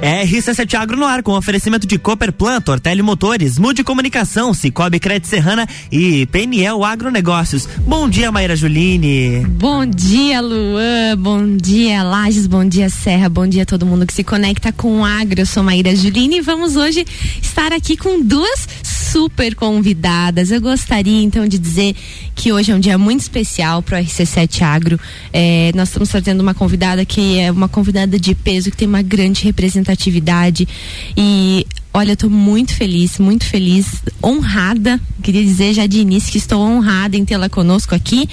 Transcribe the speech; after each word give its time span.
RC7 0.00 0.74
Agro 0.74 0.96
no 0.96 1.04
ar 1.04 1.22
com 1.22 1.32
oferecimento 1.32 1.86
de 1.86 1.98
Cooper 1.98 2.32
Plant, 2.32 2.68
Ortelli 2.68 3.02
Motores, 3.02 3.58
Mude 3.58 3.82
Comunicação, 3.82 4.54
Cicobi 4.54 5.00
Crédito 5.00 5.26
Serrana 5.26 5.68
e 5.90 6.24
PNL 6.26 6.84
Agronegócios. 6.84 7.68
Bom 7.80 8.08
dia, 8.08 8.30
Maíra 8.30 8.54
Juline. 8.54 9.44
Bom 9.46 9.84
dia, 9.84 10.40
Luan. 10.40 11.16
Bom 11.18 11.56
dia, 11.56 12.02
Lages. 12.02 12.46
Bom 12.46 12.64
dia, 12.64 12.88
Serra. 12.88 13.28
Bom 13.28 13.46
dia 13.46 13.64
a 13.64 13.66
todo 13.66 13.84
mundo 13.84 14.06
que 14.06 14.12
se 14.12 14.22
conecta 14.22 14.72
com 14.72 15.00
o 15.00 15.04
agro. 15.04 15.40
Eu 15.40 15.46
sou 15.46 15.62
Maíra 15.62 15.94
Juline 15.94 16.36
e 16.36 16.40
vamos 16.40 16.76
hoje 16.76 17.04
estar 17.42 17.72
aqui 17.72 17.96
com 17.96 18.22
duas 18.22 18.68
super 19.10 19.54
convidadas. 19.54 20.50
Eu 20.50 20.60
gostaria 20.60 21.22
então 21.22 21.46
de 21.48 21.58
dizer 21.58 21.94
que 22.34 22.52
hoje 22.52 22.72
é 22.72 22.74
um 22.74 22.80
dia 22.80 22.98
muito 22.98 23.20
especial 23.20 23.82
para 23.82 23.98
o 23.98 24.02
RC7 24.02 24.62
Agro. 24.62 25.00
É, 25.32 25.72
nós 25.74 25.88
estamos 25.88 26.08
trazendo 26.08 26.40
uma 26.40 26.54
convidada 26.54 27.04
que 27.04 27.38
é 27.38 27.50
uma 27.50 27.68
convidada 27.68 28.18
de 28.18 28.34
peso, 28.34 28.70
que 28.70 28.76
tem 28.76 28.88
uma 28.88 29.02
grande 29.02 29.44
representatividade 29.44 30.68
e 31.16 31.66
Olha, 31.98 32.12
eu 32.12 32.16
tô 32.16 32.30
muito 32.30 32.76
feliz, 32.76 33.18
muito 33.18 33.44
feliz, 33.44 34.04
honrada. 34.24 35.00
Queria 35.20 35.42
dizer 35.42 35.74
já 35.74 35.84
de 35.84 35.98
início 35.98 36.30
que 36.30 36.38
estou 36.38 36.60
honrada 36.60 37.16
em 37.16 37.24
tê-la 37.24 37.48
conosco 37.48 37.92
aqui. 37.92 38.28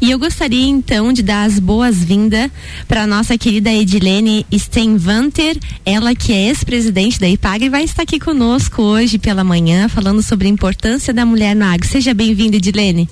E 0.00 0.10
eu 0.10 0.18
gostaria 0.18 0.66
então 0.66 1.12
de 1.12 1.22
dar 1.22 1.44
as 1.44 1.60
boas-vindas 1.60 2.50
para 2.88 3.06
nossa 3.06 3.38
querida 3.38 3.72
Edilene 3.72 4.44
Steinvanter, 4.52 5.56
ela 5.86 6.12
que 6.12 6.32
é 6.32 6.48
ex-presidente 6.48 7.20
da 7.20 7.28
IPAG 7.28 7.66
e 7.66 7.68
vai 7.68 7.84
estar 7.84 8.02
aqui 8.02 8.18
conosco 8.18 8.82
hoje 8.82 9.16
pela 9.16 9.44
manhã 9.44 9.88
falando 9.88 10.20
sobre 10.20 10.48
a 10.48 10.50
importância 10.50 11.14
da 11.14 11.24
mulher 11.24 11.54
no 11.54 11.66
agro. 11.66 11.86
Seja 11.86 12.12
bem-vinda, 12.12 12.56
Edilene. 12.56 13.08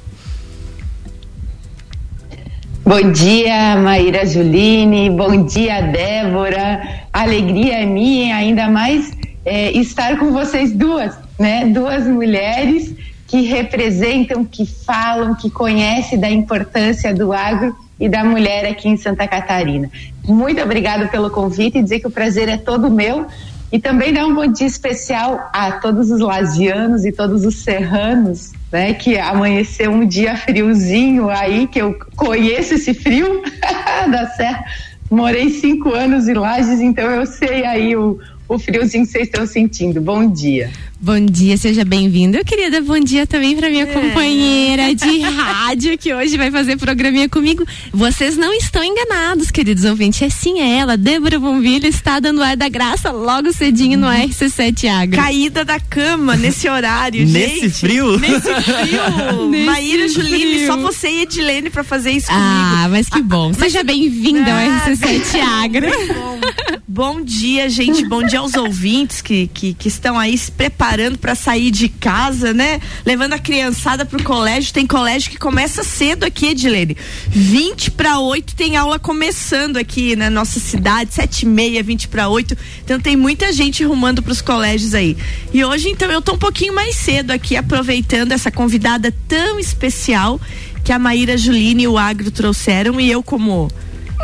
Bom 2.85 3.13
dia, 3.13 3.77
Maíra 3.77 4.27
Juline. 4.27 5.11
Bom 5.11 5.47
dia, 5.47 5.81
Débora. 5.81 7.07
Alegria 7.13 7.75
é 7.75 7.87
minha, 7.87 8.35
ainda 8.35 8.69
mais 8.69 9.23
é, 9.45 9.73
estar 9.73 10.19
com 10.19 10.33
vocês 10.33 10.73
duas, 10.73 11.15
né? 11.39 11.67
Duas 11.67 12.07
mulheres 12.07 12.95
que 13.27 13.43
representam, 13.43 14.45
que 14.45 14.67
falam, 14.67 15.35
que 15.35 15.51
conhecem 15.51 16.19
da 16.19 16.31
importância 16.31 17.15
do 17.15 17.33
agro 17.33 17.75
e 17.99 18.09
da 18.09 18.25
mulher 18.25 18.67
aqui 18.67 18.89
em 18.89 18.97
Santa 18.97 19.27
Catarina. 19.27 19.91
Muito 20.25 20.61
obrigada 20.61 21.09
pelo 21.09 21.31
convite 21.31 21.79
e 21.79 21.83
dizer 21.83 22.01
que 22.01 22.07
o 22.07 22.11
prazer 22.11 22.49
é 22.49 22.57
todo 22.57 22.91
meu. 22.91 23.27
E 23.73 23.79
também 23.79 24.13
dar 24.13 24.27
um 24.27 24.35
bom 24.35 24.47
dia 24.47 24.67
especial 24.67 25.49
a 25.51 25.73
todos 25.73 26.11
os 26.11 26.21
lazianos 26.21 27.07
e 27.07 27.11
todos 27.11 27.47
os 27.47 27.63
serranos, 27.63 28.53
né? 28.71 28.93
Que 28.93 29.19
amanheceu 29.19 29.91
um 29.91 30.07
dia 30.07 30.37
friozinho 30.37 31.31
aí, 31.31 31.67
que 31.67 31.81
eu 31.81 31.99
conheço 32.15 32.75
esse 32.75 32.93
frio 32.93 33.43
da 34.13 34.27
serra. 34.33 34.63
Morei 35.11 35.49
cinco 35.49 35.95
anos 35.95 36.29
em 36.29 36.35
Lages, 36.35 36.81
então 36.81 37.11
eu 37.11 37.25
sei 37.25 37.65
aí 37.65 37.97
o, 37.97 38.19
o 38.55 38.59
friozinho 38.59 39.05
que 39.05 39.13
vocês 39.13 39.25
estão 39.25 39.47
sentindo. 39.47 40.01
Bom 40.01 40.31
dia. 40.31 40.71
Bom 41.01 41.19
dia, 41.19 41.57
seja 41.57 41.85
bem-vindo. 41.85 42.37
Eu 42.37 42.45
queria 42.45 42.71
dar 42.71 42.81
bom 42.81 43.01
dia 43.01 43.27
também 43.27 43.57
para 43.57 43.69
minha 43.69 43.83
é. 43.83 43.87
companheira 43.87 44.95
de 44.95 45.19
rádio 45.35 45.99
que 45.99 46.15
hoje 46.15 46.37
vai 46.37 46.49
fazer 46.49 46.77
programinha 46.77 47.29
comigo. 47.29 47.67
Vocês 47.93 48.37
não 48.37 48.55
estão 48.55 48.85
enganados, 48.85 49.51
queridos 49.51 49.85
ouvintes. 49.85 50.23
É 50.23 50.31
sim 50.31 50.61
é 50.61 50.79
ela, 50.79 50.97
Débora 50.97 51.41
Bonvilha, 51.41 51.89
está 51.89 52.21
dando 52.21 52.41
ar 52.41 52.57
da 52.57 52.69
graça 52.69 53.11
logo 53.11 53.53
cedinho 53.53 53.99
no 53.99 54.07
RC7 54.07 54.89
Agro. 54.89 55.17
Caída 55.17 55.65
da 55.65 55.81
cama 55.81 56.37
nesse 56.37 56.69
horário, 56.69 57.27
nesse 57.27 57.61
gente. 57.63 57.73
Frio? 57.73 58.19
Nesse 58.21 58.55
frio. 58.55 59.49
nesse 59.51 59.67
Maíra 59.67 60.07
Juline, 60.07 60.67
só 60.67 60.77
você 60.77 61.09
e 61.09 61.23
Edilene 61.23 61.69
para 61.69 61.83
fazer 61.83 62.13
isso 62.13 62.29
comigo. 62.29 62.45
Ah, 62.45 62.87
mas 62.89 63.09
que 63.09 63.21
bom. 63.23 63.51
Ah, 63.51 63.59
seja 63.59 63.83
bem-vinda 63.83 64.53
ao 64.53 64.93
RC7 64.93 65.41
Agro. 65.41 65.89
Bom. 66.15 66.39
Bom 66.95 67.23
dia, 67.23 67.71
gente. 67.71 68.07
Bom 68.07 68.23
dia 68.23 68.41
aos 68.41 68.53
ouvintes 68.53 69.23
que, 69.23 69.47
que, 69.47 69.73
que 69.73 69.89
estão 69.89 70.19
aí 70.19 70.37
se 70.37 70.53
preparando 70.53 71.17
para 71.17 71.35
sair 71.35 71.71
de 71.71 71.89
casa, 71.89 72.53
né? 72.53 72.83
Levando 73.07 73.33
a 73.33 73.39
criançada 73.39 74.05
pro 74.05 74.23
colégio. 74.23 74.75
Tem 74.75 74.87
colégio 74.87 75.31
que 75.31 75.39
começa 75.39 75.83
cedo 75.83 76.25
aqui, 76.25 76.49
Edilene. 76.49 76.95
20 77.29 77.93
para 77.93 78.19
8 78.19 78.55
tem 78.55 78.77
aula 78.77 78.99
começando 78.99 79.79
aqui 79.79 80.15
na 80.15 80.29
nossa 80.29 80.61
cidade, 80.61 81.15
7 81.15 81.47
e 81.47 81.47
meia, 81.47 81.83
20 81.83 82.09
para 82.09 82.29
8. 82.29 82.59
Então 82.85 83.01
tem 83.01 83.17
muita 83.17 83.51
gente 83.55 83.83
rumando 83.83 84.23
para 84.23 84.33
os 84.33 84.43
colégios 84.43 84.95
aí. 84.95 85.17
E 85.51 85.65
hoje, 85.65 85.89
então, 85.89 86.13
eu 86.13 86.21
tô 86.21 86.35
um 86.35 86.39
pouquinho 86.39 86.75
mais 86.75 86.95
cedo 86.95 87.31
aqui, 87.31 87.57
aproveitando 87.57 88.33
essa 88.33 88.51
convidada 88.51 89.15
tão 89.27 89.59
especial 89.59 90.39
que 90.85 90.93
a 90.93 90.99
Maíra 90.99 91.39
Juline 91.39 91.85
e 91.85 91.89
o 91.89 91.97
Agro 91.97 92.31
trouxeram 92.31 93.01
e 93.01 93.11
eu 93.11 93.23
como 93.23 93.71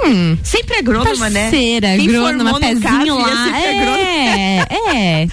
Hum, 0.05 0.39
sempre 0.43 0.79
agrônoma, 0.79 1.29
né? 1.29 1.43
Parceira, 1.43 1.95
agrônoma, 1.95 2.61
pezinho 2.61 3.19
lá. 3.19 3.59
É, 3.59 4.59
é, 4.71 5.29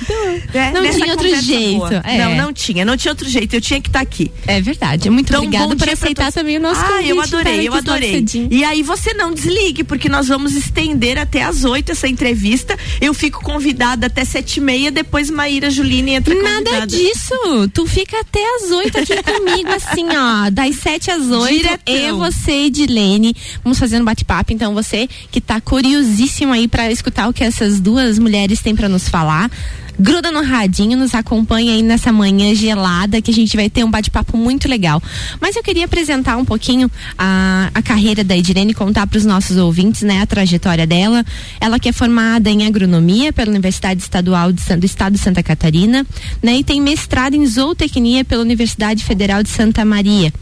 é. 0.54 0.72
Não 0.72 0.90
tinha 0.90 1.12
outro 1.12 1.42
jeito. 1.42 1.94
É. 2.04 2.18
Não, 2.18 2.36
não 2.36 2.54
tinha, 2.54 2.84
não 2.86 2.98
tinha 2.98 3.12
outro 3.12 3.28
jeito. 3.30 3.56
Eu 3.56 3.62
tinha 3.62 3.80
que 3.80 3.90
estar 3.90 4.00
tá 4.00 4.04
aqui. 4.04 4.32
É 4.48 4.62
verdade. 4.62 5.10
Muito 5.10 5.30
então, 5.30 5.44
obrigada 5.44 5.76
por 5.76 5.90
aceitar 5.90 6.32
também 6.32 6.58
o 6.58 6.60
nosso 6.60 6.82
Ah, 6.82 7.02
eu 7.04 7.22
adorei, 7.22 7.68
eu 7.68 7.74
adorei. 7.74 8.26
E 8.50 8.64
aí 8.64 8.82
você 8.82 9.14
não 9.14 9.34
desligue, 9.34 9.84
porque 9.84 10.10
nós 10.10 10.28
vamos 10.28 10.56
estender 10.56 11.18
até 11.18 11.44
às 11.44 11.64
oito 11.64 11.92
essa 11.92 12.08
entrevista. 12.08 12.78
Eu 13.00 13.14
fico 13.14 13.44
convidada 13.44 14.08
até 14.08 14.26
sete 14.26 14.58
e 14.58 14.62
meia, 14.62 14.92
depois 14.92 15.30
Maíra 15.30 15.70
Juline 15.70 16.12
entra 16.12 16.34
Nada 16.34 16.56
convidada. 16.58 16.88
disso. 16.88 17.36
Tu 17.74 17.86
fica 17.86 18.20
até 18.20 18.44
às 18.56 18.72
oito 18.72 18.98
aqui 18.98 19.22
comigo, 19.24 19.70
assim, 19.70 20.06
ó. 20.10 20.50
Das 20.50 20.76
sete 20.76 21.12
às 21.12 21.30
oito. 21.30 21.70
Eu, 21.86 22.18
você, 22.18 22.66
Edilene. 22.66 23.36
Vamos 23.64 23.78
fazendo 23.78 24.04
bate-papo 24.04 24.55
então 24.56 24.74
você 24.74 25.08
que 25.32 25.40
está 25.40 25.62
curiosíssimo 25.62 26.54
aí 26.54 26.68
para 26.68 26.92
escutar 26.92 27.28
o 27.28 27.34
que 27.34 27.44
essas 27.44 27.80
duas 27.80 28.18
mulheres 28.18 28.62
têm 28.62 28.76
para 28.76 28.90
nos 28.90 29.08
falar, 29.08 29.52
gruda 30.00 30.32
no 30.32 30.44
radinho, 30.44 30.98
nos 30.98 31.14
acompanha 31.16 31.74
aí 31.74 31.82
nessa 31.82 32.12
manhã 32.12 32.54
gelada 32.54 33.22
que 33.22 33.32
a 33.32 33.34
gente 33.34 33.56
vai 33.56 33.70
ter 33.70 33.84
um 33.84 33.92
bate-papo 33.92 34.38
muito 34.38 34.68
legal. 34.68 35.02
Mas 35.40 35.56
eu 35.56 35.64
queria 35.64 35.86
apresentar 35.86 36.38
um 36.38 36.46
pouquinho 36.46 36.90
a, 37.18 37.70
a 37.74 37.82
carreira 37.82 38.24
da 38.24 38.36
Edirene, 38.36 38.74
contar 38.74 39.08
para 39.08 39.18
os 39.18 39.26
nossos 39.26 39.58
ouvintes, 39.58 40.02
né, 40.02 40.22
a 40.22 40.26
trajetória 40.26 40.86
dela. 40.86 41.26
Ela 41.60 41.80
que 41.80 41.90
é 41.90 41.94
formada 41.94 42.50
em 42.50 42.66
agronomia 42.66 43.32
pela 43.32 43.50
Universidade 43.50 44.02
Estadual 44.02 44.52
de, 44.52 44.62
do 44.76 44.86
Estado 44.86 45.14
de 45.14 45.20
Santa 45.20 45.42
Catarina, 45.42 46.06
né, 46.42 46.58
e 46.58 46.64
tem 46.64 46.82
mestrado 46.82 47.36
em 47.36 47.46
zootecnia 47.46 48.26
pela 48.26 48.42
Universidade 48.42 49.04
Federal 49.04 49.42
de 49.42 49.50
Santa 49.50 49.86
Maria. 49.86 50.34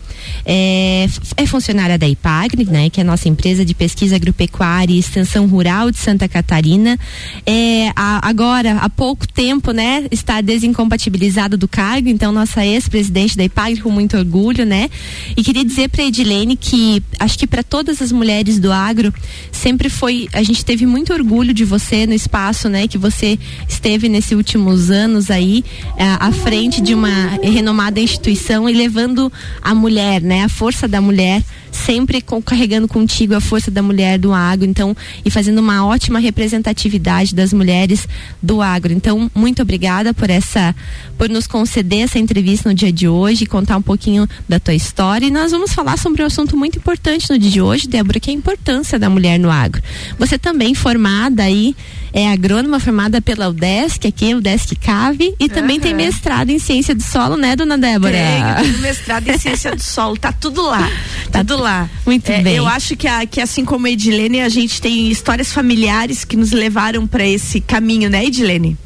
É, 0.46 1.06
é, 1.36 1.46
funcionária 1.46 1.98
da 1.98 2.08
IPAGRE, 2.08 2.66
né, 2.66 2.90
que 2.90 3.00
é 3.00 3.04
a 3.04 3.06
nossa 3.06 3.28
empresa 3.28 3.66
de 3.66 3.74
pesquisa 3.74 4.16
agropecuária 4.16 4.94
e 4.94 5.00
extensão 5.00 5.46
rural 5.48 5.92
de 5.92 5.98
Santa 5.98 6.28
Catarina. 6.28 6.98
É, 7.46 7.92
a, 7.96 8.28
agora, 8.28 8.78
há 8.78 8.90
pouco 8.90 9.28
tempo, 9.28 9.43
né, 9.74 10.06
está 10.12 10.42
desincompatibilizada 10.42 11.58
do 11.58 11.68
cargo, 11.68 12.10
então 12.10 12.32
nossa 12.32 12.66
ex-presidente 12.66 13.36
da 13.36 13.44
IPAGRE 13.44 13.82
com 13.82 13.90
muito 13.90 14.18
orgulho, 14.18 14.66
né? 14.66 14.90
E 15.36 15.44
queria 15.44 15.66
dizer 15.66 15.90
para 15.90 16.04
Edilene 16.04 16.56
que 16.56 17.02
acho 17.20 17.38
que 17.38 17.48
para 17.48 17.64
todas 17.64 18.02
as 18.02 18.12
mulheres 18.12 18.60
do 18.60 18.72
agro 18.72 19.14
sempre 19.52 19.90
foi, 19.90 20.28
a 20.34 20.44
gente 20.44 20.64
teve 20.64 20.86
muito 20.86 21.14
orgulho 21.14 21.54
de 21.54 21.66
você 21.66 22.06
no 22.06 22.14
espaço, 22.14 22.70
né, 22.70 22.88
que 22.88 22.98
você 22.98 23.38
esteve 23.68 24.08
nesses 24.08 24.32
últimos 24.32 24.90
anos 24.90 25.30
aí 25.30 25.64
é, 25.98 26.04
à 26.20 26.32
frente 26.32 26.82
de 26.82 26.94
uma 26.94 27.40
renomada 27.42 28.00
instituição 28.00 28.70
e 28.70 28.74
levando 28.74 29.32
a 29.62 29.74
mulher, 29.74 30.22
né? 30.22 30.44
A 30.44 30.50
força 30.50 30.88
da 30.88 31.02
mulher, 31.02 31.44
sempre 31.72 32.22
com, 32.22 32.42
carregando 32.42 32.88
contigo 32.88 33.36
a 33.36 33.42
força 33.42 33.72
da 33.72 33.82
mulher 33.82 34.20
do 34.20 34.34
agro, 34.34 34.66
então, 34.66 34.96
e 35.26 35.30
fazendo 35.30 35.60
uma 35.60 35.86
ótima 35.86 36.20
representatividade 36.20 37.34
das 37.34 37.54
mulheres 37.54 38.08
do 38.42 38.62
agro. 38.62 38.94
Então, 38.94 39.30
muito 39.34 39.62
obrigada 39.62 40.14
por 40.14 40.30
essa, 40.30 40.76
por 41.18 41.30
nos 41.30 41.48
conceder 41.48 42.02
essa 42.02 42.20
entrevista 42.20 42.70
no 42.70 42.76
dia 42.76 42.92
de 42.92 43.08
hoje, 43.08 43.46
contar 43.46 43.78
um 43.78 43.82
pouquinho 43.82 44.28
da 44.48 44.60
tua 44.60 44.74
história. 44.74 45.26
E 45.26 45.32
nós 45.32 45.52
vamos 45.52 45.74
falar 45.74 45.98
sobre 45.98 46.22
um 46.22 46.28
assunto 46.28 46.56
muito 46.56 46.78
importante 46.78 47.30
no 47.30 47.38
dia 47.38 47.52
de 47.52 47.62
hoje, 47.62 47.88
Débora, 47.88 48.20
que 48.20 48.30
é 48.30 48.34
a 48.34 48.38
importância 48.38 49.00
da 49.00 49.10
mulher 49.10 49.40
no 49.40 49.50
agro. 49.50 49.82
Você 50.20 50.38
também 50.38 50.76
formada 50.76 51.44
aí, 51.44 51.76
é 52.14 52.32
agrônoma 52.32 52.80
formada 52.80 53.20
pela 53.20 53.50
UDESC, 53.50 54.08
aqui, 54.08 54.36
UDESC 54.36 54.76
CAVE, 54.76 55.34
e 55.40 55.50
também 55.50 55.78
uhum. 55.78 55.82
tem 55.82 55.94
mestrado 55.96 56.52
em 56.52 56.60
ciência 56.60 56.94
do 56.94 57.02
solo, 57.02 57.36
né, 57.36 57.56
dona 57.56 57.78
Débora? 57.78 58.14
Tenho, 58.62 58.78
mestrado 58.80 59.28
em 59.28 59.38
ciência 59.38 59.76
do 59.76 59.82
solo 59.82 60.04
solo, 60.04 60.18
tá 60.18 60.32
tudo 60.32 60.62
lá. 60.62 60.90
Tá 61.34 61.40
tudo 61.40 61.64
lá. 61.64 61.90
Muito 62.06 62.30
é, 62.30 62.44
bem. 62.44 62.56
Eu 62.56 62.68
acho 62.68 62.96
que, 62.96 63.08
a, 63.08 63.26
que 63.26 63.42
assim 63.42 63.66
como 63.66 63.88
a 63.88 63.90
Edilene, 63.90 64.42
a 64.42 64.50
gente 64.50 64.80
tem 64.80 65.10
histórias 65.10 65.52
familiares 65.52 66.24
que 66.24 66.38
nos 66.38 66.52
levaram 66.52 67.08
para 67.08 67.26
esse 67.26 67.60
caminho, 67.60 68.08
né, 68.08 68.26
Edilene? 68.26 68.78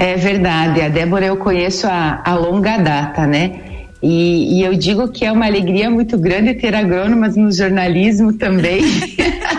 É 0.00 0.16
verdade. 0.16 0.80
A 0.80 0.88
Débora 0.88 1.26
eu 1.26 1.36
conheço 1.36 1.86
a, 1.86 2.22
a 2.24 2.34
longa 2.34 2.78
data, 2.78 3.26
né? 3.26 3.60
E, 4.02 4.56
e, 4.56 4.62
eu 4.62 4.74
digo 4.74 5.08
que 5.08 5.26
é 5.26 5.30
uma 5.30 5.44
alegria 5.44 5.90
muito 5.90 6.16
grande 6.16 6.54
ter 6.54 6.74
agrônomas 6.74 7.36
no 7.36 7.52
jornalismo 7.52 8.32
também, 8.32 8.80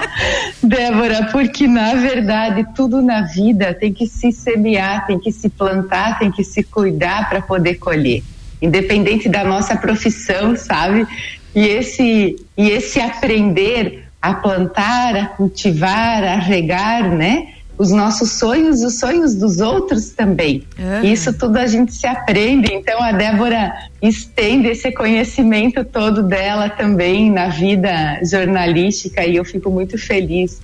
Débora, 0.64 1.30
porque 1.32 1.68
na 1.68 1.94
verdade 1.94 2.66
tudo 2.76 3.04
na 3.04 3.22
vida 3.22 3.72
tem 3.72 3.94
que 3.94 4.08
se 4.08 4.32
semear, 4.32 5.06
tem 5.06 5.20
que 5.20 5.32
se 5.32 5.48
plantar, 5.48 6.18
tem 6.18 6.32
que 6.32 6.44
se 6.44 6.64
cuidar 6.64 7.30
para 7.30 7.40
poder 7.40 7.76
colher 7.76 8.24
independente 8.60 9.30
da 9.30 9.44
nossa 9.44 9.76
profissão, 9.76 10.56
sabe? 10.58 11.06
E 11.54 11.68
esse, 11.68 12.36
e 12.58 12.70
esse 12.72 13.00
aprender 13.00 14.06
a 14.20 14.34
plantar, 14.34 15.16
a 15.16 15.26
cultivar, 15.28 16.24
a 16.24 16.38
regar, 16.38 17.12
né? 17.12 17.48
Os 17.82 17.90
nossos 17.90 18.34
sonhos, 18.34 18.84
os 18.84 19.00
sonhos 19.00 19.34
dos 19.34 19.60
outros 19.60 20.12
também. 20.12 20.64
Uhum. 20.78 21.04
Isso 21.04 21.34
tudo 21.34 21.58
a 21.58 21.66
gente 21.66 21.92
se 21.96 22.06
aprende. 22.06 22.72
Então 22.72 23.02
a 23.02 23.12
Débora 23.12 23.74
estende 24.00 24.68
esse 24.68 24.92
conhecimento 24.92 25.84
todo 25.84 26.22
dela 26.22 26.70
também 26.70 27.32
na 27.32 27.48
vida 27.48 28.20
jornalística 28.24 29.26
e 29.26 29.36
eu 29.36 29.44
fico 29.44 29.72
muito 29.72 29.98
feliz. 29.98 30.62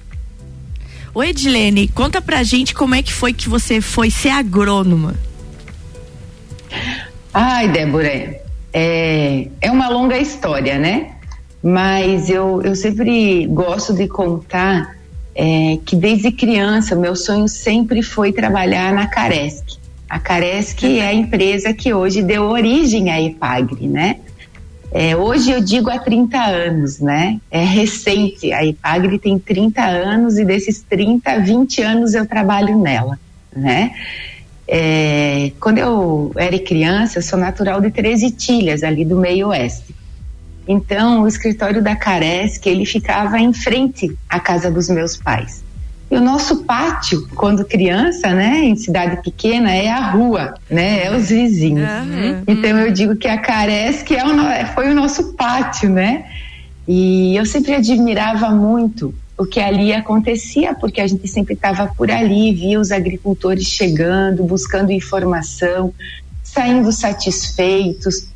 Oi, 1.12 1.30
Edilene, 1.30 1.88
conta 1.88 2.22
pra 2.22 2.44
gente 2.44 2.76
como 2.76 2.94
é 2.94 3.02
que 3.02 3.12
foi 3.12 3.34
que 3.34 3.50
você 3.50 3.82
foi 3.82 4.12
ser 4.12 4.30
agrônoma. 4.30 5.16
Ai, 7.34 7.68
Débora, 7.68 8.40
é, 8.72 9.48
é 9.60 9.72
uma 9.72 9.90
longa 9.90 10.20
história, 10.20 10.78
né? 10.78 11.16
Mas 11.64 12.30
eu, 12.30 12.62
eu 12.62 12.76
sempre 12.76 13.48
gosto 13.48 13.92
de 13.96 14.08
contar 14.08 14.97
é, 15.40 15.78
que 15.86 15.96
desde 15.96 16.32
criança 16.32 16.96
meu 16.96 17.16
sonho 17.16 17.48
sempre 17.48 18.02
foi 18.02 18.34
trabalhar 18.34 18.92
na 18.92 19.06
Caresc. 19.06 19.78
A 20.10 20.20
Caresc 20.20 20.84
é 20.84 21.06
a 21.06 21.14
empresa 21.14 21.72
que 21.74 21.94
hoje 21.94 22.24
deu 22.24 22.46
origem 22.46 23.12
à 23.12 23.22
Ipagre, 23.22 23.88
né? 23.88 24.16
É, 24.92 25.16
hoje 25.16 25.52
eu 25.52 25.62
digo 25.62 25.92
há 25.92 26.00
30 26.00 26.38
anos, 26.40 27.00
né? 27.00 27.40
É 27.52 27.64
recente, 27.64 28.52
a 28.52 28.66
Ipagre 28.66 29.20
tem 29.20 29.38
30 29.38 29.84
anos 29.84 30.40
e 30.40 30.46
desses 30.46 30.82
30, 30.82 31.40
20 31.40 31.82
anos 31.84 32.16
eu 32.16 32.26
trabalho 32.26 32.76
nela, 32.80 33.20
né? 33.56 33.92
É, 34.68 35.52
quando 35.60 35.78
eu 35.78 36.32
era 36.36 36.58
criança, 36.58 37.20
eu 37.20 37.22
sou 37.22 37.38
natural 37.38 37.80
de 37.80 37.92
Treze 37.92 38.26
Itilhas, 38.26 38.82
ali 38.82 39.06
do 39.06 39.18
meio 39.18 39.50
oeste. 39.50 39.94
Então, 40.68 41.24
o 41.24 41.28
escritório 41.28 41.82
da 41.82 41.96
Caresc, 41.96 42.68
ele 42.68 42.86
ficava 42.86 43.40
em 43.40 43.54
frente 43.54 44.16
à 44.30 44.40
casa 44.40 44.70
dos 44.70 44.90
meus 44.90 45.16
pais. 45.16 45.64
E 46.10 46.16
o 46.16 46.22
nosso 46.22 46.64
pátio, 46.64 47.28
quando 47.36 47.66
criança, 47.66 48.34
né, 48.34 48.64
em 48.64 48.76
cidade 48.76 49.22
pequena, 49.22 49.74
é 49.74 49.90
a 49.90 50.12
rua, 50.12 50.56
né, 50.70 51.06
é 51.06 51.16
os 51.16 51.30
vizinhos. 51.30 51.90
Uhum. 51.90 52.44
Então 52.48 52.78
eu 52.80 52.92
digo 52.92 53.16
que 53.16 53.28
a 53.28 53.38
Caresc 53.38 54.10
é 54.14 54.24
o, 54.26 54.68
foi 54.74 54.90
o 54.90 54.96
nosso 54.96 55.34
pátio, 55.34 55.90
né? 55.90 56.26
E 56.88 57.36
eu 57.36 57.46
sempre 57.46 57.76
admirava 57.76 58.50
muito 58.50 59.14
o 59.38 59.46
que 59.46 59.60
ali 59.60 59.94
acontecia, 59.94 60.74
porque 60.74 61.02
a 61.02 61.08
gente 61.08 61.28
sempre 61.28 61.54
estava 61.54 61.88
por 61.88 62.10
ali, 62.10 62.54
via 62.54 62.80
os 62.80 62.90
agricultores 62.90 63.66
chegando, 63.66 64.44
buscando 64.46 64.92
informação, 64.92 65.94
saindo 66.42 66.92
satisfeitos, 66.94 68.30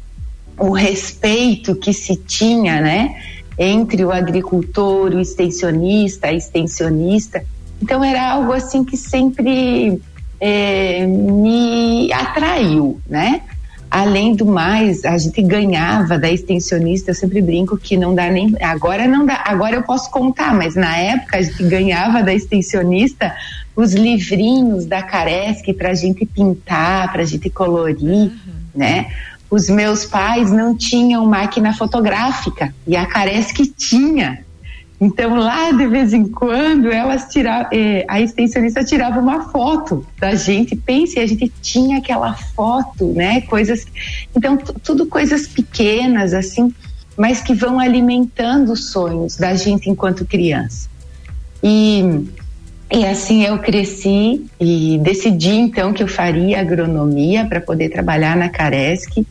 o 0.61 0.71
respeito 0.71 1.75
que 1.75 1.91
se 1.91 2.15
tinha, 2.15 2.79
né, 2.79 3.15
entre 3.57 4.05
o 4.05 4.11
agricultor, 4.11 5.11
o 5.11 5.19
extensionista, 5.19 6.27
a 6.27 6.33
extensionista. 6.33 7.43
Então 7.81 8.03
era 8.03 8.33
algo 8.33 8.53
assim 8.53 8.83
que 8.83 8.95
sempre 8.95 9.99
é, 10.39 11.05
me 11.05 12.13
atraiu, 12.13 13.01
né? 13.07 13.41
Além 13.89 14.35
do 14.35 14.45
mais, 14.45 15.03
a 15.03 15.17
gente 15.17 15.41
ganhava 15.41 16.17
da 16.17 16.31
extensionista, 16.31 17.11
eu 17.11 17.15
sempre 17.15 17.41
brinco 17.41 17.77
que 17.77 17.97
não 17.97 18.15
dá 18.15 18.29
nem. 18.29 18.55
Agora 18.61 19.05
não 19.07 19.25
dá, 19.25 19.43
agora 19.45 19.75
eu 19.75 19.83
posso 19.83 20.09
contar, 20.11 20.53
mas 20.53 20.75
na 20.75 20.95
época 20.95 21.37
a 21.37 21.41
gente 21.41 21.63
ganhava 21.63 22.23
da 22.23 22.33
extensionista 22.33 23.33
os 23.75 23.93
livrinhos 23.93 24.85
da 24.85 25.01
Caresc 25.01 25.73
para 25.73 25.89
a 25.89 25.93
gente 25.93 26.25
pintar, 26.25 27.11
para 27.11 27.23
a 27.23 27.25
gente 27.25 27.49
colorir, 27.49 28.05
uhum. 28.07 28.31
né? 28.73 29.07
Os 29.51 29.68
meus 29.69 30.06
pais 30.06 30.50
não 30.50 30.77
tinham 30.77 31.25
máquina 31.25 31.74
fotográfica 31.74 32.74
e 32.88 32.95
a 32.95 33.06
Caresc 33.06 33.65
tinha. 33.77 34.45
Então, 35.00 35.36
lá 35.36 35.71
de 35.71 35.86
vez 35.88 36.13
em 36.13 36.25
quando, 36.25 36.89
elas 36.89 37.25
tiravam, 37.25 37.68
eh, 37.74 38.06
a 38.07 38.21
extensionista 38.21 38.81
tirava 38.86 39.19
uma 39.19 39.50
foto 39.50 40.06
da 40.18 40.36
gente. 40.36 40.74
Pense, 40.75 41.19
a 41.19 41.25
gente 41.25 41.51
tinha 41.62 41.98
aquela 41.98 42.33
foto, 42.33 43.07
né? 43.07 43.42
Coisas. 43.42 43.86
Então, 44.33 44.56
tudo 44.56 45.06
coisas 45.07 45.48
pequenas, 45.48 46.33
assim, 46.33 46.74
mas 47.18 47.42
que 47.42 47.54
vão 47.54 47.77
alimentando 47.77 48.71
os 48.71 48.89
sonhos 48.92 49.36
da 49.36 49.54
gente 49.54 49.89
enquanto 49.89 50.25
criança. 50.25 50.88
E, 51.62 52.04
e 52.89 53.06
assim 53.06 53.44
eu 53.44 53.59
cresci 53.59 54.45
e 54.59 54.97
decidi 55.04 55.51
então 55.51 55.92
que 55.92 56.01
eu 56.01 56.07
faria 56.07 56.62
agronomia 56.62 57.45
para 57.45 57.59
poder 57.59 57.89
trabalhar 57.89 58.38
na 58.38 58.50
Caresc 58.50 59.25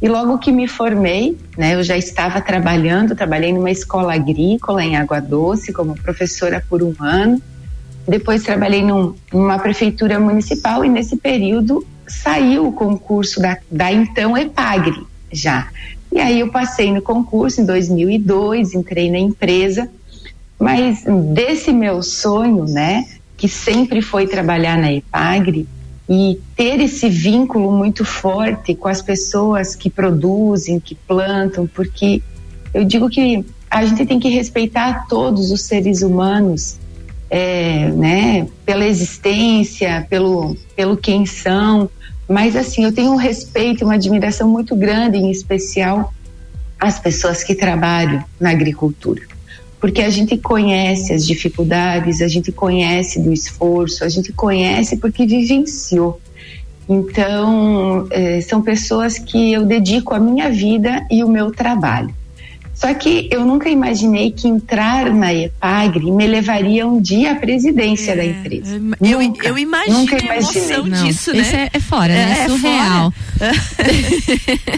e 0.00 0.08
logo 0.08 0.38
que 0.38 0.52
me 0.52 0.68
formei, 0.68 1.38
né, 1.56 1.74
eu 1.74 1.82
já 1.82 1.96
estava 1.96 2.40
trabalhando, 2.40 3.16
trabalhei 3.16 3.52
numa 3.52 3.70
escola 3.70 4.14
agrícola 4.14 4.84
em 4.84 4.96
Água 4.96 5.20
Doce 5.20 5.72
como 5.72 5.94
professora 5.94 6.62
por 6.68 6.82
um 6.82 6.94
ano. 7.00 7.40
Depois 8.06 8.42
trabalhei 8.42 8.82
num, 8.82 9.14
numa 9.32 9.58
prefeitura 9.58 10.20
municipal 10.20 10.84
e 10.84 10.88
nesse 10.88 11.16
período 11.16 11.84
saiu 12.06 12.68
o 12.68 12.72
concurso 12.72 13.40
da, 13.40 13.56
da 13.70 13.90
então 13.90 14.36
EPAGRE 14.36 15.06
já. 15.32 15.68
E 16.12 16.20
aí 16.20 16.40
eu 16.40 16.50
passei 16.50 16.92
no 16.92 17.02
concurso 17.02 17.60
em 17.60 17.64
2002, 17.64 18.74
entrei 18.74 19.10
na 19.10 19.18
empresa, 19.18 19.88
mas 20.58 21.04
desse 21.32 21.72
meu 21.72 22.02
sonho, 22.02 22.64
né, 22.64 23.04
que 23.36 23.48
sempre 23.48 24.00
foi 24.00 24.26
trabalhar 24.26 24.78
na 24.78 24.92
EPAGRE, 24.92 25.66
e 26.08 26.38
ter 26.54 26.80
esse 26.80 27.08
vínculo 27.08 27.72
muito 27.72 28.04
forte 28.04 28.74
com 28.74 28.88
as 28.88 29.02
pessoas 29.02 29.74
que 29.74 29.90
produzem, 29.90 30.78
que 30.78 30.94
plantam, 30.94 31.66
porque 31.66 32.22
eu 32.72 32.84
digo 32.84 33.08
que 33.08 33.44
a 33.68 33.84
gente 33.84 34.06
tem 34.06 34.20
que 34.20 34.28
respeitar 34.28 35.06
todos 35.08 35.50
os 35.50 35.62
seres 35.62 36.02
humanos, 36.02 36.78
é, 37.28 37.88
né, 37.90 38.46
pela 38.64 38.86
existência, 38.86 40.06
pelo, 40.08 40.56
pelo 40.76 40.96
quem 40.96 41.26
são, 41.26 41.90
mas 42.28 42.54
assim, 42.54 42.84
eu 42.84 42.92
tenho 42.92 43.12
um 43.12 43.16
respeito, 43.16 43.84
uma 43.84 43.94
admiração 43.94 44.48
muito 44.48 44.76
grande, 44.76 45.18
em 45.18 45.30
especial 45.30 46.12
às 46.78 47.00
pessoas 47.00 47.42
que 47.42 47.54
trabalham 47.54 48.22
na 48.38 48.50
agricultura 48.50 49.35
porque 49.86 50.02
a 50.02 50.10
gente 50.10 50.36
conhece 50.36 51.12
as 51.12 51.24
dificuldades, 51.24 52.20
a 52.20 52.26
gente 52.26 52.50
conhece 52.50 53.20
do 53.20 53.32
esforço, 53.32 54.02
a 54.02 54.08
gente 54.08 54.32
conhece 54.32 54.96
porque 54.96 55.24
vivenciou. 55.24 56.20
Então, 56.88 58.08
é, 58.10 58.40
são 58.40 58.60
pessoas 58.60 59.16
que 59.16 59.52
eu 59.52 59.64
dedico 59.64 60.12
a 60.12 60.18
minha 60.18 60.50
vida 60.50 61.06
e 61.08 61.22
o 61.22 61.28
meu 61.28 61.52
trabalho. 61.52 62.12
Só 62.76 62.92
que 62.92 63.26
eu 63.32 63.44
nunca 63.46 63.70
imaginei 63.70 64.30
que 64.30 64.46
entrar 64.46 65.12
na 65.12 65.32
EPAGRE 65.32 66.10
me 66.10 66.26
levaria 66.26 66.86
um 66.86 67.00
dia 67.00 67.32
à 67.32 67.34
presidência 67.34 68.12
é, 68.12 68.16
da 68.16 68.24
empresa. 68.24 68.80
Eu, 69.00 69.22
nunca, 69.22 69.48
eu 69.48 69.58
imagino 69.58 69.98
nunca 70.00 70.16
a 70.16 70.36
emoção 70.36 70.86
Não, 70.86 71.04
disso, 71.04 71.32
né? 71.32 71.40
Isso 71.40 71.56
é, 71.56 71.70
é 71.72 71.80
fora, 71.80 72.12
né? 72.12 72.36
É, 72.38 72.42
é 72.42 72.48
surreal. 72.48 73.14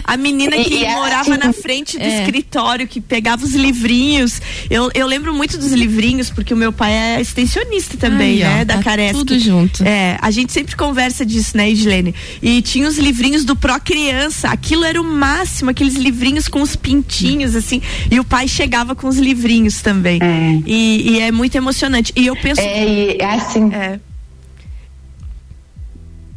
a 0.05 0.15
menina 0.15 0.55
que 0.63 0.75
e, 0.75 0.87
morava 0.87 1.33
assim, 1.33 1.45
na 1.45 1.51
frente 1.51 1.97
do 1.97 2.03
é. 2.05 2.21
escritório, 2.21 2.87
que 2.87 3.01
pegava 3.01 3.43
os 3.43 3.53
livrinhos. 3.53 4.41
Eu, 4.69 4.89
eu 4.93 5.05
lembro 5.05 5.33
muito 5.33 5.57
dos 5.57 5.73
livrinhos, 5.73 6.29
porque 6.29 6.53
o 6.53 6.57
meu 6.57 6.71
pai 6.71 6.93
é 6.93 7.21
extensionista 7.21 7.97
também, 7.97 8.41
Ai, 8.41 8.49
né? 8.49 8.61
Ó, 8.61 8.63
da 8.63 8.77
tá 8.77 8.83
Caresc. 8.83 9.13
Tudo 9.13 9.37
junto. 9.37 9.83
É, 9.83 10.17
a 10.21 10.31
gente 10.31 10.53
sempre 10.53 10.73
conversa 10.77 11.25
disso, 11.25 11.57
né, 11.57 11.69
Edilene? 11.69 12.15
E 12.41 12.61
tinha 12.61 12.87
os 12.87 12.97
livrinhos 12.97 13.43
do 13.43 13.57
Pro 13.57 13.77
Criança. 13.81 14.47
Aquilo 14.47 14.85
era 14.85 15.01
o 15.01 15.03
máximo, 15.03 15.69
aqueles 15.69 15.95
livrinhos 15.95 16.47
com 16.47 16.61
os 16.61 16.77
pintinhos, 16.77 17.57
assim. 17.57 17.81
E 18.09 18.19
o 18.19 18.23
pai 18.23 18.47
chegava 18.47 18.95
com 18.95 19.07
os 19.07 19.17
livrinhos 19.17 19.81
também. 19.81 20.19
É. 20.21 20.61
E, 20.65 21.11
e, 21.11 21.19
é 21.19 21.31
muito 21.31 21.55
emocionante. 21.55 22.13
E 22.15 22.27
eu 22.27 22.35
penso. 22.35 22.61
É, 22.61 23.17
é 23.17 23.25
assim. 23.25 23.73
É. 23.73 23.99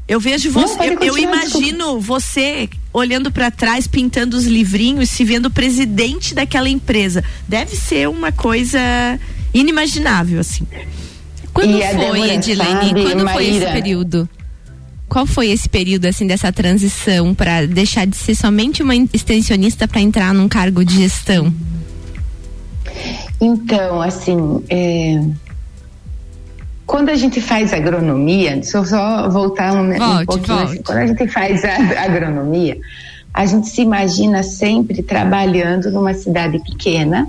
Eu 0.08 0.20
vejo 0.20 0.50
você, 0.50 0.76
Não, 0.76 0.84
eu, 0.84 0.98
eu, 1.02 1.18
imagino 1.18 1.98
você 1.98 2.68
olhando 2.92 3.30
para 3.30 3.50
trás, 3.50 3.86
pintando 3.86 4.36
os 4.36 4.44
livrinhos, 4.44 5.08
se 5.08 5.24
vendo 5.24 5.50
presidente 5.50 6.34
daquela 6.34 6.68
empresa. 6.68 7.24
Deve 7.48 7.76
ser 7.76 8.08
uma 8.08 8.30
coisa 8.30 8.78
inimaginável, 9.54 10.40
assim. 10.40 10.66
Quando 11.52 11.78
e 11.78 11.82
foi, 11.82 12.30
Edilene? 12.30 13.02
Quando 13.02 13.24
Maíra, 13.24 13.32
foi 13.32 13.46
esse 13.46 13.72
período? 13.72 14.28
Qual 15.12 15.26
foi 15.26 15.50
esse 15.50 15.68
período 15.68 16.06
assim 16.06 16.26
dessa 16.26 16.50
transição 16.50 17.34
para 17.34 17.66
deixar 17.66 18.06
de 18.06 18.16
ser 18.16 18.34
somente 18.34 18.82
uma 18.82 18.96
extensionista 18.96 19.86
para 19.86 20.00
entrar 20.00 20.32
num 20.32 20.48
cargo 20.48 20.82
de 20.82 21.02
gestão? 21.02 21.52
Então, 23.38 24.00
assim, 24.00 24.64
é... 24.70 25.22
quando 26.86 27.10
a 27.10 27.14
gente 27.14 27.42
faz 27.42 27.74
agronomia, 27.74 28.52
deixa 28.52 28.78
eu 28.78 28.86
só 28.86 29.28
voltar 29.28 29.74
um, 29.74 29.92
volte, 29.92 30.22
um 30.22 30.24
pouquinho. 30.24 30.58
Assim, 30.60 30.82
quando 30.82 30.98
a 30.98 31.06
gente 31.06 31.28
faz 31.28 31.62
a 31.62 32.04
agronomia, 32.04 32.78
a 33.34 33.44
gente 33.44 33.68
se 33.68 33.82
imagina 33.82 34.42
sempre 34.42 35.02
trabalhando 35.02 35.90
numa 35.90 36.14
cidade 36.14 36.58
pequena 36.60 37.28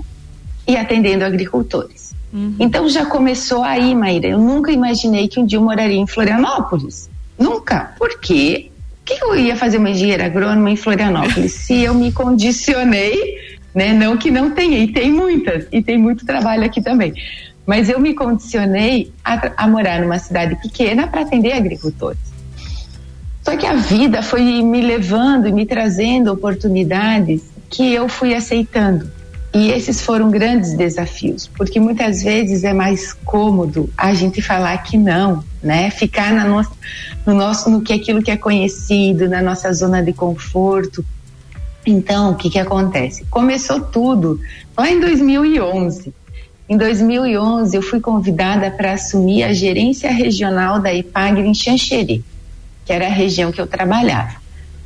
e 0.66 0.74
atendendo 0.74 1.22
agricultores. 1.22 2.14
Uhum. 2.32 2.56
Então 2.58 2.88
já 2.88 3.04
começou 3.04 3.62
aí, 3.62 3.94
Maíra. 3.94 4.28
Eu 4.28 4.38
nunca 4.38 4.72
imaginei 4.72 5.28
que 5.28 5.38
um 5.38 5.44
dia 5.44 5.58
eu 5.58 5.62
moraria 5.62 5.98
em 5.98 6.06
Florianópolis. 6.06 7.12
Nunca. 7.38 7.94
Por 7.98 8.20
quê? 8.20 8.70
que 9.06 9.22
eu 9.22 9.36
ia 9.36 9.54
fazer 9.54 9.76
uma 9.76 9.90
engenheira 9.90 10.24
agrônoma 10.24 10.70
em 10.70 10.76
Florianópolis 10.76 11.52
se 11.52 11.82
eu 11.82 11.92
me 11.92 12.10
condicionei 12.10 13.36
né? 13.74 13.92
Não 13.92 14.16
que 14.16 14.30
não 14.30 14.50
tenha, 14.52 14.78
e 14.78 14.92
tem 14.92 15.10
muitas, 15.10 15.66
e 15.72 15.82
tem 15.82 15.98
muito 15.98 16.24
trabalho 16.24 16.64
aqui 16.64 16.80
também. 16.80 17.12
Mas 17.66 17.88
eu 17.88 17.98
me 17.98 18.14
condicionei 18.14 19.12
a, 19.24 19.64
a 19.64 19.68
morar 19.68 20.00
numa 20.00 20.18
cidade 20.18 20.54
pequena 20.56 21.08
para 21.08 21.22
atender 21.22 21.52
agricultores. 21.52 22.20
Só 23.42 23.56
que 23.56 23.66
a 23.66 23.74
vida 23.74 24.22
foi 24.22 24.62
me 24.62 24.80
levando 24.80 25.48
e 25.48 25.52
me 25.52 25.66
trazendo 25.66 26.32
oportunidades 26.32 27.42
que 27.68 27.92
eu 27.92 28.08
fui 28.08 28.34
aceitando. 28.34 29.10
E 29.54 29.70
esses 29.70 30.00
foram 30.00 30.32
grandes 30.32 30.74
desafios, 30.74 31.46
porque 31.46 31.78
muitas 31.78 32.24
vezes 32.24 32.64
é 32.64 32.72
mais 32.72 33.12
cômodo 33.12 33.88
a 33.96 34.12
gente 34.12 34.42
falar 34.42 34.76
que 34.78 34.98
não, 34.98 35.44
né? 35.62 35.90
Ficar 35.90 36.32
na 36.32 36.44
no, 36.44 36.66
no 37.24 37.34
nosso, 37.34 37.70
no 37.70 37.80
que 37.80 37.92
aquilo 37.92 38.20
que 38.20 38.32
é 38.32 38.36
conhecido, 38.36 39.28
na 39.28 39.40
nossa 39.40 39.72
zona 39.72 40.02
de 40.02 40.12
conforto. 40.12 41.04
Então, 41.86 42.32
o 42.32 42.34
que 42.34 42.50
que 42.50 42.58
acontece? 42.58 43.24
Começou 43.26 43.80
tudo 43.80 44.40
lá 44.76 44.90
em 44.90 44.98
2011. 44.98 46.12
Em 46.68 46.76
2011, 46.76 47.76
eu 47.76 47.82
fui 47.82 48.00
convidada 48.00 48.72
para 48.72 48.94
assumir 48.94 49.44
a 49.44 49.52
gerência 49.52 50.10
regional 50.10 50.80
da 50.80 50.92
IPAGRE 50.92 51.46
em 51.46 51.54
Xanxerê, 51.54 52.22
que 52.84 52.92
era 52.92 53.06
a 53.06 53.10
região 53.10 53.52
que 53.52 53.60
eu 53.60 53.68
trabalhava. 53.68 54.34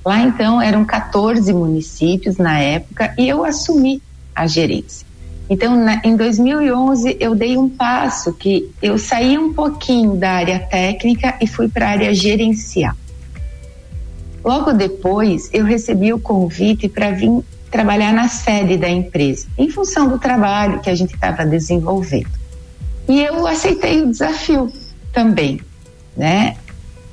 Lá 0.04 0.20
então 0.20 0.60
eram 0.60 0.84
14 0.84 1.50
municípios 1.54 2.36
na 2.36 2.58
época 2.58 3.14
e 3.16 3.28
eu 3.28 3.44
assumi 3.44 4.02
a 4.40 4.46
gerência. 4.46 5.06
Então, 5.50 5.76
na, 5.76 6.00
em 6.04 6.14
2011, 6.14 7.16
eu 7.18 7.34
dei 7.34 7.56
um 7.56 7.68
passo 7.68 8.34
que 8.34 8.70
eu 8.82 8.98
saí 8.98 9.38
um 9.38 9.54
pouquinho 9.54 10.14
da 10.16 10.32
área 10.32 10.58
técnica 10.58 11.36
e 11.40 11.46
fui 11.46 11.68
para 11.68 11.86
a 11.86 11.90
área 11.90 12.14
gerencial. 12.14 12.94
Logo 14.44 14.72
depois, 14.72 15.48
eu 15.52 15.64
recebi 15.64 16.12
o 16.12 16.18
convite 16.18 16.88
para 16.88 17.10
vir 17.10 17.42
trabalhar 17.70 18.12
na 18.12 18.28
sede 18.28 18.76
da 18.76 18.88
empresa, 18.88 19.46
em 19.56 19.68
função 19.70 20.08
do 20.08 20.18
trabalho 20.18 20.80
que 20.80 20.90
a 20.90 20.94
gente 20.94 21.14
estava 21.14 21.44
desenvolvendo. 21.44 22.30
E 23.08 23.22
eu 23.22 23.46
aceitei 23.46 24.02
o 24.02 24.10
desafio 24.10 24.70
também, 25.12 25.60
né? 26.16 26.56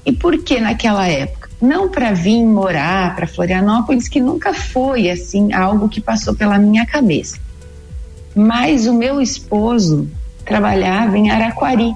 E 0.05 0.11
por 0.11 0.37
que 0.37 0.59
naquela 0.59 1.07
época? 1.07 1.44
Não 1.61 1.89
para 1.89 2.11
vir 2.11 2.43
morar 2.43 3.15
para 3.15 3.27
Florianópolis, 3.27 4.07
que 4.07 4.19
nunca 4.19 4.53
foi 4.53 5.09
assim 5.09 5.53
algo 5.53 5.89
que 5.89 6.01
passou 6.01 6.35
pela 6.35 6.57
minha 6.57 6.85
cabeça. 6.85 7.37
Mas 8.35 8.85
o 8.85 8.93
meu 8.93 9.21
esposo 9.21 10.09
trabalhava 10.45 11.17
em 11.17 11.31
Araquari 11.31 11.95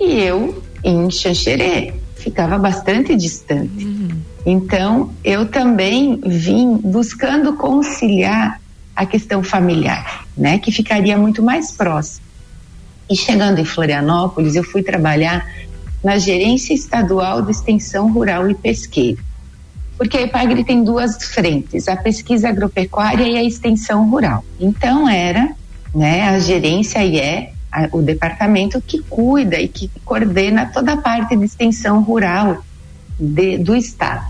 e 0.00 0.20
eu 0.20 0.62
em 0.82 1.10
Xanxerê, 1.10 1.94
ficava 2.16 2.58
bastante 2.58 3.14
distante. 3.14 3.84
Uhum. 3.84 4.08
Então 4.44 5.12
eu 5.22 5.46
também 5.46 6.20
vim 6.24 6.76
buscando 6.76 7.54
conciliar 7.54 8.60
a 8.94 9.06
questão 9.06 9.42
familiar, 9.42 10.26
né, 10.36 10.58
que 10.58 10.70
ficaria 10.70 11.16
muito 11.16 11.42
mais 11.42 11.72
próximo. 11.72 12.26
E 13.08 13.16
chegando 13.16 13.58
em 13.58 13.64
Florianópolis, 13.64 14.54
eu 14.54 14.64
fui 14.64 14.82
trabalhar 14.82 15.46
na 16.02 16.18
Gerência 16.18 16.74
Estadual 16.74 17.42
de 17.42 17.50
Extensão 17.50 18.12
Rural 18.12 18.50
e 18.50 18.54
Pesqueiro. 18.54 19.22
Porque 19.96 20.16
a 20.16 20.22
EPAGRE 20.22 20.64
tem 20.64 20.82
duas 20.82 21.22
frentes, 21.22 21.86
a 21.86 21.96
pesquisa 21.96 22.48
agropecuária 22.48 23.24
e 23.24 23.36
a 23.36 23.44
extensão 23.44 24.10
rural. 24.10 24.44
Então 24.58 25.08
era, 25.08 25.54
né, 25.94 26.28
a 26.28 26.38
gerência 26.40 27.04
e 27.04 27.18
é 27.18 27.52
a, 27.70 27.88
o 27.92 28.02
departamento 28.02 28.80
que 28.80 29.00
cuida 29.02 29.60
e 29.60 29.68
que 29.68 29.88
coordena 30.04 30.66
toda 30.66 30.94
a 30.94 30.96
parte 30.96 31.36
de 31.36 31.44
extensão 31.44 32.02
rural 32.02 32.64
de, 33.18 33.58
do 33.58 33.76
estado. 33.76 34.26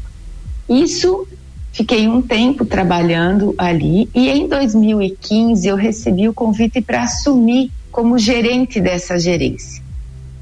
Isso 0.69 1.26
fiquei 1.73 2.07
um 2.07 2.21
tempo 2.21 2.67
trabalhando 2.67 3.55
ali 3.57 4.11
e 4.14 4.29
em 4.29 4.47
2015 4.47 5.67
eu 5.67 5.76
recebi 5.76 6.29
o 6.29 6.35
convite 6.35 6.83
para 6.83 7.05
assumir 7.05 7.71
como 7.91 8.19
gerente 8.19 8.81
dessa 8.81 9.19
gerência. 9.19 9.83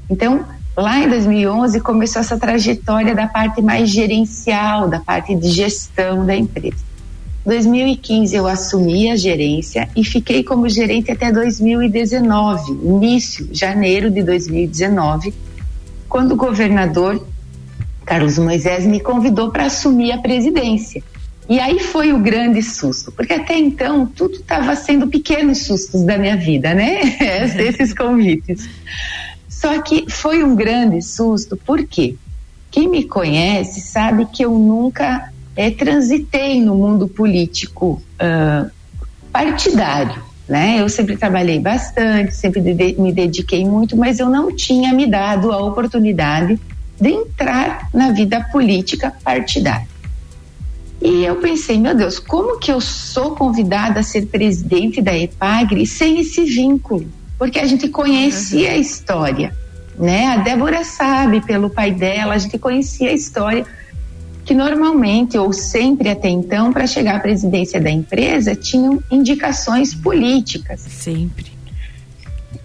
Então, 0.09 0.45
Lá 0.75 0.99
em 0.99 1.09
2011 1.09 1.81
começou 1.81 2.21
essa 2.21 2.37
trajetória 2.37 3.13
da 3.13 3.27
parte 3.27 3.61
mais 3.61 3.89
gerencial, 3.89 4.87
da 4.87 4.99
parte 4.99 5.35
de 5.35 5.49
gestão 5.49 6.25
da 6.25 6.35
empresa. 6.35 6.91
Em 7.45 7.49
2015 7.49 8.35
eu 8.35 8.47
assumi 8.47 9.09
a 9.09 9.15
gerência 9.15 9.89
e 9.95 10.03
fiquei 10.03 10.43
como 10.43 10.69
gerente 10.69 11.11
até 11.11 11.31
2019, 11.31 12.71
início, 12.71 13.49
janeiro 13.51 14.09
de 14.09 14.23
2019, 14.23 15.33
quando 16.07 16.33
o 16.33 16.35
governador 16.37 17.25
Carlos 18.05 18.37
Moisés 18.37 18.85
me 18.85 18.99
convidou 18.99 19.51
para 19.51 19.65
assumir 19.65 20.11
a 20.11 20.17
presidência. 20.17 21.03
E 21.49 21.59
aí 21.59 21.79
foi 21.79 22.13
o 22.13 22.19
grande 22.19 22.61
susto, 22.61 23.11
porque 23.11 23.33
até 23.33 23.57
então 23.57 24.05
tudo 24.05 24.35
estava 24.35 24.75
sendo 24.75 25.07
pequenos 25.07 25.65
sustos 25.65 26.03
da 26.03 26.17
minha 26.17 26.37
vida, 26.37 26.73
né? 26.73 27.01
Esses 27.59 27.93
convites. 27.93 28.69
Só 29.61 29.79
que 29.79 30.09
foi 30.09 30.43
um 30.43 30.55
grande 30.55 31.03
susto, 31.03 31.55
porque 31.55 32.15
quem 32.71 32.87
me 32.87 33.03
conhece 33.03 33.79
sabe 33.79 34.25
que 34.25 34.43
eu 34.43 34.57
nunca 34.57 35.31
é, 35.55 35.69
transitei 35.69 36.59
no 36.59 36.73
mundo 36.73 37.07
político 37.07 38.01
uh, 38.19 38.71
partidário. 39.31 40.23
Né? 40.49 40.81
Eu 40.81 40.89
sempre 40.89 41.15
trabalhei 41.15 41.59
bastante, 41.59 42.35
sempre 42.35 42.59
me 42.97 43.13
dediquei 43.13 43.63
muito, 43.63 43.95
mas 43.95 44.19
eu 44.19 44.27
não 44.27 44.55
tinha 44.55 44.91
me 44.93 45.05
dado 45.05 45.51
a 45.51 45.63
oportunidade 45.63 46.59
de 46.99 47.09
entrar 47.09 47.87
na 47.93 48.11
vida 48.11 48.43
política 48.51 49.13
partidária. 49.23 49.87
E 50.99 51.23
eu 51.23 51.35
pensei, 51.35 51.77
meu 51.77 51.95
Deus, 51.95 52.17
como 52.17 52.57
que 52.57 52.71
eu 52.71 52.81
sou 52.81 53.35
convidada 53.35 53.99
a 53.99 54.03
ser 54.03 54.25
presidente 54.25 55.01
da 55.01 55.15
EPAGRE 55.15 55.85
sem 55.85 56.19
esse 56.19 56.43
vínculo? 56.45 57.20
Porque 57.41 57.57
a 57.57 57.65
gente 57.65 57.89
conhecia 57.89 58.73
a 58.73 58.77
história, 58.77 59.51
né? 59.97 60.27
A 60.27 60.37
Débora 60.37 60.83
sabe 60.83 61.41
pelo 61.41 61.71
pai 61.71 61.91
dela, 61.91 62.35
a 62.35 62.37
gente 62.37 62.59
conhecia 62.59 63.09
a 63.09 63.13
história 63.13 63.65
que 64.45 64.53
normalmente 64.53 65.39
ou 65.39 65.51
sempre 65.51 66.09
até 66.09 66.29
então 66.29 66.71
para 66.71 66.85
chegar 66.85 67.15
à 67.15 67.19
presidência 67.19 67.81
da 67.81 67.89
empresa 67.89 68.53
tinham 68.53 69.01
indicações 69.09 69.91
políticas. 69.95 70.81
Sempre. 70.81 71.51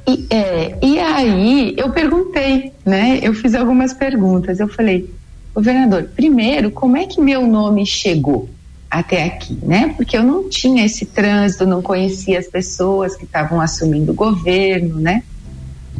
E, 0.06 0.26
é, 0.28 0.76
e 0.83 1.00
aí 1.00 1.75
eu 1.78 1.90
perguntei, 1.90 2.71
né? 2.85 3.18
Eu 3.23 3.33
fiz 3.33 3.54
algumas 3.54 3.95
perguntas. 3.95 4.61
Eu 4.61 4.68
falei, 4.68 5.11
governador, 5.54 6.11
primeiro, 6.14 6.71
como 6.71 6.99
é 6.99 7.06
que 7.06 7.18
meu 7.18 7.47
nome 7.47 7.87
chegou? 7.87 8.47
Até 8.90 9.25
aqui, 9.25 9.59
né? 9.62 9.95
Porque 9.97 10.16
eu 10.16 10.23
não 10.23 10.49
tinha 10.49 10.85
esse 10.85 11.07
trânsito, 11.07 11.66
não 11.66 11.83
conhecia 11.83 12.38
as 12.38 12.47
pessoas 12.47 13.16
que 13.16 13.25
estavam 13.25 13.61
assumindo 13.61 14.12
o 14.12 14.14
governo, 14.14 15.00
né? 15.00 15.23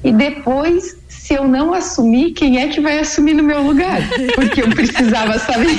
E 0.05 0.13
depois 0.13 0.97
se 1.27 1.35
eu 1.35 1.49
não 1.49 1.75
assumir, 1.75 2.31
quem 2.31 2.59
é 2.61 2.69
que 2.69 2.81
vai 2.81 3.01
assumir 3.01 3.35
no 3.35 3.43
meu 3.43 3.61
lugar? 3.61 4.01
Porque 4.37 4.63
eu 4.63 4.69
precisava 4.69 5.37
saber. 5.41 5.77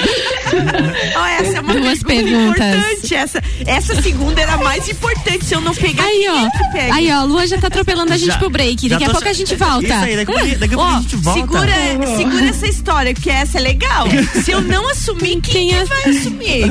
oh, 1.15 1.25
essa 1.25 1.57
é 1.57 1.61
uma 1.61 1.73
Duas 1.73 2.03
pergunta 2.03 2.67
importante. 2.69 3.15
Essa, 3.15 3.41
essa 3.65 4.01
segunda 4.01 4.41
era 4.41 4.57
mais 4.57 4.89
importante. 4.89 5.45
Se 5.45 5.55
eu 5.55 5.61
não 5.61 5.73
pegar, 5.73 6.03
aí, 6.03 6.25
ó. 6.29 6.93
Aí, 6.93 7.11
ó, 7.13 7.23
Lua 7.23 7.47
já 7.47 7.57
tá 7.57 7.67
atropelando 7.67 8.11
a 8.11 8.17
gente 8.17 8.31
já, 8.31 8.37
pro 8.37 8.49
break. 8.49 8.89
Daqui 8.89 9.05
a 9.05 9.09
pouco 9.09 9.27
a 9.27 9.33
gente 9.33 9.55
volta. 9.55 9.85
Isso 9.85 9.93
aí, 9.93 10.15
daqui, 10.17 10.31
a, 10.33 10.57
daqui 10.57 10.73
a 10.73 10.77
pouco 10.77 10.91
a 10.91 11.01
gente 11.01 11.15
volta. 11.15 11.39
Segura, 11.39 12.17
segura 12.17 12.45
essa 12.49 12.67
história, 12.67 13.13
que 13.13 13.29
essa 13.29 13.57
é 13.57 13.61
legal. 13.61 14.07
Se 14.43 14.51
eu 14.51 14.61
não 14.61 14.89
assumir, 14.89 15.39
quem, 15.39 15.69
quem 15.69 15.75
é... 15.75 15.85
vai 15.85 16.09
assumir? 16.09 16.63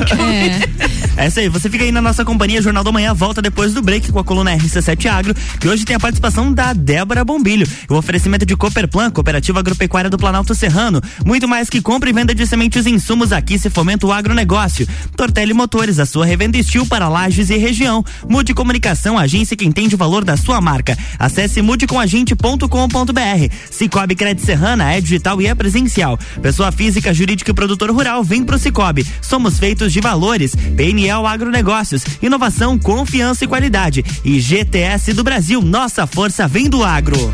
É. 1.17 1.17
é 1.23 1.27
isso 1.27 1.39
aí, 1.39 1.49
você 1.49 1.67
fica 1.67 1.83
aí 1.83 1.91
na 1.91 2.01
nossa 2.01 2.23
companhia, 2.23 2.61
Jornal 2.61 2.83
da 2.83 2.91
Manhã, 2.91 3.11
volta 3.13 3.41
depois 3.41 3.73
do 3.73 3.81
break 3.81 4.11
com 4.11 4.19
a 4.19 4.23
coluna 4.23 4.55
RC7 4.55 5.05
Agro, 5.07 5.33
que 5.59 5.67
hoje 5.67 5.83
tem 5.83 5.95
a 5.95 5.99
participação 5.99 6.53
da 6.53 6.73
Débora 6.73 7.25
Bombilho. 7.25 7.67
O 7.89 7.95
oferecimento 7.95 8.45
de 8.45 8.55
Cooperplan, 8.67 9.09
Cooperativa 9.11 9.59
Agropecuária 9.59 10.09
do 10.09 10.17
Planalto 10.17 10.53
Serrano. 10.53 11.01
Muito 11.25 11.47
mais 11.47 11.69
que 11.69 11.81
compra 11.81 12.09
e 12.09 12.13
venda 12.13 12.35
de 12.35 12.45
sementes 12.45 12.85
e 12.85 12.89
insumos 12.89 13.31
aqui 13.31 13.57
se 13.57 13.69
fomenta 13.69 14.05
o 14.05 14.11
agronegócio. 14.11 14.85
Tortelli 15.15 15.53
Motores, 15.53 15.99
a 15.99 16.05
sua 16.05 16.25
revenda 16.25 16.57
estil 16.57 16.85
para 16.85 17.07
lajes 17.07 17.49
e 17.49 17.57
região. 17.57 18.03
Mude 18.27 18.53
Comunicação, 18.53 19.17
agência 19.17 19.55
que 19.55 19.65
entende 19.65 19.95
o 19.95 19.97
valor 19.97 20.25
da 20.25 20.35
sua 20.35 20.59
marca. 20.59 20.97
Acesse 21.17 21.61
mudecomagente.com.br. 21.61 23.53
Cicobi 23.71 24.15
Crédito 24.15 24.45
Serrana 24.45 24.91
é 24.91 24.99
digital 24.99 25.41
e 25.41 25.47
é 25.47 25.55
presencial. 25.55 26.19
Pessoa 26.41 26.69
física, 26.71 27.13
jurídica 27.13 27.51
e 27.51 27.53
produtor 27.53 27.89
rural, 27.89 28.21
vem 28.21 28.43
pro 28.43 28.59
Cicobi. 28.59 29.07
Somos 29.21 29.57
feitos 29.57 29.93
de 29.93 30.01
valores. 30.01 30.53
PNL 30.75 31.25
Agronegócios, 31.25 32.03
inovação, 32.21 32.77
confiança 32.77 33.45
e 33.45 33.47
qualidade. 33.47 34.03
E 34.25 34.41
GTS 34.41 35.13
do 35.13 35.23
Brasil, 35.23 35.61
nossa 35.61 36.05
força 36.05 36.47
vem 36.47 36.69
do 36.69 36.83
agro. 36.83 37.33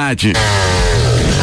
qualidade. 0.01 0.33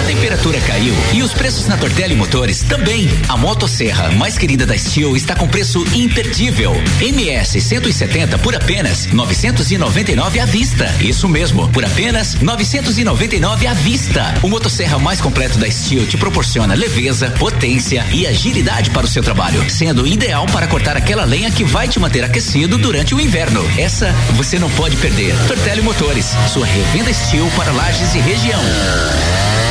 Temperatura 0.09 0.59
caiu 0.63 0.95
e 1.13 1.23
os 1.23 1.35
preços 1.35 1.67
na 1.67 1.77
Tortelli 1.77 2.17
Motores 2.17 2.63
também. 2.63 3.07
A 3.29 3.37
motosserra 3.37 4.11
mais 4.13 4.39
querida 4.39 4.65
da 4.65 4.77
Steel 4.77 5.15
está 5.15 5.37
com 5.37 5.47
preço 5.47 5.85
imperdível. 5.95 6.73
MS 6.99 7.61
170 7.61 8.39
por 8.39 8.57
apenas 8.57 9.05
999 9.05 10.41
à 10.41 10.47
vista. 10.47 10.87
Isso 10.99 11.29
mesmo, 11.29 11.69
por 11.69 11.85
apenas 11.85 12.37
999 12.37 13.67
à 13.67 13.75
vista. 13.75 14.35
O 14.43 14.49
motosserra 14.49 14.99
mais 14.99 15.21
completo 15.21 15.59
da 15.59 15.71
Steel 15.71 16.07
te 16.07 16.17
proporciona 16.17 16.73
leveza, 16.73 17.31
potência 17.33 18.03
e 18.11 18.27
agilidade 18.27 18.89
para 18.89 19.05
o 19.05 19.09
seu 19.09 19.23
trabalho, 19.23 19.69
sendo 19.69 20.07
ideal 20.07 20.47
para 20.47 20.67
cortar 20.67 20.97
aquela 20.97 21.27
lenha 21.27 21.51
que 21.51 21.65
vai 21.65 21.87
te 21.87 22.01
manter 22.01 22.25
aquecido 22.25 22.79
durante 22.79 23.15
o 23.15 23.21
inverno. 23.21 23.63
Essa 23.77 24.11
você 24.33 24.59
não 24.59 24.71
pode 24.71 24.97
perder. 24.97 25.37
Tortelli 25.47 25.83
Motores, 25.83 26.35
sua 26.51 26.65
revenda 26.65 27.13
Steel 27.13 27.47
para 27.55 27.73
lajes 27.73 28.15
e 28.15 28.19
região. 28.21 29.68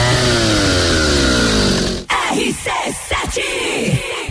RC7 2.37 4.06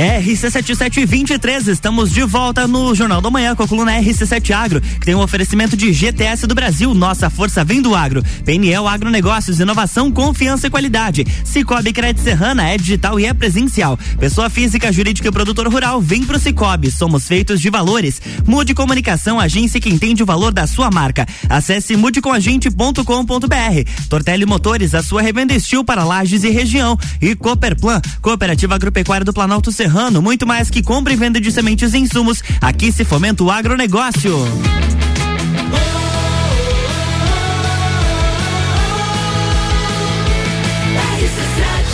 RC7723, 0.00 1.68
estamos 1.68 2.10
de 2.10 2.22
volta 2.22 2.66
no 2.66 2.94
Jornal 2.94 3.20
da 3.20 3.30
Manhã 3.30 3.54
com 3.54 3.62
a 3.62 3.68
coluna 3.68 3.92
RC7 4.00 4.50
Agro, 4.50 4.80
que 4.80 5.04
tem 5.04 5.14
um 5.14 5.20
oferecimento 5.20 5.76
de 5.76 5.92
GTS 5.92 6.46
do 6.46 6.54
Brasil, 6.54 6.94
nossa 6.94 7.28
força 7.28 7.62
vem 7.62 7.82
do 7.82 7.94
agro. 7.94 8.22
PNL 8.46 8.88
Agronegócios, 8.88 9.60
inovação, 9.60 10.10
confiança 10.10 10.66
e 10.66 10.70
qualidade. 10.70 11.26
Cicobi 11.44 11.92
Crédito 11.92 12.22
Serrana 12.22 12.66
é 12.66 12.78
digital 12.78 13.20
e 13.20 13.26
é 13.26 13.34
presencial. 13.34 13.98
Pessoa 14.18 14.48
física, 14.48 14.90
jurídica 14.90 15.28
e 15.28 15.30
produtor 15.30 15.68
rural, 15.68 16.00
vem 16.00 16.24
pro 16.24 16.38
Cicobi, 16.38 16.90
somos 16.90 17.28
feitos 17.28 17.60
de 17.60 17.68
valores. 17.68 18.22
Mude 18.46 18.72
Comunicação, 18.72 19.38
agência 19.38 19.82
que 19.82 19.90
entende 19.90 20.22
o 20.22 20.26
valor 20.26 20.50
da 20.50 20.66
sua 20.66 20.90
marca. 20.90 21.26
Acesse 21.46 21.94
mudecomagente.com.br. 21.94 24.08
Tortelli 24.08 24.46
Motores, 24.46 24.94
a 24.94 25.02
sua 25.02 25.20
revenda 25.20 25.52
estilo 25.52 25.84
para 25.84 26.04
lajes 26.04 26.42
e 26.42 26.48
região. 26.48 26.98
E 27.20 27.36
Cooperplan, 27.36 28.00
Cooperativa 28.22 28.76
Agropecuária 28.76 29.26
do 29.26 29.34
Planalto 29.34 29.70
Serrano 29.70 29.89
Serrano, 29.90 30.22
muito 30.22 30.46
mais 30.46 30.70
que 30.70 30.84
compra 30.84 31.12
e 31.12 31.16
venda 31.16 31.40
de 31.40 31.50
sementes 31.50 31.94
e 31.94 31.98
insumos. 31.98 32.40
Aqui 32.60 32.92
se 32.92 33.04
fomenta 33.04 33.42
o 33.42 33.50
agronegócio. 33.50 34.36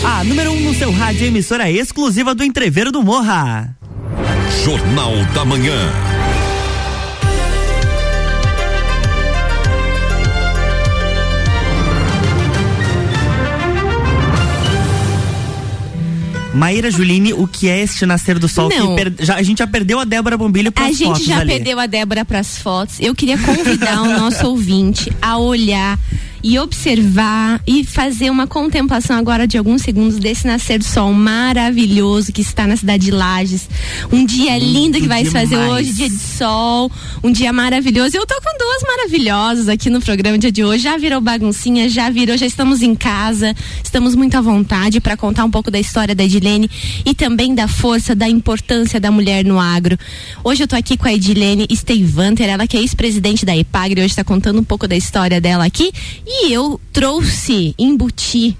A 0.04 0.22
número 0.24 0.52
1 0.52 0.54
um 0.54 0.60
no 0.60 0.74
seu 0.74 0.92
rádio, 0.92 1.26
emissora 1.26 1.70
exclusiva 1.70 2.34
do 2.34 2.44
Entreveiro 2.44 2.92
do 2.92 3.02
Morra. 3.02 3.74
Jornal 4.62 5.14
da 5.32 5.46
Manhã. 5.46 6.15
Maíra 16.56 16.90
Juline, 16.90 17.34
o 17.34 17.46
que 17.46 17.68
é 17.68 17.82
este 17.82 18.06
nascer 18.06 18.38
do 18.38 18.48
sol? 18.48 18.70
Per, 18.96 19.12
já, 19.20 19.36
a 19.36 19.42
gente 19.42 19.58
já 19.58 19.66
perdeu 19.66 20.00
a 20.00 20.04
Débora 20.04 20.38
Bombilho 20.38 20.72
para 20.72 20.86
as 20.86 20.98
fotos. 20.98 21.12
A 21.12 21.18
gente 21.18 21.28
já 21.28 21.40
ali. 21.40 21.52
perdeu 21.52 21.78
a 21.78 21.86
Débora 21.86 22.24
para 22.24 22.38
as 22.38 22.58
fotos. 22.58 22.98
Eu 22.98 23.14
queria 23.14 23.36
convidar 23.36 24.00
o 24.00 24.06
nosso 24.18 24.46
ouvinte 24.46 25.12
a 25.20 25.36
olhar 25.36 25.98
e 26.46 26.60
observar 26.60 27.60
e 27.66 27.82
fazer 27.82 28.30
uma 28.30 28.46
contemplação 28.46 29.16
agora 29.16 29.48
de 29.48 29.58
alguns 29.58 29.82
segundos 29.82 30.16
desse 30.16 30.46
nascer 30.46 30.78
do 30.78 30.84
sol 30.84 31.12
maravilhoso 31.12 32.32
que 32.32 32.40
está 32.40 32.68
na 32.68 32.76
cidade 32.76 33.06
de 33.06 33.10
Lages. 33.10 33.68
Um 34.12 34.24
dia 34.24 34.56
lindo 34.56 35.00
que 35.00 35.08
vai 35.08 35.24
se 35.24 35.32
fazer 35.32 35.56
hoje, 35.56 35.92
dia 35.92 36.08
de 36.08 36.16
sol, 36.16 36.88
um 37.24 37.32
dia 37.32 37.52
maravilhoso. 37.52 38.16
Eu 38.16 38.24
tô 38.24 38.36
com 38.40 38.56
duas 38.58 38.82
maravilhosas 38.82 39.68
aqui 39.68 39.90
no 39.90 40.00
programa 40.00 40.38
dia 40.38 40.52
de 40.52 40.62
hoje. 40.62 40.84
Já 40.84 40.96
virou 40.96 41.20
baguncinha, 41.20 41.88
já 41.88 42.08
virou, 42.10 42.36
já 42.36 42.46
estamos 42.46 42.80
em 42.80 42.94
casa, 42.94 43.52
estamos 43.82 44.14
muito 44.14 44.36
à 44.36 44.40
vontade 44.40 45.00
para 45.00 45.16
contar 45.16 45.44
um 45.44 45.50
pouco 45.50 45.68
da 45.68 45.80
história 45.80 46.14
da 46.14 46.22
Edilene 46.22 46.70
e 47.04 47.12
também 47.12 47.56
da 47.56 47.66
força, 47.66 48.14
da 48.14 48.28
importância 48.28 49.00
da 49.00 49.10
mulher 49.10 49.44
no 49.44 49.58
agro. 49.58 49.98
Hoje 50.44 50.62
eu 50.62 50.68
tô 50.68 50.76
aqui 50.76 50.96
com 50.96 51.08
a 51.08 51.12
Edilene 51.12 51.66
Steivanter, 51.72 52.48
ela 52.48 52.68
que 52.68 52.76
é 52.76 52.80
ex-presidente 52.80 53.44
da 53.44 53.56
EPAGRE, 53.56 54.02
hoje 54.02 54.12
está 54.12 54.22
contando 54.22 54.60
um 54.60 54.64
pouco 54.64 54.86
da 54.86 54.94
história 54.94 55.40
dela 55.40 55.64
aqui. 55.64 55.90
E 56.24 56.35
e 56.42 56.52
eu 56.52 56.80
trouxe, 56.92 57.74
embuti 57.78 58.56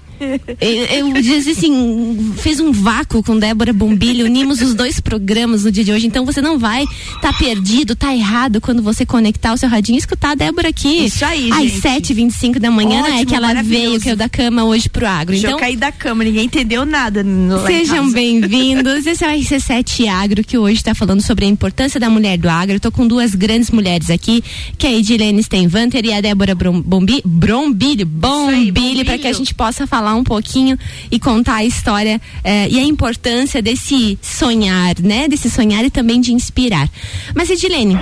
eu, 0.59 0.85
eu 0.85 1.13
disse 1.21 1.51
assim, 1.51 2.33
fez 2.37 2.59
um 2.59 2.71
vácuo 2.71 3.23
com 3.23 3.37
Débora 3.37 3.73
Bombilho, 3.73 4.25
unimos 4.25 4.61
os 4.61 4.73
dois 4.73 4.99
programas 4.99 5.63
no 5.63 5.71
dia 5.71 5.83
de 5.83 5.91
hoje, 5.91 6.07
então 6.07 6.25
você 6.25 6.41
não 6.41 6.57
vai 6.57 6.83
estar 6.83 7.21
tá 7.21 7.33
perdido, 7.33 7.95
tá 7.95 8.13
errado 8.15 8.59
quando 8.59 8.81
você 8.81 9.05
conectar 9.05 9.53
o 9.53 9.57
seu 9.57 9.69
radinho 9.69 9.95
e 9.95 9.99
escutar 9.99 10.31
a 10.31 10.35
Débora 10.35 10.69
aqui. 10.69 11.05
Isso 11.05 11.23
aí, 11.23 11.51
Às 11.51 11.81
sete 11.81 12.13
vinte 12.13 12.31
e 12.31 12.33
cinco 12.35 12.59
da 12.59 12.71
manhã, 12.71 13.01
Ótimo, 13.01 13.19
é 13.19 13.25
que 13.25 13.35
ela 13.35 13.53
veio, 13.61 13.99
caiu 13.99 14.15
da 14.15 14.29
cama 14.29 14.63
hoje 14.63 14.89
pro 14.89 15.05
agro. 15.05 15.35
Então, 15.35 15.51
eu 15.51 15.57
cair 15.57 15.77
da 15.77 15.91
cama, 15.91 16.23
ninguém 16.23 16.45
entendeu 16.45 16.85
nada. 16.85 17.23
Sejam 17.65 18.09
bem-vindos. 18.11 19.05
Esse 19.05 19.23
é 19.23 19.27
o 19.27 19.39
RC7 19.39 20.07
Agro, 20.07 20.43
que 20.43 20.57
hoje 20.57 20.77
está 20.77 20.95
falando 20.95 21.21
sobre 21.21 21.45
a 21.45 21.47
importância 21.47 21.99
da 21.99 22.09
mulher 22.09 22.37
do 22.37 22.49
agro. 22.49 22.75
Eu 22.75 22.79
tô 22.79 22.91
com 22.91 23.07
duas 23.07 23.35
grandes 23.35 23.69
mulheres 23.69 24.09
aqui, 24.09 24.43
que 24.77 24.87
é 24.87 24.89
a 24.89 24.93
Edilene 24.93 25.41
Stenvanter 25.43 26.05
e 26.05 26.13
a 26.13 26.21
Débora 26.21 26.55
Brombilho, 26.55 27.21
Brombilho, 27.25 28.05
Bombilho, 28.05 29.05
para 29.05 29.17
que 29.17 29.27
a 29.27 29.33
gente 29.33 29.53
possa 29.53 29.85
falar 29.85 30.06
falar 30.07 30.15
um 30.15 30.23
pouquinho 30.23 30.77
e 31.11 31.19
contar 31.19 31.55
a 31.55 31.65
história 31.65 32.21
eh, 32.43 32.69
e 32.69 32.79
a 32.79 32.83
importância 32.83 33.61
desse 33.61 34.17
sonhar, 34.21 34.95
né? 35.01 35.27
Desse 35.27 35.49
sonhar 35.49 35.83
e 35.83 35.89
também 35.89 36.21
de 36.21 36.33
inspirar. 36.33 36.89
Mas 37.35 37.49
Edilene, 37.49 37.99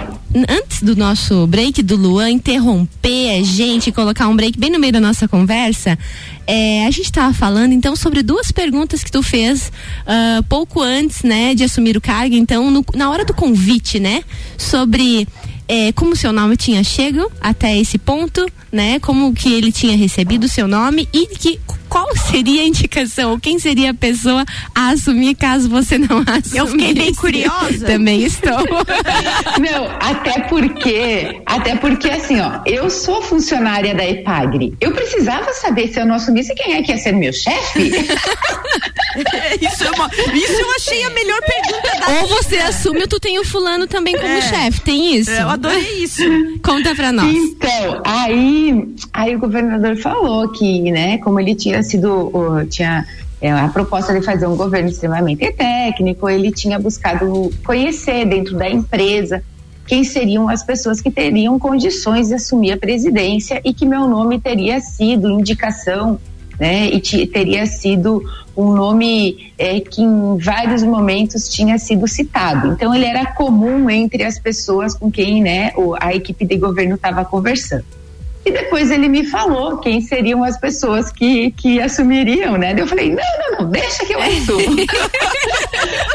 antes 0.47 0.83
do 0.83 0.95
nosso 0.95 1.47
break 1.47 1.81
do 1.81 1.95
Luan 1.95 2.29
interromper 2.29 3.39
a 3.39 3.43
gente 3.43 3.87
e 3.87 3.91
colocar 3.91 4.27
um 4.27 4.35
break 4.35 4.59
bem 4.59 4.69
no 4.69 4.79
meio 4.79 4.93
da 4.93 5.01
nossa 5.01 5.27
conversa, 5.27 5.97
é, 6.45 6.85
a 6.85 6.91
gente 6.91 7.05
estava 7.05 7.33
falando 7.33 7.73
então 7.73 7.95
sobre 7.95 8.21
duas 8.21 8.51
perguntas 8.51 9.03
que 9.03 9.11
tu 9.11 9.23
fez 9.23 9.71
uh, 10.05 10.43
pouco 10.43 10.81
antes, 10.81 11.23
né, 11.23 11.55
de 11.55 11.63
assumir 11.63 11.97
o 11.97 12.01
cargo. 12.01 12.35
Então, 12.35 12.69
no, 12.69 12.85
na 12.93 13.09
hora 13.09 13.25
do 13.25 13.33
convite, 13.33 13.99
né, 13.99 14.23
sobre 14.57 15.27
é, 15.67 15.91
como 15.93 16.15
seu 16.15 16.31
nome 16.31 16.55
tinha 16.55 16.83
chegado 16.83 17.31
até 17.41 17.77
esse 17.77 17.97
ponto, 17.97 18.45
né? 18.71 18.99
Como 18.99 19.33
que 19.33 19.51
ele 19.51 19.71
tinha 19.71 19.97
recebido 19.97 20.45
o 20.45 20.49
seu 20.49 20.67
nome 20.67 21.07
e 21.13 21.27
que 21.27 21.59
qual 21.95 22.13
seria 22.17 22.61
a 22.61 22.65
indicação, 22.65 23.39
quem 23.39 23.57
seria 23.57 23.91
a 23.91 23.93
pessoa 23.93 24.43
a 24.75 24.89
assumir 24.89 25.33
caso 25.33 25.69
você 25.69 25.97
não 25.97 26.19
assumisse? 26.27 26.57
Eu 26.57 26.67
fiquei 26.67 26.93
bem 26.93 27.15
curiosa. 27.15 27.85
Também 27.87 28.21
estou. 28.21 28.51
Não, 29.61 29.85
até 30.01 30.41
porque, 30.41 31.41
até 31.45 31.77
porque 31.77 32.09
assim, 32.09 32.41
ó, 32.41 32.59
eu 32.65 32.89
sou 32.89 33.21
funcionária 33.21 33.95
da 33.95 34.05
EPAGRE. 34.05 34.73
Eu 34.81 34.91
precisava 34.91 35.53
saber 35.53 35.87
se 35.87 35.99
eu 35.99 36.05
não 36.05 36.15
assumisse 36.15 36.53
quem 36.55 36.73
é 36.73 36.83
que 36.83 36.91
ia 36.91 36.97
ser 36.97 37.13
meu 37.13 37.31
chefe. 37.31 37.91
isso, 39.61 39.83
é 39.85 39.91
uma, 39.91 40.09
isso 40.33 40.61
eu 40.61 40.75
achei 40.75 41.03
a 41.03 41.09
melhor 41.11 41.39
pergunta 41.41 41.99
da 41.99 42.21
Ou 42.21 42.27
você 42.27 42.57
assume 42.57 43.01
ou 43.01 43.07
tu 43.07 43.19
tem 43.19 43.39
o 43.39 43.45
fulano 43.45 43.87
também 43.87 44.15
como 44.15 44.27
é, 44.27 44.41
chefe, 44.41 44.81
tem 44.81 45.15
isso? 45.15 45.31
Eu 45.31 45.49
adorei 45.49 46.03
isso. 46.03 46.23
Conta 46.61 46.93
pra 46.93 47.13
nós. 47.13 47.33
Então, 47.33 48.01
aí, 48.03 48.95
aí 49.13 49.35
o 49.35 49.39
governador 49.39 49.95
falou 49.97 50.51
que, 50.51 50.91
né, 50.91 51.17
como 51.19 51.39
ele 51.39 51.55
tinha 51.55 51.84
sido, 51.85 52.31
tinha 52.69 53.05
é, 53.41 53.51
a 53.51 53.67
proposta 53.67 54.13
de 54.13 54.25
fazer 54.25 54.47
um 54.47 54.55
governo 54.55 54.89
extremamente 54.89 55.51
técnico, 55.51 56.29
ele 56.29 56.51
tinha 56.51 56.79
buscado 56.79 57.51
conhecer 57.65 58.25
dentro 58.25 58.57
da 58.57 58.69
empresa 58.69 59.43
quem 59.87 60.03
seriam 60.03 60.49
as 60.49 60.63
pessoas 60.63 60.99
que 60.99 61.11
teriam 61.11 61.59
condições 61.59 62.29
de 62.29 62.35
assumir 62.35 62.71
a 62.71 62.77
presidência 62.77 63.61
e 63.63 63.73
que 63.73 63.85
meu 63.85 64.07
nome 64.07 64.39
teria 64.39 64.79
sido 64.79 65.29
indicação, 65.29 66.19
né, 66.59 66.87
e 66.87 67.27
teria 67.27 67.65
sido 67.65 68.23
um 68.55 68.71
nome 68.71 69.51
é, 69.57 69.79
que 69.79 70.01
em 70.01 70.37
vários 70.37 70.81
momentos 70.81 71.49
tinha 71.49 71.77
sido 71.77 72.07
citado. 72.07 72.69
Então 72.69 72.95
ele 72.95 73.05
era 73.05 73.25
comum 73.33 73.89
entre 73.89 74.23
as 74.23 74.39
pessoas 74.39 74.95
com 74.95 75.11
quem, 75.11 75.43
né, 75.43 75.71
a 75.99 76.15
equipe 76.15 76.45
de 76.45 76.57
governo 76.57 76.95
estava 76.95 77.23
conversando. 77.25 77.85
E 78.45 78.51
depois 78.51 78.91
ele 78.91 79.09
me 79.09 79.25
falou 79.25 79.77
quem 79.77 79.99
seriam 80.01 80.43
as 80.43 80.55
pessoas 80.59 81.11
que, 81.11 81.49
que 81.51 81.81
assumiriam, 81.81 82.57
né? 82.57 82.75
Eu 82.77 82.85
falei, 82.85 83.09
não, 83.09 83.23
não, 83.39 83.59
não, 83.59 83.71
deixa 83.71 84.05
que 84.05 84.13
eu 84.13 84.21
assumo. 84.21 84.75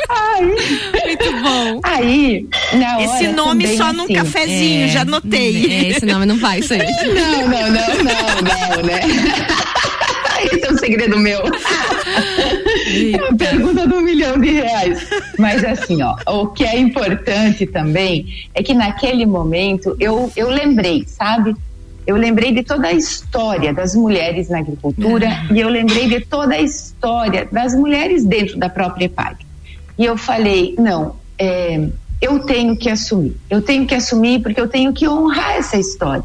aí, 0.08 0.46
Muito 0.46 1.42
bom. 1.42 1.80
Aí, 1.82 2.46
na 2.74 2.98
hora 2.98 3.04
Esse 3.04 3.28
nome 3.28 3.76
só 3.76 3.86
assim, 3.86 3.96
num 3.96 4.06
cafezinho, 4.06 4.84
é, 4.84 4.88
já 4.88 5.04
notei. 5.04 5.66
É, 5.70 5.88
esse 5.88 6.06
nome 6.06 6.24
não 6.24 6.36
vai 6.36 6.60
isso 6.60 6.72
aí. 6.72 6.78
Não, 6.78 7.48
não, 7.48 7.68
não, 7.68 7.88
não, 8.04 8.76
não, 8.76 8.82
né? 8.86 9.00
Esse 10.40 10.64
é 10.64 10.72
um 10.72 10.78
segredo 10.78 11.18
meu. 11.18 11.38
É 11.38 13.22
uma 13.22 13.36
pergunta 13.36 13.86
de 13.86 13.92
um 13.92 14.00
milhão 14.00 14.38
de 14.40 14.50
reais. 14.50 15.06
Mas 15.38 15.62
assim, 15.62 16.02
ó, 16.02 16.16
o 16.26 16.46
que 16.46 16.64
é 16.64 16.78
importante 16.78 17.66
também 17.66 18.26
é 18.54 18.62
que 18.62 18.72
naquele 18.72 19.26
momento 19.26 19.94
eu, 20.00 20.32
eu 20.34 20.48
lembrei, 20.48 21.04
sabe? 21.06 21.54
Eu 22.06 22.16
lembrei 22.16 22.52
de 22.52 22.62
toda 22.62 22.88
a 22.88 22.92
história 22.92 23.72
das 23.72 23.94
mulheres 23.94 24.48
na 24.48 24.58
agricultura 24.58 25.26
uhum. 25.26 25.56
e 25.56 25.60
eu 25.60 25.68
lembrei 25.68 26.08
de 26.08 26.20
toda 26.20 26.54
a 26.54 26.60
história 26.60 27.48
das 27.50 27.74
mulheres 27.74 28.24
dentro 28.24 28.58
da 28.58 28.68
própria 28.68 29.04
EPAG. 29.04 29.46
E 29.98 30.04
eu 30.04 30.16
falei, 30.16 30.74
não, 30.78 31.16
é, 31.38 31.88
eu 32.20 32.40
tenho 32.40 32.76
que 32.76 32.88
assumir, 32.88 33.36
eu 33.48 33.62
tenho 33.62 33.86
que 33.86 33.94
assumir 33.94 34.42
porque 34.42 34.60
eu 34.60 34.68
tenho 34.68 34.92
que 34.92 35.08
honrar 35.08 35.56
essa 35.56 35.76
história. 35.76 36.24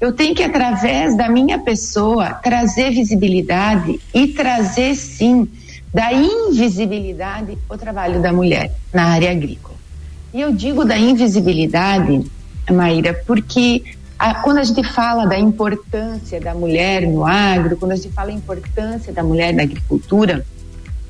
Eu 0.00 0.12
tenho 0.12 0.34
que, 0.34 0.42
através 0.42 1.14
da 1.14 1.28
minha 1.28 1.58
pessoa, 1.58 2.30
trazer 2.32 2.90
visibilidade 2.90 4.00
e 4.14 4.28
trazer, 4.28 4.94
sim, 4.94 5.46
da 5.92 6.10
invisibilidade 6.12 7.58
o 7.68 7.76
trabalho 7.76 8.22
da 8.22 8.32
mulher 8.32 8.72
na 8.94 9.08
área 9.08 9.30
agrícola. 9.30 9.76
E 10.32 10.40
eu 10.40 10.52
digo 10.52 10.84
da 10.84 10.96
invisibilidade, 10.96 12.24
Maíra, 12.70 13.12
porque 13.26 13.82
a, 14.20 14.34
quando 14.34 14.58
a 14.58 14.64
gente 14.64 14.84
fala 14.84 15.24
da 15.24 15.38
importância 15.38 16.38
da 16.38 16.54
mulher 16.54 17.06
no 17.06 17.24
agro, 17.24 17.74
quando 17.78 17.92
a 17.92 17.96
gente 17.96 18.10
fala 18.10 18.28
da 18.28 18.34
importância 18.34 19.10
da 19.14 19.22
mulher 19.22 19.54
na 19.54 19.62
agricultura, 19.62 20.44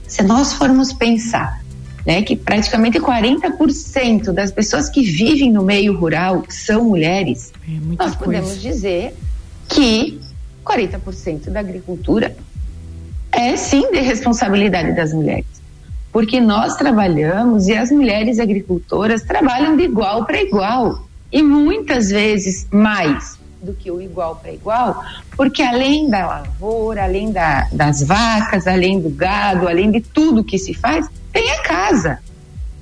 se 0.07 0.23
nós 0.23 0.53
formos 0.53 0.92
pensar 0.92 1.61
né, 2.07 2.23
que 2.23 2.37
praticamente 2.37 3.01
40% 3.01 4.31
das 4.33 4.53
pessoas 4.53 4.88
que 4.88 5.03
vivem 5.03 5.51
no 5.51 5.64
meio 5.64 5.99
rural 5.99 6.44
são 6.49 6.85
mulheres, 6.85 7.53
é 7.68 7.73
nós 7.99 8.14
podemos 8.14 8.51
coisa. 8.51 8.61
dizer 8.61 9.16
que 9.68 10.20
40% 10.64 11.51
da 11.51 11.59
agricultura 11.59 12.37
é 13.33 13.57
sim 13.57 13.90
de 13.90 13.99
responsabilidade 13.99 14.94
das 14.94 15.12
mulheres. 15.12 15.46
Porque 16.12 16.40
nós 16.40 16.77
trabalhamos 16.77 17.66
e 17.66 17.75
as 17.75 17.90
mulheres 17.90 18.38
agricultoras 18.38 19.23
trabalham 19.23 19.77
de 19.77 19.83
igual 19.83 20.25
para 20.25 20.40
igual 20.40 21.10
e 21.33 21.43
muitas 21.43 22.11
vezes 22.11 22.66
mais 22.71 23.38
do 23.62 23.75
que 23.75 23.90
o 23.90 24.01
igual 24.01 24.37
para 24.37 24.53
igual, 24.53 25.05
porque 25.37 25.62
além 25.62 26.09
da 26.09 26.27
lavoura, 26.27 27.05
além 27.05 27.31
da, 27.31 27.69
das 27.73 28.03
vacas, 28.03 28.66
além 28.66 29.01
do 29.01 29.11
gado, 29.11 29.69
além 29.69 29.90
de 29.90 30.01
tudo 30.01 30.43
que 30.43 30.59
se 30.59 30.73
faz, 30.73 31.07
tem 31.33 31.51
a 31.53 31.62
casa, 31.62 32.19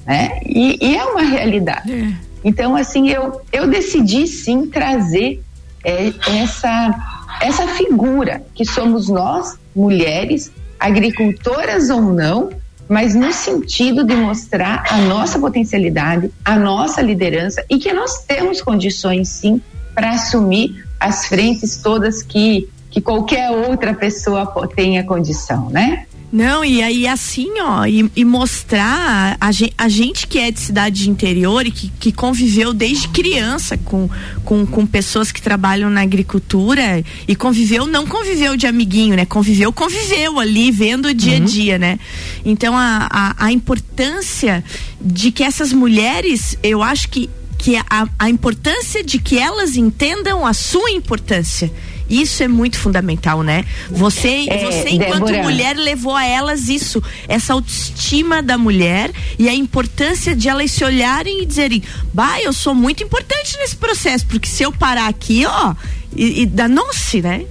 né? 0.06 0.40
E, 0.46 0.78
e 0.80 0.96
é 0.96 1.04
uma 1.04 1.22
realidade. 1.22 1.92
É. 1.92 2.28
Então, 2.44 2.76
assim, 2.76 3.08
eu, 3.08 3.40
eu 3.52 3.68
decidi 3.68 4.26
sim 4.26 4.66
trazer 4.66 5.42
é, 5.84 6.12
essa, 6.40 6.94
essa 7.42 7.66
figura 7.66 8.42
que 8.54 8.64
somos 8.64 9.08
nós, 9.08 9.58
mulheres, 9.74 10.52
agricultoras 10.78 11.90
ou 11.90 12.00
não, 12.00 12.50
mas 12.88 13.14
no 13.14 13.33
sentido 13.33 14.05
de 14.05 14.14
mostrar 14.14 14.85
a 14.90 14.96
nossa 14.98 15.38
potencialidade, 15.38 16.33
a 16.44 16.59
nossa 16.59 17.03
liderança 17.03 17.64
e 17.68 17.79
que 17.79 17.92
nós 17.92 18.24
temos 18.24 18.62
condições 18.62 19.29
sim 19.29 19.61
para 19.94 20.11
assumir 20.11 20.85
as 20.98 21.27
frentes 21.27 21.77
todas 21.77 22.22
que 22.22 22.68
que 22.90 23.03
qualquer 23.03 23.51
outra 23.51 23.92
pessoa 23.92 24.46
tenha 24.74 25.05
condição, 25.05 25.68
né? 25.68 26.07
Não, 26.30 26.62
e 26.62 26.82
aí 26.82 27.06
assim, 27.06 27.48
ó, 27.60 27.86
e, 27.86 28.10
e 28.14 28.22
mostrar 28.22 29.36
a, 29.40 29.50
a, 29.78 29.88
gente 29.88 30.26
que 30.26 30.38
é 30.38 30.50
de 30.50 30.60
cidade 30.60 31.04
de 31.04 31.10
interior 31.10 31.66
e 31.66 31.70
que, 31.70 31.88
que 31.98 32.12
conviveu 32.12 32.74
desde 32.74 33.08
criança 33.08 33.78
com, 33.78 34.10
com, 34.44 34.66
com 34.66 34.86
pessoas 34.86 35.32
que 35.32 35.40
trabalham 35.40 35.88
na 35.88 36.02
agricultura 36.02 37.02
e 37.26 37.34
conviveu, 37.34 37.86
não 37.86 38.06
conviveu 38.06 38.58
de 38.58 38.66
amiguinho, 38.66 39.16
né? 39.16 39.24
Conviveu, 39.24 39.72
conviveu 39.72 40.38
ali, 40.38 40.70
vendo 40.70 41.06
o 41.06 41.14
dia 41.14 41.36
a 41.36 41.40
uhum. 41.40 41.46
dia, 41.46 41.78
né? 41.78 41.98
Então 42.44 42.76
a, 42.76 43.08
a, 43.10 43.46
a 43.46 43.52
importância 43.52 44.62
de 45.00 45.32
que 45.32 45.42
essas 45.42 45.72
mulheres, 45.72 46.58
eu 46.62 46.82
acho 46.82 47.08
que 47.08 47.30
que 47.58 47.74
a, 47.76 48.08
a 48.16 48.30
importância 48.30 49.02
de 49.02 49.18
que 49.18 49.36
elas 49.36 49.76
entendam 49.76 50.46
a 50.46 50.54
sua 50.54 50.92
importância 50.92 51.72
isso 52.08 52.42
é 52.42 52.48
muito 52.48 52.78
fundamental, 52.78 53.42
né? 53.42 53.64
Você, 53.90 54.46
é, 54.48 54.64
você 54.64 54.88
enquanto 54.90 55.26
Débora. 55.26 55.42
mulher 55.42 55.76
levou 55.76 56.14
a 56.14 56.24
elas 56.24 56.68
isso, 56.68 57.02
essa 57.26 57.52
autoestima 57.52 58.42
da 58.42 58.56
mulher 58.56 59.10
e 59.38 59.48
a 59.48 59.54
importância 59.54 60.34
de 60.34 60.48
elas 60.48 60.70
se 60.70 60.84
olharem 60.84 61.42
e 61.42 61.46
dizerem, 61.46 61.82
bah, 62.12 62.40
eu 62.40 62.52
sou 62.52 62.74
muito 62.74 63.02
importante 63.02 63.56
nesse 63.58 63.76
processo, 63.76 64.26
porque 64.26 64.48
se 64.48 64.62
eu 64.62 64.72
parar 64.72 65.08
aqui, 65.08 65.44
ó, 65.46 65.74
e, 66.16 66.42
e 66.42 66.46
danou-se, 66.46 67.20
né? 67.20 67.44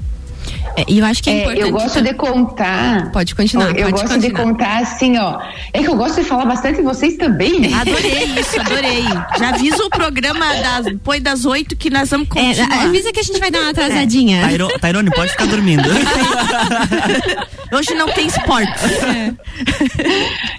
É, 0.75 0.85
e 0.87 0.99
eu 0.99 1.05
acho 1.05 1.23
que 1.23 1.29
é, 1.29 1.33
é 1.33 1.41
importante. 1.41 1.61
Eu 1.61 1.71
gosto 1.71 2.01
de 2.01 2.13
contar. 2.13 3.11
Pode 3.11 3.35
continuar. 3.35 3.69
Eu 3.69 3.85
pode 3.85 3.91
gosto 3.91 4.07
continuar. 4.13 4.19
de 4.19 4.31
contar 4.31 4.77
assim, 4.79 5.17
ó. 5.17 5.39
É 5.73 5.81
que 5.81 5.89
eu 5.89 5.95
gosto 5.95 6.21
de 6.21 6.27
falar 6.27 6.45
bastante 6.45 6.81
vocês 6.81 7.17
também. 7.17 7.73
Adorei 7.73 8.25
isso, 8.39 8.59
adorei. 8.59 9.03
Já 9.39 9.49
avisa 9.49 9.83
o 9.83 9.89
programa 9.89 10.45
das, 10.55 10.85
depois 10.85 11.21
das 11.21 11.45
oito 11.45 11.75
que 11.75 11.89
nós 11.89 12.09
vamos 12.09 12.27
é, 12.35 12.47
continuar. 12.47 12.83
É, 12.83 12.85
avisa 12.85 13.11
que 13.11 13.19
a 13.19 13.23
gente 13.23 13.39
vai 13.39 13.49
dar 13.49 13.61
uma 13.61 13.71
atrasadinha. 13.71 14.41
É. 14.41 14.79
Tairone, 14.79 15.09
pode 15.11 15.31
ficar 15.31 15.47
dormindo. 15.47 15.89
Hoje 17.73 17.93
não 17.95 18.07
tem 18.09 18.27
esporte. 18.27 18.71
É. 19.05 19.33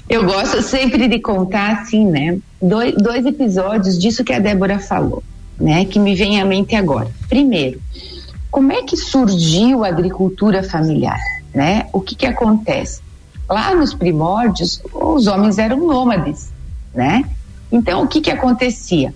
Eu 0.08 0.24
gosto 0.24 0.62
sempre 0.62 1.06
de 1.08 1.18
contar 1.20 1.72
assim, 1.72 2.04
né? 2.04 2.38
Dois, 2.60 2.94
dois 2.96 3.24
episódios 3.24 3.98
disso 3.98 4.24
que 4.24 4.32
a 4.32 4.38
Débora 4.38 4.78
falou, 4.78 5.22
né? 5.60 5.84
Que 5.84 5.98
me 5.98 6.14
vem 6.14 6.40
à 6.40 6.44
mente 6.44 6.74
agora. 6.74 7.08
Primeiro, 7.28 7.80
como 8.50 8.72
é 8.72 8.82
que 8.82 8.96
surgiu 8.96 9.84
a 9.84 9.88
agricultura 9.88 10.62
familiar? 10.62 11.18
Né? 11.54 11.86
O 11.92 12.00
que, 12.00 12.14
que 12.14 12.26
acontece? 12.26 13.00
Lá 13.48 13.74
nos 13.74 13.94
primórdios, 13.94 14.82
os 14.92 15.26
homens 15.26 15.58
eram 15.58 15.78
nômades, 15.78 16.52
né? 16.94 17.24
Então, 17.72 18.02
o 18.02 18.06
que, 18.06 18.20
que 18.20 18.30
acontecia? 18.30 19.14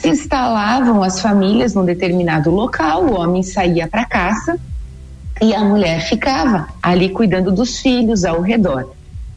Se 0.00 0.08
instalavam 0.08 1.02
as 1.02 1.20
famílias 1.20 1.74
num 1.74 1.84
determinado 1.84 2.50
local, 2.50 3.04
o 3.04 3.20
homem 3.20 3.42
saía 3.42 3.86
para 3.86 4.04
caça, 4.04 4.58
E 5.42 5.54
a 5.54 5.64
mulher 5.64 6.02
ficava 6.02 6.68
ali 6.82 7.08
cuidando 7.08 7.50
dos 7.50 7.78
filhos 7.78 8.24
ao 8.24 8.42
redor. 8.42 8.92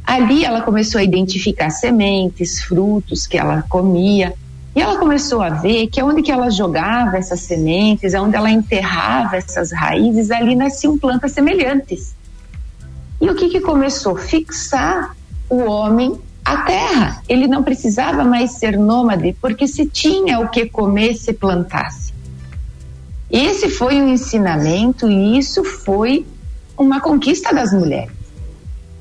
Ali 0.05 0.43
ela 0.43 0.61
começou 0.61 0.99
a 0.99 1.03
identificar 1.03 1.69
sementes, 1.69 2.61
frutos 2.61 3.25
que 3.25 3.37
ela 3.37 3.63
comia. 3.69 4.33
E 4.75 4.81
ela 4.81 4.97
começou 4.97 5.41
a 5.41 5.49
ver 5.49 5.87
que 5.87 6.01
onde 6.01 6.21
que 6.21 6.31
ela 6.31 6.49
jogava 6.49 7.17
essas 7.17 7.41
sementes, 7.41 8.13
onde 8.15 8.35
ela 8.35 8.49
enterrava 8.49 9.37
essas 9.37 9.71
raízes, 9.71 10.31
ali 10.31 10.55
nasciam 10.55 10.97
plantas 10.97 11.31
semelhantes. 11.31 12.15
E 13.21 13.29
o 13.29 13.35
que 13.35 13.49
que 13.49 13.61
começou? 13.61 14.15
Fixar 14.15 15.15
o 15.47 15.57
homem 15.57 16.19
à 16.43 16.63
terra. 16.63 17.21
Ele 17.29 17.47
não 17.47 17.63
precisava 17.63 18.23
mais 18.23 18.53
ser 18.53 18.77
nômade, 18.77 19.35
porque 19.39 19.67
se 19.67 19.85
tinha 19.85 20.39
o 20.39 20.49
que 20.49 20.67
comer 20.67 21.15
se 21.15 21.33
plantasse. 21.33 22.11
Esse 23.29 23.69
foi 23.69 24.01
um 24.01 24.09
ensinamento 24.09 25.09
e 25.09 25.37
isso 25.37 25.63
foi 25.63 26.25
uma 26.77 26.99
conquista 26.99 27.53
das 27.53 27.71
mulheres 27.71 28.22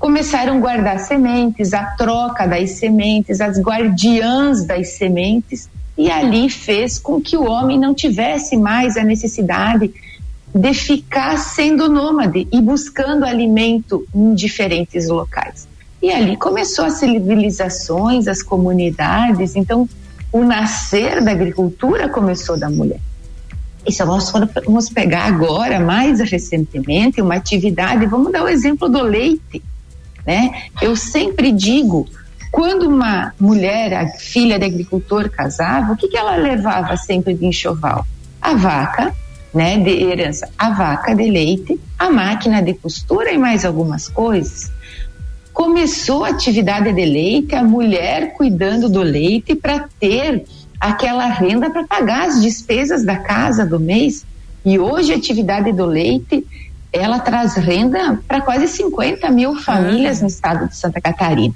começaram 0.03 0.57
a 0.57 0.59
guardar 0.59 0.99
sementes, 0.99 1.73
a 1.73 1.85
troca 1.97 2.45
das 2.45 2.73
sementes, 2.73 3.41
as 3.41 3.61
guardiãs 3.61 4.65
das 4.65 4.95
sementes, 4.95 5.71
e 5.97 6.11
ali 6.11 6.51
fez 6.51 6.99
com 6.99 7.21
que 7.21 7.37
o 7.37 7.49
homem 7.49 7.79
não 7.79 7.95
tivesse 7.95 8.57
mais 8.57 8.97
a 8.97 9.05
necessidade 9.05 9.95
de 10.53 10.75
ficar 10.75 11.37
sendo 11.39 11.89
nômade 11.89 12.49
e 12.51 12.61
buscando 12.61 13.25
alimento 13.25 14.05
em 14.13 14.35
diferentes 14.35 15.07
locais. 15.07 15.69
E 16.03 16.11
ali 16.11 16.37
começou 16.37 16.85
as 16.85 16.95
civilizações, 16.95 18.27
as 18.27 18.43
comunidades, 18.43 19.55
então 19.55 19.89
o 20.33 20.43
nascer 20.43 21.23
da 21.23 21.31
agricultura 21.31 22.09
começou 22.09 22.59
da 22.59 22.69
mulher. 22.69 22.99
E 23.87 23.93
se 23.93 24.05
nós 24.05 24.31
formos 24.31 24.89
pegar 24.89 25.27
agora, 25.27 25.79
mais 25.79 26.19
recentemente, 26.19 27.23
uma 27.23 27.37
atividade, 27.37 28.05
vamos 28.07 28.33
dar 28.33 28.43
o 28.43 28.49
exemplo 28.49 28.89
do 28.89 29.01
leite 29.01 29.63
né? 30.27 30.65
Eu 30.81 30.95
sempre 30.97 31.53
digo, 31.53 32.09
quando 32.51 32.89
uma 32.89 33.33
mulher, 33.41 34.19
filha 34.19 34.59
de 34.59 34.67
agricultor, 34.67 35.31
casava, 35.31 35.93
o 35.93 35.97
que, 35.97 36.09
que 36.09 36.17
ela 36.17 36.37
levava 36.37 36.97
sempre 36.97 37.35
de 37.35 37.47
enxoval? 37.47 38.07
A 38.41 38.55
vaca, 38.55 39.15
né, 39.55 39.79
de 39.79 39.91
herança, 39.91 40.49
a 40.59 40.71
vaca 40.71 41.15
de 41.15 41.31
leite, 41.31 41.81
a 41.99 42.11
máquina 42.11 42.63
de 42.63 42.75
costura 42.75 43.33
e 43.33 43.39
mais 43.39 43.65
algumas 43.65 44.09
coisas. 44.09 44.71
Começou 45.53 46.25
a 46.25 46.29
atividade 46.29 46.93
de 46.93 47.05
leite, 47.05 47.55
a 47.55 47.63
mulher 47.63 48.35
cuidando 48.35 48.89
do 48.89 49.03
leite 49.03 49.55
para 49.55 49.87
ter 50.01 50.45
aquela 50.81 51.27
renda 51.27 51.71
para 51.71 51.85
pagar 51.85 52.27
as 52.27 52.43
despesas 52.43 53.05
da 53.05 53.17
casa 53.17 53.65
do 53.65 53.79
mês. 53.79 54.25
E 54.65 54.79
hoje 54.79 55.13
a 55.13 55.17
atividade 55.17 55.73
do 55.73 55.87
leite 55.87 56.45
ela 56.93 57.19
traz 57.19 57.55
renda 57.55 58.21
para 58.29 58.41
quase 58.41 58.69
50 58.69 59.31
mil 59.31 59.57
famílias 59.57 60.21
no 60.21 60.29
estado 60.29 60.69
de 60.69 60.77
Santa 60.77 61.01
Catarina. 61.01 61.55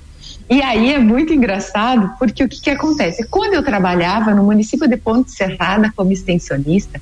E 0.48 0.62
aí 0.62 0.92
é 0.92 0.98
muito 0.98 1.32
engraçado, 1.32 2.14
porque 2.18 2.44
o 2.44 2.48
que, 2.48 2.60
que 2.60 2.70
acontece? 2.70 3.26
Quando 3.28 3.54
eu 3.54 3.64
trabalhava 3.64 4.34
no 4.34 4.44
município 4.44 4.88
de 4.88 4.96
Ponte 4.96 5.32
Serrada 5.32 5.92
como 5.94 6.12
extensionista, 6.12 7.00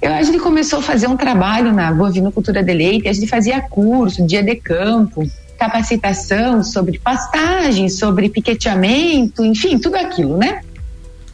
eu, 0.00 0.12
a 0.12 0.22
gente 0.22 0.38
começou 0.38 0.78
a 0.78 0.82
fazer 0.82 1.06
um 1.06 1.16
trabalho 1.16 1.72
na 1.72 1.92
bovinocultura 1.92 2.62
de 2.62 2.72
leite, 2.72 3.08
a 3.08 3.12
gente 3.12 3.26
fazia 3.26 3.60
curso, 3.60 4.26
dia 4.26 4.42
de 4.42 4.56
campo, 4.56 5.26
capacitação 5.58 6.62
sobre 6.62 6.98
pastagem, 6.98 7.88
sobre 7.88 8.28
piqueteamento, 8.28 9.44
enfim, 9.44 9.78
tudo 9.78 9.96
aquilo, 9.96 10.36
né? 10.36 10.62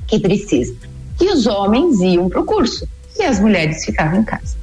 Que 0.07 0.19
precisa. 0.19 0.75
E 1.21 1.33
os 1.33 1.47
homens 1.47 2.01
iam 2.01 2.29
para 2.29 2.41
o 2.41 2.45
curso 2.45 2.89
e 3.17 3.23
as 3.23 3.41
mulheres 3.41 3.85
ficavam 3.85 4.21
em 4.21 4.25
casa. 4.25 4.57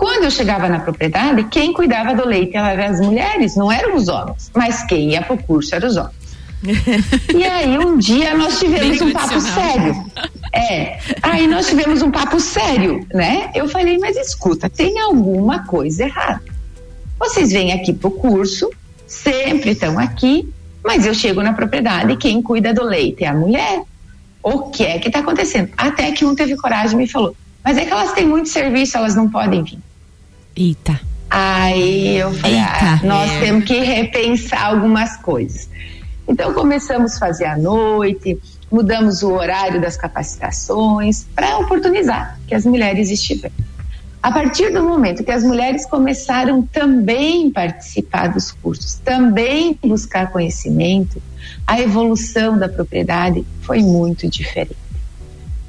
Quando 0.00 0.24
eu 0.24 0.30
chegava 0.30 0.66
na 0.66 0.80
propriedade, 0.80 1.44
quem 1.50 1.74
cuidava 1.74 2.14
do 2.14 2.26
leite 2.26 2.56
eram 2.56 2.84
as 2.84 3.00
mulheres, 3.00 3.54
não 3.54 3.70
eram 3.70 3.94
os 3.94 4.08
homens. 4.08 4.50
Mas 4.56 4.82
quem 4.84 5.10
ia 5.10 5.20
para 5.20 5.34
o 5.34 5.42
curso 5.42 5.74
eram 5.74 5.88
os 5.88 5.96
homens. 5.98 6.14
e 7.36 7.44
aí 7.44 7.78
um 7.78 7.98
dia 7.98 8.34
nós 8.34 8.58
tivemos 8.58 8.98
Bem 8.98 9.08
um 9.08 9.12
papo 9.12 9.38
sério. 9.38 10.06
É, 10.54 10.98
aí 11.22 11.46
nós 11.46 11.68
tivemos 11.68 12.00
um 12.00 12.10
papo 12.10 12.40
sério, 12.40 13.06
né? 13.12 13.50
Eu 13.54 13.68
falei, 13.68 13.98
mas 13.98 14.16
escuta, 14.16 14.70
tem 14.70 14.98
alguma 15.00 15.66
coisa 15.66 16.04
errada. 16.04 16.40
Vocês 17.18 17.52
vêm 17.52 17.74
aqui 17.74 17.92
pro 17.92 18.10
curso, 18.10 18.70
sempre 19.06 19.72
estão 19.72 19.98
aqui, 19.98 20.48
mas 20.82 21.04
eu 21.04 21.12
chego 21.12 21.42
na 21.42 21.52
propriedade 21.52 22.14
e 22.14 22.16
quem 22.16 22.40
cuida 22.40 22.72
do 22.72 22.84
leite 22.84 23.24
é 23.24 23.28
a 23.28 23.34
mulher. 23.34 23.82
O 24.42 24.70
que 24.70 24.82
é 24.82 24.98
que 24.98 25.08
está 25.08 25.18
acontecendo? 25.18 25.68
Até 25.76 26.10
que 26.12 26.24
um 26.24 26.34
teve 26.34 26.56
coragem 26.56 26.94
e 26.94 27.02
me 27.02 27.06
falou: 27.06 27.36
mas 27.62 27.76
é 27.76 27.84
que 27.84 27.92
elas 27.92 28.12
têm 28.12 28.26
muito 28.26 28.48
serviço, 28.48 28.96
elas 28.96 29.14
não 29.14 29.28
podem 29.28 29.62
vir. 29.62 29.89
Eita. 30.56 31.00
Aí 31.30 32.16
eu 32.16 32.32
falei, 32.34 32.58
ah, 32.58 33.00
nós 33.04 33.30
é. 33.30 33.40
temos 33.40 33.64
que 33.64 33.78
repensar 33.78 34.66
algumas 34.66 35.16
coisas. 35.18 35.68
Então 36.26 36.52
começamos 36.52 37.14
a 37.16 37.18
fazer 37.18 37.44
à 37.44 37.56
noite, 37.56 38.38
mudamos 38.70 39.22
o 39.22 39.32
horário 39.32 39.80
das 39.80 39.96
capacitações 39.96 41.24
para 41.34 41.58
oportunizar 41.58 42.38
que 42.46 42.54
as 42.54 42.64
mulheres 42.64 43.10
estivessem. 43.10 43.70
A 44.22 44.30
partir 44.30 44.70
do 44.70 44.82
momento 44.82 45.24
que 45.24 45.30
as 45.30 45.42
mulheres 45.42 45.86
começaram 45.86 46.62
também 46.62 47.48
a 47.48 47.52
participar 47.52 48.28
dos 48.28 48.52
cursos, 48.52 48.94
também 48.96 49.78
buscar 49.82 50.30
conhecimento, 50.30 51.22
a 51.66 51.80
evolução 51.80 52.58
da 52.58 52.68
propriedade 52.68 53.46
foi 53.62 53.82
muito 53.82 54.28
diferente. 54.28 54.76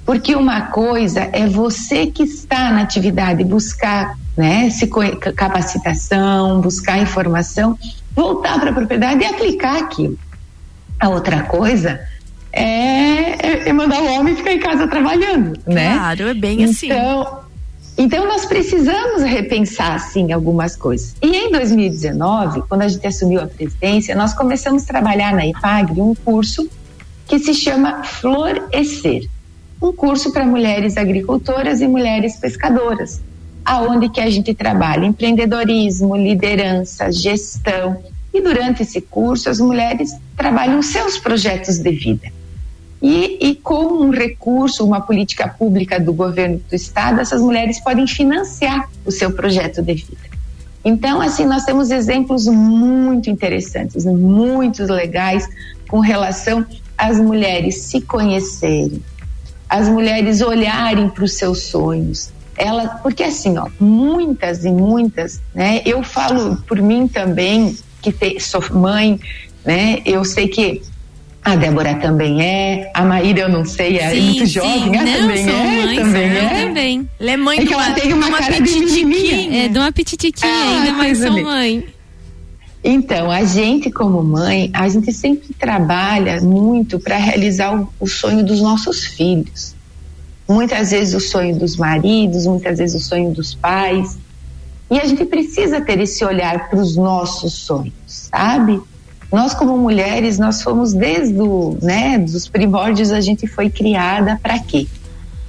Porque 0.05 0.35
uma 0.35 0.63
coisa 0.63 1.29
é 1.31 1.47
você 1.47 2.07
que 2.07 2.23
está 2.23 2.71
na 2.71 2.81
atividade 2.81 3.43
buscar 3.43 4.17
né, 4.35 4.69
se 4.69 4.87
capacitação, 5.35 6.61
buscar 6.61 6.99
informação, 6.99 7.77
voltar 8.15 8.59
para 8.59 8.71
a 8.71 8.73
propriedade 8.73 9.21
e 9.21 9.25
aplicar 9.25 9.77
aquilo. 9.77 10.17
A 10.99 11.09
outra 11.09 11.43
coisa 11.43 11.99
é, 12.51 12.63
é, 12.63 13.69
é, 13.69 13.73
mandar 13.73 14.01
o 14.01 14.13
homem 14.13 14.35
ficar 14.35 14.53
em 14.53 14.59
casa 14.59 14.87
trabalhando, 14.87 15.59
né? 15.65 15.93
Claro, 15.93 16.27
é 16.27 16.33
bem 16.33 16.63
assim. 16.63 16.87
Então, 16.87 17.39
então 17.97 18.27
nós 18.27 18.45
precisamos 18.45 19.23
repensar 19.23 19.95
assim 19.95 20.31
algumas 20.31 20.75
coisas. 20.75 21.15
E 21.21 21.27
em 21.27 21.51
2019, 21.51 22.63
quando 22.69 22.83
a 22.83 22.87
gente 22.87 23.05
assumiu 23.05 23.41
a 23.41 23.47
presidência, 23.47 24.15
nós 24.15 24.33
começamos 24.33 24.83
a 24.83 24.87
trabalhar 24.87 25.33
na 25.33 25.45
IPAGRE 25.45 26.01
um 26.01 26.13
curso 26.13 26.69
que 27.25 27.39
se 27.39 27.53
chama 27.53 28.03
Florescer, 28.03 29.27
um 29.81 29.91
curso 29.91 30.31
para 30.31 30.45
mulheres 30.45 30.97
agricultoras 30.97 31.81
e 31.81 31.87
mulheres 31.87 32.35
pescadoras 32.35 33.21
aonde 33.71 34.09
que 34.09 34.19
a 34.19 34.29
gente 34.29 34.53
trabalha 34.53 35.05
empreendedorismo, 35.05 36.13
liderança, 36.17 37.09
gestão. 37.09 38.03
E 38.33 38.41
durante 38.41 38.81
esse 38.81 38.99
curso, 38.99 39.49
as 39.49 39.61
mulheres 39.61 40.11
trabalham 40.35 40.81
seus 40.81 41.17
projetos 41.17 41.77
de 41.77 41.91
vida. 41.91 42.27
E, 43.01 43.37
e, 43.39 43.55
com 43.55 44.03
um 44.03 44.09
recurso, 44.09 44.85
uma 44.85 44.99
política 44.99 45.47
pública 45.47 45.97
do 46.01 46.11
governo 46.11 46.61
do 46.69 46.75
estado, 46.75 47.21
essas 47.21 47.41
mulheres 47.41 47.79
podem 47.79 48.05
financiar 48.05 48.89
o 49.05 49.11
seu 49.11 49.31
projeto 49.31 49.81
de 49.81 49.93
vida. 49.93 50.29
Então, 50.83 51.21
assim, 51.21 51.45
nós 51.45 51.63
temos 51.63 51.91
exemplos 51.91 52.47
muito 52.47 53.29
interessantes, 53.29 54.03
muito 54.03 54.83
legais 54.83 55.47
com 55.87 55.99
relação 55.99 56.65
às 56.97 57.17
mulheres 57.17 57.83
se 57.83 58.01
conhecerem, 58.01 59.01
as 59.69 59.87
mulheres 59.87 60.41
olharem 60.41 61.07
para 61.07 61.23
os 61.23 61.33
seus 61.35 61.63
sonhos, 61.63 62.31
ela, 62.61 62.87
porque 63.01 63.23
assim, 63.23 63.57
ó, 63.57 63.67
muitas 63.79 64.63
e 64.63 64.71
muitas, 64.71 65.41
né? 65.53 65.81
Eu 65.83 66.03
falo 66.03 66.57
por 66.67 66.79
mim 66.79 67.07
também, 67.07 67.75
que 68.01 68.11
te, 68.11 68.39
sou 68.39 68.63
mãe, 68.71 69.19
né? 69.65 69.99
Eu 70.05 70.23
sei 70.23 70.47
que 70.47 70.81
a 71.43 71.55
Débora 71.55 71.95
também 71.95 72.39
é, 72.39 72.91
a 72.93 73.03
Maíra 73.03 73.41
eu 73.41 73.49
não 73.49 73.65
sei, 73.65 73.97
é 73.97 74.11
sim, 74.11 74.21
muito 74.21 74.45
jovem, 74.45 74.95
ela 74.95 75.17
também 75.17 75.49
é, 75.49 75.85
mãe, 75.85 75.95
também 75.95 76.23
é. 76.23 76.65
também. 76.65 77.09
Ela 77.19 77.31
é 77.31 77.37
mãe 77.37 77.59
é 77.59 77.65
que 77.65 77.73
ela 77.73 77.91
tem 77.93 78.13
uma, 78.13 78.27
uma 78.27 78.37
cara 78.37 78.61
de 78.61 78.79
menininha. 78.79 79.65
É, 79.65 79.67
de 79.67 79.77
uma 79.79 79.91
pititiquinha, 79.91 80.53
ah, 80.53 80.77
ainda 80.77 80.93
mais 80.93 81.17
sou 81.17 81.41
mãe. 81.41 81.83
Então, 82.83 83.31
a 83.31 83.43
gente 83.43 83.91
como 83.91 84.23
mãe, 84.23 84.69
a 84.73 84.87
gente 84.87 85.11
sempre 85.11 85.53
trabalha 85.57 86.39
muito 86.41 86.99
para 86.99 87.17
realizar 87.17 87.75
o, 87.75 87.91
o 87.99 88.07
sonho 88.07 88.45
dos 88.45 88.61
nossos 88.61 89.05
filhos 89.05 89.80
muitas 90.51 90.91
vezes 90.91 91.13
o 91.13 91.19
sonho 91.19 91.55
dos 91.55 91.77
maridos, 91.77 92.45
muitas 92.45 92.77
vezes 92.77 93.03
o 93.03 93.07
sonho 93.07 93.31
dos 93.31 93.53
pais. 93.53 94.17
E 94.89 94.99
a 94.99 95.05
gente 95.05 95.25
precisa 95.25 95.79
ter 95.79 95.99
esse 95.99 96.23
olhar 96.25 96.69
para 96.69 96.79
os 96.79 96.95
nossos 96.95 97.53
sonhos, 97.53 97.93
sabe? 98.05 98.81
Nós 99.31 99.53
como 99.53 99.77
mulheres, 99.77 100.37
nós 100.37 100.61
fomos 100.61 100.93
desde 100.93 101.39
o, 101.39 101.77
né, 101.81 102.17
dos 102.17 102.49
primórdios 102.49 103.11
a 103.11 103.21
gente 103.21 103.47
foi 103.47 103.69
criada 103.69 104.37
para 104.43 104.59
quê? 104.59 104.87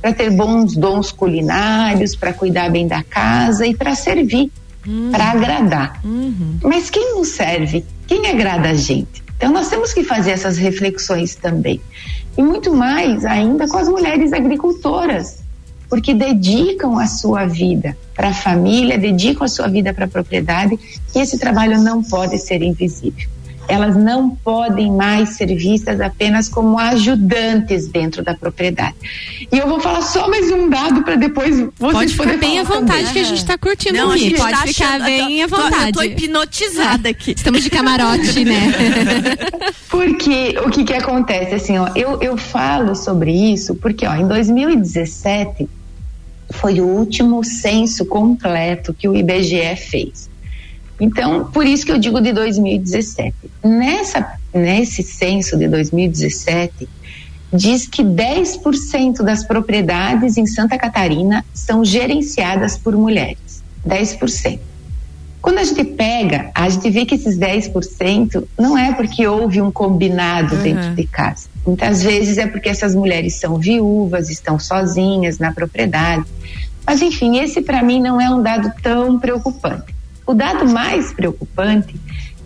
Para 0.00 0.12
ter 0.12 0.30
bons 0.30 0.76
dons 0.76 1.10
culinários, 1.10 2.14
para 2.14 2.32
cuidar 2.32 2.70
bem 2.70 2.86
da 2.86 3.02
casa 3.02 3.66
e 3.66 3.74
para 3.74 3.96
servir, 3.96 4.52
uhum. 4.86 5.10
para 5.10 5.32
agradar. 5.32 6.00
Uhum. 6.04 6.58
Mas 6.62 6.90
quem 6.90 7.16
nos 7.16 7.28
serve? 7.28 7.84
Quem 8.06 8.28
agrada 8.28 8.68
a 8.68 8.74
gente? 8.74 9.22
Então 9.36 9.52
nós 9.52 9.68
temos 9.68 9.92
que 9.92 10.04
fazer 10.04 10.30
essas 10.30 10.56
reflexões 10.56 11.34
também 11.34 11.80
e 12.36 12.42
muito 12.42 12.74
mais 12.74 13.24
ainda 13.24 13.68
com 13.68 13.76
as 13.76 13.88
mulheres 13.88 14.32
agricultoras. 14.32 15.42
porque 15.88 16.14
dedicam 16.14 16.98
a 16.98 17.06
sua 17.06 17.44
vida 17.44 17.94
para 18.14 18.28
a 18.28 18.32
família, 18.32 18.96
dedicam 18.96 19.44
a 19.44 19.48
sua 19.48 19.68
vida 19.68 19.92
para 19.92 20.06
a 20.06 20.08
propriedade 20.08 20.78
e 21.14 21.18
esse 21.18 21.38
trabalho 21.38 21.78
não 21.82 22.02
pode 22.02 22.38
ser 22.38 22.62
invisível 22.62 23.28
elas 23.68 23.96
não 23.96 24.30
podem 24.30 24.90
mais 24.92 25.30
ser 25.30 25.46
vistas 25.54 26.00
apenas 26.00 26.48
como 26.48 26.78
ajudantes 26.78 27.88
dentro 27.88 28.22
da 28.22 28.34
propriedade. 28.34 28.94
E 29.50 29.56
eu 29.58 29.66
vou 29.68 29.80
falar 29.80 30.02
só 30.02 30.28
mais 30.28 30.50
um 30.50 30.68
dado 30.68 31.02
para 31.02 31.14
depois 31.16 31.56
vocês 31.56 31.72
Pode 31.78 32.12
ficar 32.14 32.36
bem 32.38 32.58
à 32.58 32.64
vontade 32.64 32.98
também. 33.00 33.12
que 33.12 33.18
a 33.20 33.24
gente 33.24 33.38
está 33.38 33.56
curtindo 33.56 33.96
Não, 33.96 34.10
aqui. 34.10 34.20
gente 34.20 34.36
Pode 34.36 34.52
tá 34.52 34.66
ficar 34.66 34.88
achando- 34.88 35.04
bem 35.04 35.38
eu 35.40 35.46
à 35.46 35.48
tô- 35.48 35.56
vontade. 35.56 35.86
Eu 35.88 35.92
tô 35.92 36.02
hipnotizada 36.02 37.08
aqui. 37.08 37.32
Estamos 37.36 37.62
de 37.62 37.70
camarote, 37.70 38.44
né? 38.44 38.72
Porque 39.88 40.54
o 40.64 40.70
que 40.70 40.84
que 40.84 40.92
acontece 40.94 41.54
assim, 41.54 41.78
ó, 41.78 41.88
eu, 41.94 42.20
eu 42.20 42.36
falo 42.36 42.94
sobre 42.94 43.32
isso 43.32 43.74
porque 43.76 44.06
ó, 44.06 44.14
em 44.14 44.26
2017 44.26 45.68
foi 46.50 46.80
o 46.80 46.86
último 46.86 47.42
censo 47.44 48.04
completo 48.06 48.92
que 48.94 49.08
o 49.08 49.16
IBGE 49.16 49.76
fez. 49.76 50.28
Então, 51.00 51.46
por 51.46 51.66
isso 51.66 51.84
que 51.84 51.92
eu 51.92 51.98
digo 51.98 52.20
de 52.20 52.32
2017. 52.32 53.34
Nessa 53.64 54.38
nesse 54.52 55.02
censo 55.02 55.56
de 55.56 55.66
2017 55.68 56.88
diz 57.52 57.86
que 57.86 58.02
10% 58.02 59.22
das 59.22 59.44
propriedades 59.44 60.36
em 60.36 60.46
Santa 60.46 60.78
Catarina 60.78 61.44
são 61.52 61.84
gerenciadas 61.84 62.78
por 62.78 62.96
mulheres. 62.96 63.62
10%. 63.86 64.58
Quando 65.40 65.58
a 65.58 65.64
gente 65.64 65.82
pega, 65.82 66.50
a 66.54 66.68
gente 66.68 66.88
vê 66.88 67.04
que 67.04 67.16
esses 67.16 67.36
10% 67.36 68.44
não 68.58 68.78
é 68.78 68.92
porque 68.92 69.26
houve 69.26 69.60
um 69.60 69.72
combinado 69.72 70.56
dentro 70.56 70.94
de 70.94 71.04
casa. 71.04 71.48
Muitas 71.66 72.02
vezes 72.02 72.38
é 72.38 72.46
porque 72.46 72.68
essas 72.68 72.94
mulheres 72.94 73.40
são 73.40 73.58
viúvas, 73.58 74.30
estão 74.30 74.58
sozinhas 74.58 75.38
na 75.38 75.52
propriedade. 75.52 76.24
Mas, 76.86 77.02
enfim, 77.02 77.38
esse 77.38 77.60
para 77.60 77.82
mim 77.82 78.00
não 78.00 78.20
é 78.20 78.30
um 78.30 78.40
dado 78.40 78.72
tão 78.80 79.18
preocupante. 79.18 79.92
O 80.32 80.34
dado 80.34 80.66
mais 80.66 81.12
preocupante 81.12 81.94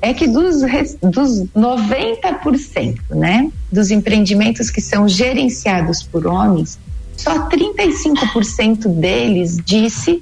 é 0.02 0.12
que 0.12 0.26
dos, 0.26 0.56
dos 1.00 1.44
90%, 1.54 2.96
né, 3.10 3.48
dos 3.70 3.92
empreendimentos 3.92 4.70
que 4.70 4.80
são 4.80 5.08
gerenciados 5.08 6.02
por 6.02 6.26
homens, 6.26 6.80
só 7.16 7.48
35% 7.48 8.88
deles 8.88 9.56
disse 9.64 10.20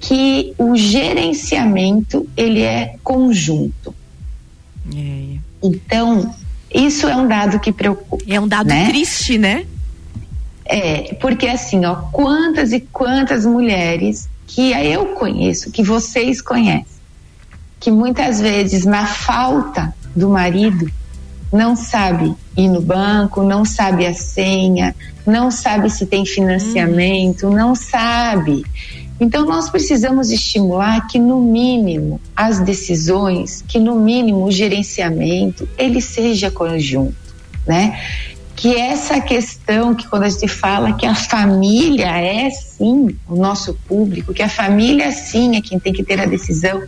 que 0.00 0.52
o 0.58 0.76
gerenciamento 0.76 2.28
ele 2.36 2.60
é 2.60 2.96
conjunto. 3.02 3.94
Então, 5.62 6.34
isso 6.74 7.08
é 7.08 7.16
um 7.16 7.26
dado 7.26 7.58
que 7.58 7.72
preocupa. 7.72 8.22
É 8.28 8.38
um 8.38 8.46
dado 8.46 8.66
né? 8.66 8.88
triste, 8.90 9.38
né? 9.38 9.64
É, 10.66 11.14
porque 11.14 11.48
assim, 11.48 11.86
ó, 11.86 11.94
quantas 12.12 12.70
e 12.70 12.80
quantas 12.80 13.46
mulheres 13.46 14.28
que 14.46 14.72
eu 14.72 15.06
conheço, 15.14 15.70
que 15.70 15.82
vocês 15.82 16.40
conhecem, 16.40 16.86
que 17.80 17.90
muitas 17.90 18.40
vezes 18.40 18.84
na 18.84 19.06
falta 19.06 19.94
do 20.14 20.28
marido 20.28 20.90
não 21.52 21.76
sabe 21.76 22.34
ir 22.56 22.68
no 22.68 22.80
banco, 22.80 23.42
não 23.42 23.64
sabe 23.64 24.06
a 24.06 24.14
senha, 24.14 24.94
não 25.26 25.50
sabe 25.50 25.90
se 25.90 26.06
tem 26.06 26.24
financiamento, 26.24 27.50
não 27.50 27.74
sabe. 27.74 28.64
Então 29.20 29.44
nós 29.44 29.70
precisamos 29.70 30.30
estimular 30.30 31.06
que 31.06 31.18
no 31.18 31.40
mínimo 31.40 32.20
as 32.34 32.58
decisões, 32.58 33.62
que 33.68 33.78
no 33.78 33.94
mínimo 33.94 34.44
o 34.46 34.50
gerenciamento, 34.50 35.68
ele 35.78 36.00
seja 36.00 36.50
conjunto, 36.50 37.14
né? 37.66 38.00
Que 38.62 38.76
essa 38.76 39.20
questão 39.20 39.92
que 39.92 40.06
quando 40.06 40.22
a 40.22 40.28
gente 40.28 40.46
fala 40.46 40.92
que 40.92 41.04
a 41.04 41.16
família 41.16 42.16
é 42.16 42.48
sim 42.48 43.08
o 43.28 43.34
nosso 43.34 43.74
público, 43.88 44.32
que 44.32 44.40
a 44.40 44.48
família 44.48 45.10
sim 45.10 45.56
é 45.56 45.60
quem 45.60 45.80
tem 45.80 45.92
que 45.92 46.04
ter 46.04 46.20
a 46.20 46.26
decisão, 46.26 46.80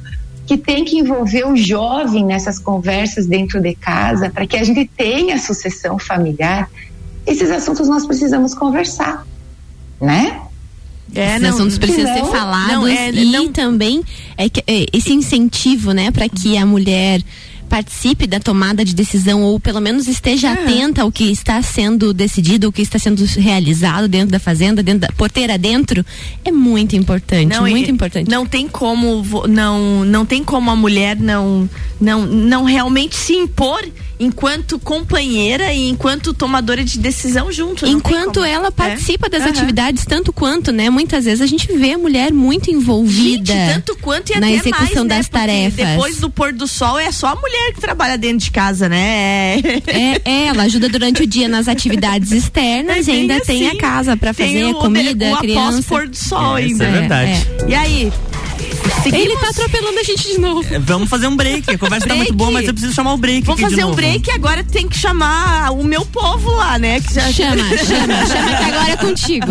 que 0.46 0.56
tem 0.56 0.84
que 0.84 0.96
envolver 0.96 1.44
o 1.44 1.56
jovem 1.56 2.24
nessas 2.24 2.60
conversas 2.60 3.26
dentro 3.26 3.60
de 3.60 3.74
casa 3.74 4.30
para 4.30 4.46
que 4.46 4.56
a 4.56 4.62
gente 4.62 4.88
tenha 4.96 5.36
sucessão 5.36 5.98
familiar, 5.98 6.70
esses 7.26 7.50
assuntos 7.50 7.88
nós 7.88 8.06
precisamos 8.06 8.54
conversar, 8.54 9.26
né? 10.00 10.42
É, 11.12 11.34
Esses 11.38 11.48
assuntos 11.48 11.76
precisam 11.76 12.14
ser 12.14 12.24
falados 12.26 12.68
não, 12.72 12.86
é, 12.86 13.10
e 13.10 13.24
não- 13.32 13.52
também 13.52 14.00
é 14.38 14.48
que, 14.48 14.60
é, 14.64 14.86
esse 14.92 15.12
incentivo, 15.12 15.90
né, 15.90 16.12
para 16.12 16.28
que 16.28 16.56
a 16.56 16.64
mulher 16.64 17.20
participe 17.68 18.26
da 18.26 18.38
tomada 18.38 18.84
de 18.84 18.94
decisão 18.94 19.42
ou 19.42 19.58
pelo 19.58 19.80
menos 19.80 20.06
esteja 20.06 20.48
É. 20.48 20.52
atenta 20.52 21.02
ao 21.02 21.10
que 21.10 21.24
está 21.30 21.60
sendo 21.62 22.12
decidido, 22.12 22.68
o 22.68 22.72
que 22.72 22.82
está 22.82 22.98
sendo 22.98 23.24
realizado 23.24 24.06
dentro 24.08 24.30
da 24.30 24.38
fazenda, 24.38 24.82
dentro 24.82 25.00
da 25.00 25.08
porteira 25.16 25.56
dentro, 25.58 26.04
é 26.44 26.52
muito 26.52 26.94
importante, 26.96 27.58
muito 27.60 27.88
e- 27.88 27.92
importante. 27.92 28.30
Não 28.30 28.46
tem 28.46 28.68
como 28.68 29.22
não 29.48 30.04
não 30.04 30.24
tem 30.26 30.44
como 30.44 30.70
a 30.70 30.76
mulher 30.76 31.16
não 31.18 31.68
não 32.00 32.26
não 32.26 32.64
realmente 32.64 33.16
se 33.16 33.32
impor 33.34 33.82
enquanto 34.20 34.78
companheira 34.78 35.72
e 35.74 35.88
enquanto 35.88 36.32
tomadora 36.32 36.84
de 36.84 36.98
decisão 36.98 37.50
junto. 37.50 37.84
não 37.84 37.92
Enquanto 37.94 38.34
como. 38.34 38.46
ela 38.46 38.68
É. 38.68 38.70
participa 38.70 39.28
das 39.28 39.42
Aham. 39.42 39.50
atividades 39.50 40.04
tanto 40.06 40.32
quanto, 40.32 40.70
né? 40.70 40.88
Muitas 40.88 41.24
vezes 41.24 41.40
a 41.40 41.46
gente 41.46 41.66
vê 41.76 41.92
a 41.94 41.98
mulher 41.98 42.32
muito 42.32 42.70
envolvida 42.70 43.52
Gente, 43.52 43.72
tanto 43.74 43.96
quanto 44.00 44.30
e 44.30 44.38
na 44.38 44.46
até 44.46 44.54
execução 44.56 44.78
mais, 44.78 44.94
né? 45.08 45.16
das 45.16 45.26
Porque 45.28 45.38
tarefas. 45.38 45.74
Depois 45.74 46.16
do 46.18 46.30
pôr 46.30 46.52
do 46.52 46.66
sol 46.68 46.98
é 46.98 47.10
só 47.10 47.28
a 47.28 47.34
mulher 47.34 47.63
que 47.72 47.80
trabalha 47.80 48.16
dentro 48.18 48.38
de 48.38 48.50
casa, 48.50 48.88
né? 48.88 49.56
É, 49.86 50.20
é, 50.24 50.46
ela 50.48 50.64
ajuda 50.64 50.88
durante 50.88 51.22
o 51.22 51.26
dia 51.26 51.48
nas 51.48 51.68
atividades 51.68 52.32
externas 52.32 53.08
É 53.08 53.12
e 53.12 53.14
ainda 53.14 53.40
tem 53.40 53.66
a 53.66 53.68
assim. 53.70 53.78
casa 53.78 54.16
para 54.16 54.32
Tem 54.34 54.46
fazer 54.52 54.64
o 54.64 54.78
a 54.78 54.80
comida, 54.80 55.24
o 55.30 55.34
a 55.34 55.38
criança. 55.38 55.68
após 55.70 55.86
pôr 55.86 56.08
do 56.08 56.16
sol 56.16 56.58
É, 56.58 56.62
isso 56.66 56.82
ainda. 56.82 56.84
é 56.84 57.00
verdade. 57.00 57.46
E 57.68 57.74
aí? 57.74 58.12
Seguimos? 59.02 59.26
Ele 59.26 59.36
tá 59.36 59.48
atropelando 59.48 59.98
a 59.98 60.02
gente 60.02 60.28
de 60.28 60.38
novo. 60.38 60.74
É, 60.74 60.78
Vamos 60.78 61.08
fazer 61.08 61.26
um 61.26 61.36
break. 61.36 61.70
A 61.70 61.78
conversa 61.78 62.06
tá 62.06 62.14
Break. 62.14 62.30
muito 62.30 62.34
boa, 62.34 62.50
mas 62.50 62.66
eu 62.66 62.72
preciso 62.74 62.94
chamar 62.94 63.12
o 63.14 63.16
break. 63.16 63.42
De 63.54 63.60
fazer 63.60 63.84
um 63.84 63.94
break 63.94 64.28
e 64.28 64.32
agora 64.32 64.62
tem 64.64 64.88
que 64.88 64.96
chamar 64.98 65.70
o 65.72 65.82
meu 65.84 66.04
povo 66.06 66.50
lá, 66.52 66.78
né? 66.78 67.00
Que 67.00 67.14
já... 67.14 67.32
Chama, 67.32 67.56
chama, 67.78 68.26
chama 68.26 68.56
que 68.56 68.64
agora 68.64 68.90
é 68.92 68.96
contigo. 68.96 69.46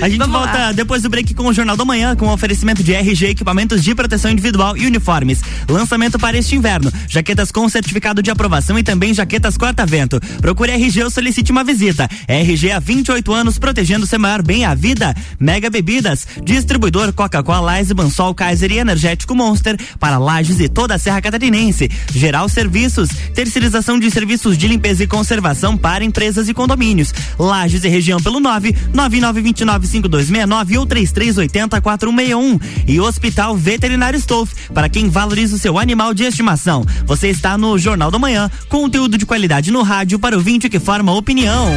A 0.00 0.08
gente 0.08 0.18
Vamos 0.18 0.36
volta 0.36 0.58
lá. 0.58 0.72
depois 0.72 1.02
do 1.02 1.08
break 1.10 1.34
com 1.34 1.46
o 1.46 1.52
Jornal 1.52 1.76
da 1.76 1.84
Manhã, 1.84 2.14
com 2.16 2.28
oferecimento 2.28 2.82
de 2.82 2.92
RG, 2.94 3.26
equipamentos 3.30 3.82
de 3.82 3.94
proteção 3.94 4.30
individual 4.30 4.76
e 4.76 4.86
uniformes. 4.86 5.40
Lançamento 5.68 6.18
para 6.18 6.36
este 6.38 6.54
inverno. 6.56 6.92
Jaquetas 7.08 7.50
com 7.50 7.68
certificado 7.68 8.22
de 8.22 8.30
aprovação 8.30 8.78
e 8.78 8.82
também 8.82 9.12
jaquetas 9.14 9.56
corta-vento. 9.56 10.20
Procure 10.40 10.72
RG 10.72 11.04
ou 11.04 11.10
solicite 11.10 11.50
uma 11.52 11.64
visita. 11.64 12.08
RG 12.28 12.70
há 12.70 12.78
28 12.78 13.32
anos, 13.32 13.58
protegendo 13.58 14.06
seu 14.06 14.18
maior 14.18 14.42
bem, 14.42 14.64
a 14.64 14.74
vida. 14.74 15.14
Mega 15.38 15.68
Bebidas. 15.70 16.26
Distribuidor 16.42 17.12
Coca-Cola, 17.12 17.80
Ice, 17.80 17.92
Bansol, 17.94 18.34
Kaiser 18.42 18.72
e 18.72 18.78
Energético 18.78 19.36
Monster 19.36 19.78
para 20.00 20.18
Lages 20.18 20.58
e 20.58 20.68
toda 20.68 20.96
a 20.96 20.98
Serra 20.98 21.22
Catarinense. 21.22 21.88
Geral 22.12 22.48
Serviços. 22.48 23.08
Terceirização 23.32 24.00
de 24.00 24.10
serviços 24.10 24.58
de 24.58 24.66
limpeza 24.66 25.04
e 25.04 25.06
conservação 25.06 25.76
para 25.76 26.02
empresas 26.02 26.48
e 26.48 26.54
condomínios. 26.54 27.14
Lages 27.38 27.84
e 27.84 27.88
região 27.88 28.20
pelo 28.20 28.40
9 28.40 28.72
99295269 28.92 30.76
ou 30.76 30.86
33804161. 30.88 32.60
E 32.88 32.98
Hospital 32.98 33.56
Veterinário 33.56 34.18
Stolf 34.18 34.52
para 34.74 34.88
quem 34.88 35.08
valoriza 35.08 35.54
o 35.54 35.58
seu 35.58 35.78
animal 35.78 36.12
de 36.12 36.24
estimação. 36.24 36.84
Você 37.06 37.28
está 37.28 37.56
no 37.56 37.78
Jornal 37.78 38.10
da 38.10 38.18
Manhã, 38.18 38.50
conteúdo 38.68 39.16
de 39.16 39.24
qualidade 39.24 39.70
no 39.70 39.82
rádio 39.82 40.18
para 40.18 40.34
o 40.34 40.38
ouvinte 40.38 40.68
que 40.68 40.80
forma 40.80 41.12
opinião. 41.12 41.68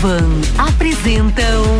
Uniavan 0.00 0.32
apresentam 0.56 1.79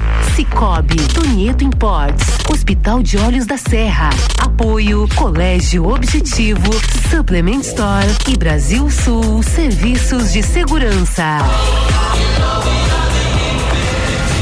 Cicobi, 0.35 0.95
Tonieto 1.13 1.63
Imports, 1.63 2.37
Hospital 2.49 3.03
de 3.03 3.17
Olhos 3.17 3.45
da 3.45 3.57
Serra. 3.57 4.09
Apoio 4.39 5.07
Colégio 5.15 5.87
Objetivo, 5.87 6.71
Supplement 7.09 7.61
Store 7.61 8.07
e 8.27 8.37
Brasil 8.37 8.89
Sul 8.89 9.43
Serviços 9.43 10.31
de 10.31 10.41
Segurança. 10.43 11.39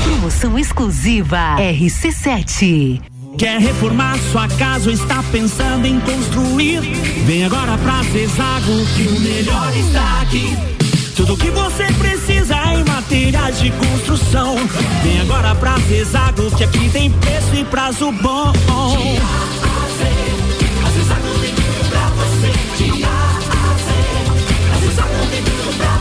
Promoção 0.03 0.57
exclusiva 0.57 1.55
RC7. 1.57 3.01
Quer 3.37 3.59
reformar 3.59 4.17
sua 4.31 4.47
casa 4.47 4.89
ou 4.89 4.93
está 4.93 5.23
pensando 5.31 5.85
em 5.85 5.99
construir? 5.99 6.81
Vem 7.25 7.45
agora 7.45 7.77
pra 7.77 8.03
Zezago 8.03 8.85
que 8.95 9.07
o 9.07 9.19
melhor 9.19 9.75
está 9.75 10.21
aqui. 10.21 10.78
Tudo 11.19 11.35
que 11.35 11.51
você 11.51 11.83
precisa 11.97 12.55
em 12.73 12.83
materiais 12.85 13.59
de 13.59 13.69
construção. 13.71 14.55
Vem 15.03 15.19
agora 15.19 15.53
pra 15.53 15.77
Zezago 15.79 16.49
que 16.55 16.63
aqui 16.63 16.89
tem 16.91 17.11
preço 17.11 17.55
e 17.55 17.65
prazo 17.65 18.09
bom. 18.13 18.53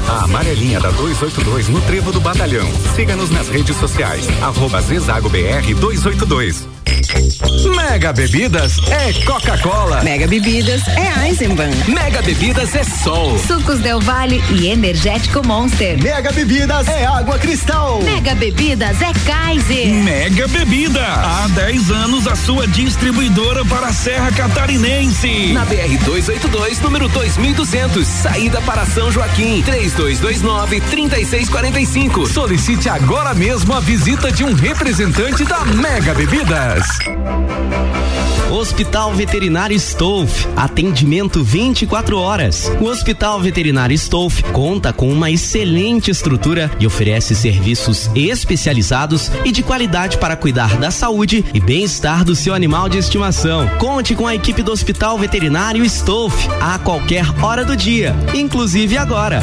A 0.09 0.25
amarelinha 0.25 0.81
da 0.81 0.91
282 0.91 1.69
no 1.69 1.81
Trevo 1.83 2.11
do 2.11 2.21
Batalhão. 2.21 2.67
Siga-nos 2.97 3.31
nas 3.31 3.49
redes 3.49 3.77
sociais. 3.77 4.27
Arroba 4.43 4.81
Zezago 4.81 5.29
BR 5.29 5.75
282. 5.79 6.67
Mega 7.77 8.13
Bebidas 8.13 8.77
é 8.89 9.13
Coca-Cola. 9.25 10.03
Mega 10.03 10.27
Bebidas 10.27 10.83
é 10.89 11.29
Eisenbahn. 11.29 11.71
Mega 11.87 12.21
Bebidas 12.23 12.75
é 12.75 12.83
Sol. 12.83 13.39
Sucos 13.39 13.79
Del 13.81 14.01
Vale 14.01 14.43
e 14.51 14.69
Energético 14.69 15.47
Monster. 15.47 16.03
Mega 16.03 16.33
Bebidas 16.33 16.89
é 16.89 17.07
Água 17.07 17.39
Cristal. 17.39 18.01
Mega 18.03 18.35
Bebidas 18.35 19.01
é 19.01 19.13
Kaiser. 19.27 19.87
Mega 20.03 20.49
Bebida. 20.49 21.05
Há 21.05 21.49
10 21.55 21.91
anos 21.91 22.27
a 22.27 22.35
sua 22.35 22.67
distribuidora 22.67 23.65
para 23.67 23.89
a 23.89 23.93
Serra 23.93 24.33
Catarinense. 24.33 25.53
Na 25.53 25.65
BR 25.65 25.97
282, 26.05 26.81
número 26.81 27.09
2200, 27.09 28.07
saída 28.07 28.61
para 28.63 28.85
São 28.87 29.11
Joaquim. 29.13 29.63
3229 29.99 30.81
3645. 30.81 32.27
Solicite 32.29 32.89
agora 32.89 33.35
mesmo 33.35 33.75
a 33.75 33.81
visita 33.81 34.31
de 34.31 34.45
um 34.45 34.55
representante 34.55 35.45
da 35.45 35.65
Mega 35.65 36.15
Bebidas. 36.15 36.87
Hospital 38.49 39.13
Veterinário 39.13 39.75
Stolf, 39.77 40.47
atendimento 40.57 41.43
24 41.43 42.17
horas. 42.17 42.71
O 42.81 42.85
Hospital 42.85 43.41
Veterinário 43.41 43.95
Stolf 43.95 44.41
conta 44.53 44.93
com 44.93 45.11
uma 45.13 45.31
excelente 45.31 46.13
estrutura 46.13 46.71
e 46.79 46.87
oferece 46.87 47.35
serviços 47.35 48.09
especializados 48.15 49.31
e 49.45 49.51
de 49.51 49.65
qualidade 49.65 50.17
para 50.19 50.37
cuidar 50.37 50.77
da 50.77 50.93
saúde 50.93 51.45
e 51.53 51.61
bem-estar 51.61 52.25
do 52.25 52.37
seu 52.37 52.55
animal 52.55 52.89
de 52.89 52.99
estimação. 52.99 53.69
Conte 53.79 54.15
com 54.15 54.27
a 54.27 54.35
equipe 54.35 54.63
do 54.63 54.73
Hospital 54.73 55.19
Veterinário 55.19 55.85
Stolf 55.85 56.47
a 56.61 56.79
qualquer 56.79 57.27
hora 57.43 57.65
do 57.65 57.77
dia, 57.77 58.15
inclusive 58.33 58.97
agora. 58.97 59.43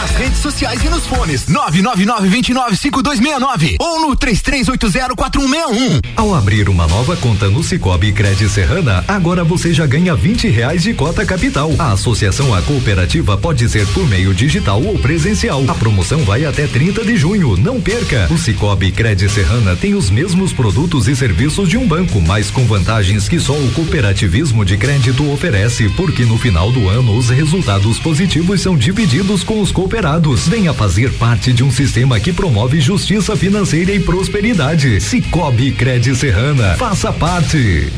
Nas 0.00 0.12
redes 0.12 0.38
sociais 0.38 0.80
e 0.84 0.88
nos 0.88 1.04
fones 1.08 1.46
999-295269 1.46 3.78
ou 3.80 4.00
no 4.00 4.16
33804161. 4.16 6.00
Ao 6.14 6.36
abrir 6.36 6.68
uma 6.68 6.86
nova 6.86 7.16
conta 7.16 7.50
no 7.50 7.64
Cicobi 7.64 8.12
Cred 8.12 8.48
Serrana, 8.48 9.04
agora 9.08 9.42
você 9.42 9.74
já 9.74 9.86
ganha 9.86 10.14
20 10.14 10.46
reais 10.50 10.84
de 10.84 10.94
cota 10.94 11.26
capital. 11.26 11.72
A 11.80 11.90
associação 11.90 12.54
à 12.54 12.62
cooperativa 12.62 13.36
pode 13.36 13.68
ser 13.68 13.88
por 13.88 14.08
meio 14.08 14.32
digital 14.32 14.80
ou 14.80 14.96
presencial. 15.00 15.64
A 15.66 15.74
promoção 15.74 16.20
vai 16.20 16.44
até 16.44 16.68
30 16.68 17.04
de 17.04 17.16
junho. 17.16 17.56
Não 17.56 17.80
perca! 17.80 18.28
O 18.30 18.38
Cicobi 18.38 18.92
Cred 18.92 19.28
Serrana 19.28 19.74
tem 19.74 19.96
os 19.96 20.10
mesmos 20.10 20.52
produtos 20.52 21.08
e 21.08 21.16
serviços 21.16 21.68
de 21.68 21.76
um 21.76 21.88
banco, 21.88 22.20
mas 22.20 22.52
com 22.52 22.64
vantagens 22.66 23.28
que 23.28 23.40
só 23.40 23.54
o 23.54 23.72
cooperativismo 23.72 24.64
de 24.64 24.76
crédito 24.76 25.28
oferece, 25.28 25.88
porque 25.96 26.24
no 26.24 26.38
final 26.38 26.70
do 26.70 26.88
ano 26.88 27.18
os 27.18 27.30
resultados 27.30 27.98
positivos 27.98 28.60
são 28.60 28.76
divididos 28.76 29.42
com 29.42 29.60
os 29.60 29.72
cooperados. 29.88 30.46
Venha 30.46 30.74
fazer 30.74 31.10
parte 31.14 31.50
de 31.50 31.64
um 31.64 31.70
sistema 31.70 32.20
que 32.20 32.30
promove 32.30 32.78
justiça 32.78 33.34
financeira 33.34 33.90
e 33.90 33.98
prosperidade. 33.98 35.00
Cicobi 35.00 35.72
Cred 35.72 36.14
Serrana. 36.14 36.74
Faça 36.76 37.10
parte. 37.10 37.90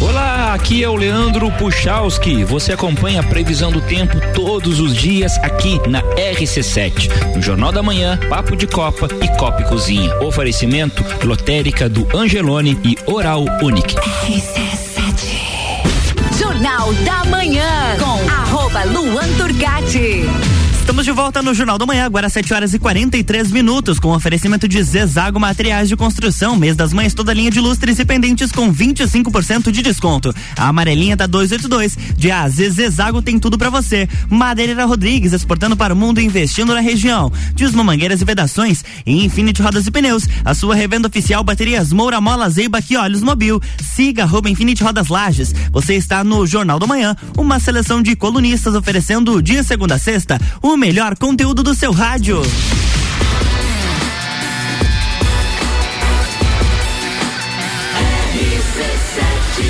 Olá, 0.00 0.54
aqui 0.54 0.84
é 0.84 0.88
o 0.88 0.94
Leandro 0.94 1.50
Puchalski. 1.52 2.44
Você 2.44 2.72
acompanha 2.72 3.20
a 3.20 3.22
previsão 3.24 3.72
do 3.72 3.80
tempo 3.80 4.16
todos 4.32 4.78
os 4.78 4.94
dias 4.94 5.36
aqui 5.38 5.80
na 5.88 6.00
RC7, 6.02 7.34
no 7.34 7.42
Jornal 7.42 7.72
da 7.72 7.82
Manhã, 7.82 8.16
Papo 8.28 8.54
de 8.54 8.68
Copa 8.68 9.08
e 9.20 9.28
Copa 9.36 9.62
e 9.62 9.64
Cozinha. 9.64 10.14
Oferecimento 10.20 11.04
lotérica 11.26 11.88
do 11.88 12.06
Angelone 12.16 12.78
e 12.84 12.96
Oral 13.06 13.44
Unique. 13.60 13.96
RC7. 13.96 14.94
Jornal 16.38 16.92
da 17.04 17.24
Manhã 17.24 17.96
com 17.98 18.30
arroba 18.30 18.84
Luan 18.84 19.26
Turcati. 19.36 20.23
Estamos 20.94 21.06
de 21.06 21.10
volta 21.10 21.42
no 21.42 21.52
Jornal 21.52 21.76
da 21.76 21.84
Manhã, 21.84 22.04
agora 22.04 22.28
7 22.28 22.54
horas 22.54 22.72
e 22.72 22.78
43 22.78 23.50
minutos, 23.50 23.98
com 23.98 24.14
oferecimento 24.14 24.68
de 24.68 24.80
Zezago 24.80 25.40
Materiais 25.40 25.88
de 25.88 25.96
Construção, 25.96 26.54
mês 26.54 26.76
das 26.76 26.92
mães, 26.92 27.12
toda 27.12 27.34
linha 27.34 27.50
de 27.50 27.58
lustres 27.58 27.98
e 27.98 28.04
pendentes 28.04 28.52
com 28.52 28.72
25% 28.72 29.72
de 29.72 29.82
desconto. 29.82 30.32
A 30.56 30.68
amarelinha 30.68 31.16
da 31.16 31.26
282, 31.26 31.98
de 32.16 32.30
AZ 32.30 32.54
Zezago 32.54 33.20
tem 33.20 33.40
tudo 33.40 33.58
para 33.58 33.70
você. 33.70 34.08
Madeireira 34.30 34.84
Rodrigues, 34.84 35.32
exportando 35.32 35.76
para 35.76 35.92
o 35.92 35.96
mundo 35.96 36.20
e 36.20 36.24
investindo 36.24 36.72
na 36.72 36.80
região. 36.80 37.32
Dismo 37.56 37.82
Mangueiras 37.82 38.22
e 38.22 38.24
Vedações 38.24 38.84
e 39.04 39.24
Infinity 39.24 39.62
Rodas 39.62 39.88
e 39.88 39.90
Pneus, 39.90 40.28
a 40.44 40.54
sua 40.54 40.76
revenda 40.76 41.08
oficial 41.08 41.42
baterias 41.42 41.92
Moura 41.92 42.20
Mola 42.20 42.48
Zeiba 42.48 42.80
que 42.80 42.96
Olhos 42.96 43.20
Mobil. 43.20 43.60
Siga 43.82 44.22
arroba 44.22 44.48
Infinity 44.48 44.84
Rodas 44.84 45.08
Lages. 45.08 45.52
Você 45.72 45.94
está 45.94 46.22
no 46.22 46.46
Jornal 46.46 46.78
da 46.78 46.86
Manhã, 46.86 47.16
uma 47.36 47.58
seleção 47.58 48.00
de 48.00 48.14
colunistas 48.14 48.76
oferecendo 48.76 49.42
dia 49.42 49.64
segunda 49.64 49.96
a 49.96 49.98
sexta, 49.98 50.40
o 50.62 50.76
melhor 50.84 51.16
conteúdo 51.16 51.62
do 51.62 51.74
seu 51.74 51.92
rádio. 51.92 52.42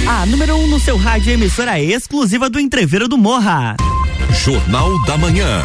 A 0.09 0.27
número 0.27 0.57
1 0.57 0.65
um 0.65 0.67
no 0.67 0.81
seu 0.81 0.97
rádio 0.97 1.33
emissora 1.33 1.81
exclusiva 1.81 2.51
do 2.51 2.59
Entreveiro 2.59 3.07
do 3.07 3.17
Morra. 3.17 3.77
Jornal 4.33 5.01
da 5.05 5.17
Manhã. 5.17 5.63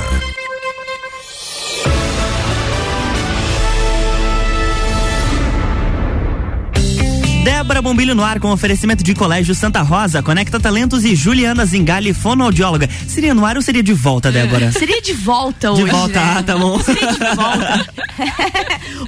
Débora 7.43 7.81
Bombilho 7.81 8.13
no 8.13 8.23
ar 8.23 8.39
com 8.39 8.51
oferecimento 8.51 9.03
de 9.03 9.15
Colégio 9.15 9.55
Santa 9.55 9.81
Rosa, 9.81 10.21
Conecta 10.21 10.59
Talentos 10.59 11.05
e 11.05 11.15
Juliana 11.15 11.65
Zingali, 11.65 12.13
fonoaudióloga. 12.13 12.89
Seria 13.07 13.33
no 13.33 13.45
ar 13.45 13.55
ou 13.55 13.61
seria 13.61 13.81
de 13.81 13.93
volta, 13.93 14.31
Débora? 14.31 14.71
Seria 14.79 15.01
de 15.01 15.13
volta 15.13 15.71
hoje. 15.71 15.83
De 15.83 15.89
volta, 15.89 16.19
né? 16.19 16.35
ah, 16.37 16.43
tá 16.43 16.57
bom. 16.57 16.79
Seria 16.81 17.11
de 17.11 17.19
volta. 17.19 17.87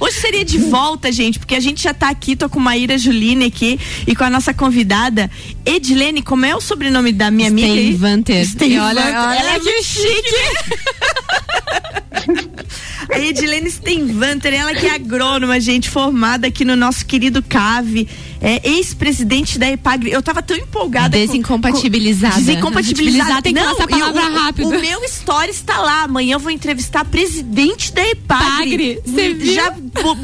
hoje 0.00 0.16
seria 0.16 0.44
de 0.44 0.58
volta, 0.58 1.12
gente, 1.12 1.38
porque 1.38 1.54
a 1.54 1.60
gente 1.60 1.82
já 1.82 1.92
tá 1.92 2.08
aqui, 2.08 2.34
tô 2.34 2.48
com 2.48 2.58
Maíra 2.58 2.96
Juline 2.96 3.44
aqui 3.44 3.78
e 4.06 4.16
com 4.16 4.24
a 4.24 4.30
nossa 4.30 4.54
convidada 4.54 5.30
Edilene, 5.64 6.22
como 6.22 6.46
é 6.46 6.54
o 6.54 6.60
sobrenome 6.60 7.12
da 7.12 7.30
minha 7.30 7.48
amiga? 7.48 7.98
Vanter. 7.98 8.46
Steinvanter. 8.46 8.82
Olha, 8.82 9.28
olha 9.28 9.38
Ela 9.38 9.54
é 9.54 9.58
que 9.58 9.64
muito 9.64 9.84
chique. 9.84 10.34
A 13.10 13.18
Edilene 13.18 13.70
Steinvanter, 13.70 14.54
ela 14.54 14.74
que 14.74 14.86
é 14.86 14.94
agrônoma, 14.94 15.60
gente, 15.60 15.90
formada 15.90 16.46
aqui 16.46 16.64
no 16.64 16.76
nosso 16.76 17.04
querido 17.04 17.42
CAVE, 17.42 18.08
é 18.44 18.60
ex-presidente 18.68 19.58
da 19.58 19.70
EPAGRE. 19.70 20.10
Eu 20.10 20.20
tava 20.22 20.42
tão 20.42 20.56
empolgada. 20.56 21.16
com- 21.16 21.24
Desincompatibilizada. 21.26 22.34
com- 22.34 22.40
Desincompatibilizada. 22.40 23.40
Tem 23.42 23.54
que 23.54 23.60
Não, 23.60 23.70
passar 23.70 23.84
a 23.84 23.86
palavra 23.88 24.22
e 24.22 24.26
o- 24.28 24.34
rápido. 24.34 24.68
O 24.68 24.80
meu 24.80 25.04
story 25.04 25.50
está 25.50 25.78
lá. 25.80 26.02
Amanhã 26.02 26.34
eu 26.34 26.40
vou 26.40 26.50
entrevistar 26.50 27.00
a 27.00 27.04
presidente 27.04 27.92
da 27.92 28.02
EPAGRE. 28.08 28.42
Pagre, 28.42 29.02
viu? 29.06 29.54
Já 29.54 29.70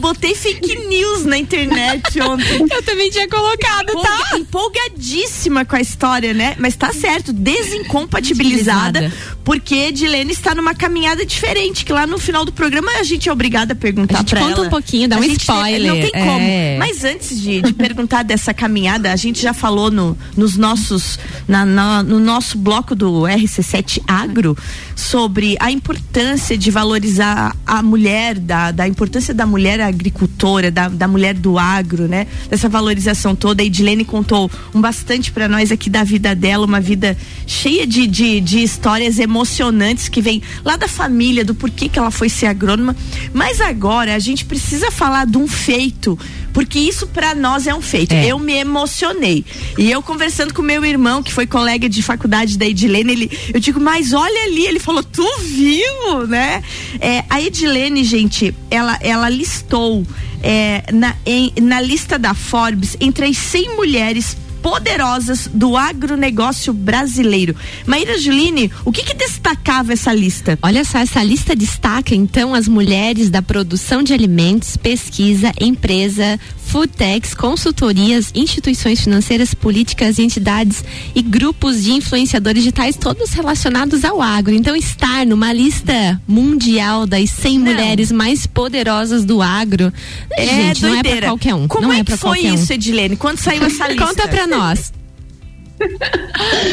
botei 0.01 0.35
fake 0.35 0.77
news 0.89 1.25
na 1.25 1.39
internet 1.39 2.03
ontem. 2.21 2.67
Eu 2.71 2.83
também 2.83 3.09
tinha 3.11 3.29
colocado, 3.29 3.93
tá? 4.03 4.37
Empolgadíssima 4.37 5.65
com 5.65 5.77
a 5.77 5.81
história, 5.81 6.35
né? 6.35 6.57
Mas 6.59 6.75
tá 6.75 6.93
certo, 6.93 7.33
desincompatibilizada, 7.33 9.13
porque 9.49 9.75
Edilene 9.75 10.31
está 10.31 10.55
numa 10.55 10.75
caminhada 10.75 11.25
diferente, 11.25 11.83
que 11.83 11.91
lá 11.91 12.07
no 12.07 12.19
final 12.19 12.45
do 12.45 12.53
programa 12.53 12.93
a 12.99 13.03
gente 13.03 13.31
é 13.31 13.33
obrigada 13.33 13.73
a 13.73 13.77
perguntar 13.77 14.17
a 14.17 14.19
gente 14.19 14.29
pra 14.31 14.41
conta 14.41 14.53
ela. 14.59 14.67
um 14.67 14.69
pouquinho, 14.69 15.09
dá 15.09 15.17
A 15.17 15.21
um 15.21 15.23
gente- 15.23 15.41
spoiler. 15.41 15.91
Não 15.91 15.99
tem 15.99 16.11
como. 16.13 16.39
É. 16.39 16.77
Mas 16.79 17.03
antes 17.03 17.41
de, 17.41 17.63
de 17.63 17.73
perguntar 17.73 18.25
dessa 18.25 18.53
caminhada, 18.53 19.11
a 19.11 19.17
gente 19.17 19.41
já 19.41 19.55
falou 19.55 19.91
no, 19.91 20.19
nos 20.37 20.59
nossos, 20.59 21.19
na- 21.49 21.65
na- 21.65 22.03
no 22.03 22.21
nosso 22.21 22.59
bloco 22.59 22.95
do 22.95 23.23
RC7 23.23 24.03
Agro 24.07 24.55
sobre 24.99 25.57
a 25.61 25.71
importância 25.71 26.59
de 26.59 26.73
valorizar 26.73 27.57
a 27.65 27.81
mulher, 27.81 28.37
da, 28.37 28.73
da 28.73 28.89
importância 28.89 29.33
da 29.33 29.47
mulher 29.47 29.81
agricultora, 29.81 30.73
da, 30.73 30.89
da 30.89 31.07
mulher 31.07 31.35
do 31.35 31.57
agro, 31.57 32.09
né? 32.09 32.27
Dessa 32.51 32.69
valorização 32.69 33.37
toda. 33.37 33.63
A 33.63 33.65
Edilene 33.65 34.05
contou 34.05 34.51
um 34.75 34.81
bastante 34.81 35.31
para 35.31 35.49
nós 35.49 35.71
aqui 35.71 35.89
da 35.89 36.03
vida 36.03 36.35
dela, 36.35 36.67
uma 36.67 36.81
vida 36.81 37.17
cheia 37.47 37.87
de, 37.87 38.09
de, 38.09 38.41
de 38.41 38.61
histórias 38.61 39.21
emocionantes 39.21 40.09
que 40.09 40.21
vem 40.21 40.43
lá 40.65 40.77
da 40.77 40.89
família, 40.89 41.45
do 41.45 41.55
porquê 41.55 41.89
que 41.89 41.99
ela 41.99 42.11
foi 42.11 42.29
ser 42.29 42.47
agrônoma. 42.47 42.97
Mas 43.33 43.61
agora 43.61 44.17
a 44.17 44.19
gente 44.19 44.45
precisa 44.45 44.91
falar 44.91 45.27
de 45.27 45.39
um 45.39 45.47
feito, 45.47 46.19
porque 46.53 46.81
isso 46.81 47.07
para 47.07 47.37
nós 47.37 47.69
é 47.69 47.75
um 47.75 47.81
feito. 47.81 48.13
É. 48.13 48.27
Eu 48.27 48.39
me 48.41 48.55
emocionei. 48.55 49.45
E 49.79 49.89
eu 49.89 50.03
conversando 50.03 50.53
com 50.53 50.61
meu 50.61 50.85
irmão, 50.85 51.23
que 51.23 51.33
foi 51.33 51.47
colega 51.47 51.89
de 51.89 52.03
faculdade 52.03 52.59
da 52.59 52.67
Edilene, 52.67 53.13
ele, 53.13 53.39
eu 53.55 53.61
digo, 53.61 53.79
mas 53.79 54.13
olha 54.13 54.45
ali, 54.45 54.67
ele 54.67 54.81
falou, 54.89 55.03
tu 55.03 55.27
viu, 55.43 56.27
né? 56.27 56.63
É, 57.01 57.25
a 57.29 57.41
Edilene, 57.41 58.03
gente, 58.05 58.55
ela, 58.71 58.99
ela 59.01 59.29
listou 59.29 60.05
é, 60.43 60.85
na, 60.93 61.15
em- 61.27 61.53
na 61.61 61.81
lista 61.81 62.19
da 62.19 62.35
Forbes 62.35 62.97
entre 63.01 63.27
as 63.27 63.37
100 63.37 63.77
mulheres 63.77 64.37
poderosas 64.63 65.49
do 65.53 65.77
agronegócio 65.77 66.73
brasileiro. 66.73 67.55
Maíra 67.87 68.19
Juline, 68.19 68.71
o 68.85 68.93
que 68.93 69.03
que 69.03 69.15
destacava 69.15 69.93
essa 69.93 70.13
lista? 70.13 70.59
Olha 70.63 70.85
só, 70.85 70.99
essa 70.99 71.23
lista 71.23 71.55
destaca 71.55 72.15
então 72.15 72.55
as 72.55 72.69
mulheres 72.69 73.31
da 73.31 73.43
produção 73.43 74.03
de 74.03 74.13
alimentos, 74.13 74.77
pesquisa, 74.77 75.53
empresa, 75.61 76.39
foodtechs, 76.69 77.35
consultorias, 77.35 78.31
instituições 78.35 79.01
financeiras, 79.01 79.55
políticas, 79.55 80.19
entidades 80.19 80.85
e 81.15 81.23
grupos 81.23 81.85
de 81.85 81.93
influenciadores 81.93 82.63
digitais, 82.63 82.97
todos 82.97 83.33
relacionados 83.33 84.05
ao 84.05 84.21
agro. 84.21 84.55
Então, 84.55 84.77
estar 84.77 85.25
numa 85.25 85.53
lista 85.53 86.21
mundial 86.27 87.07
das 87.07 87.31
100 87.31 87.59
mulheres 87.59 88.13
mais 88.13 88.47
poderosas 88.47 89.25
do 89.25 89.41
agro, 89.41 89.93
gente, 90.39 90.83
não 90.83 90.89
é 90.91 90.93
pra 90.93 91.03
doideira. 91.03 91.27
qualquer 91.29 91.55
um. 91.55 91.69
Como 91.69 91.87
não 91.87 91.93
é 91.93 92.01
é, 92.01 92.05
pra 92.05 92.17
foi 92.17 92.39
qualquer 92.39 92.53
um. 92.53 92.55
isso, 92.55 92.73
Edilene? 92.73 93.17
Quando 93.17 93.39
saiu 93.39 93.65
essa 93.67 93.89
lista? 93.89 94.07
Conta 94.07 94.29
pra 94.29 94.47
nós. 94.49 94.93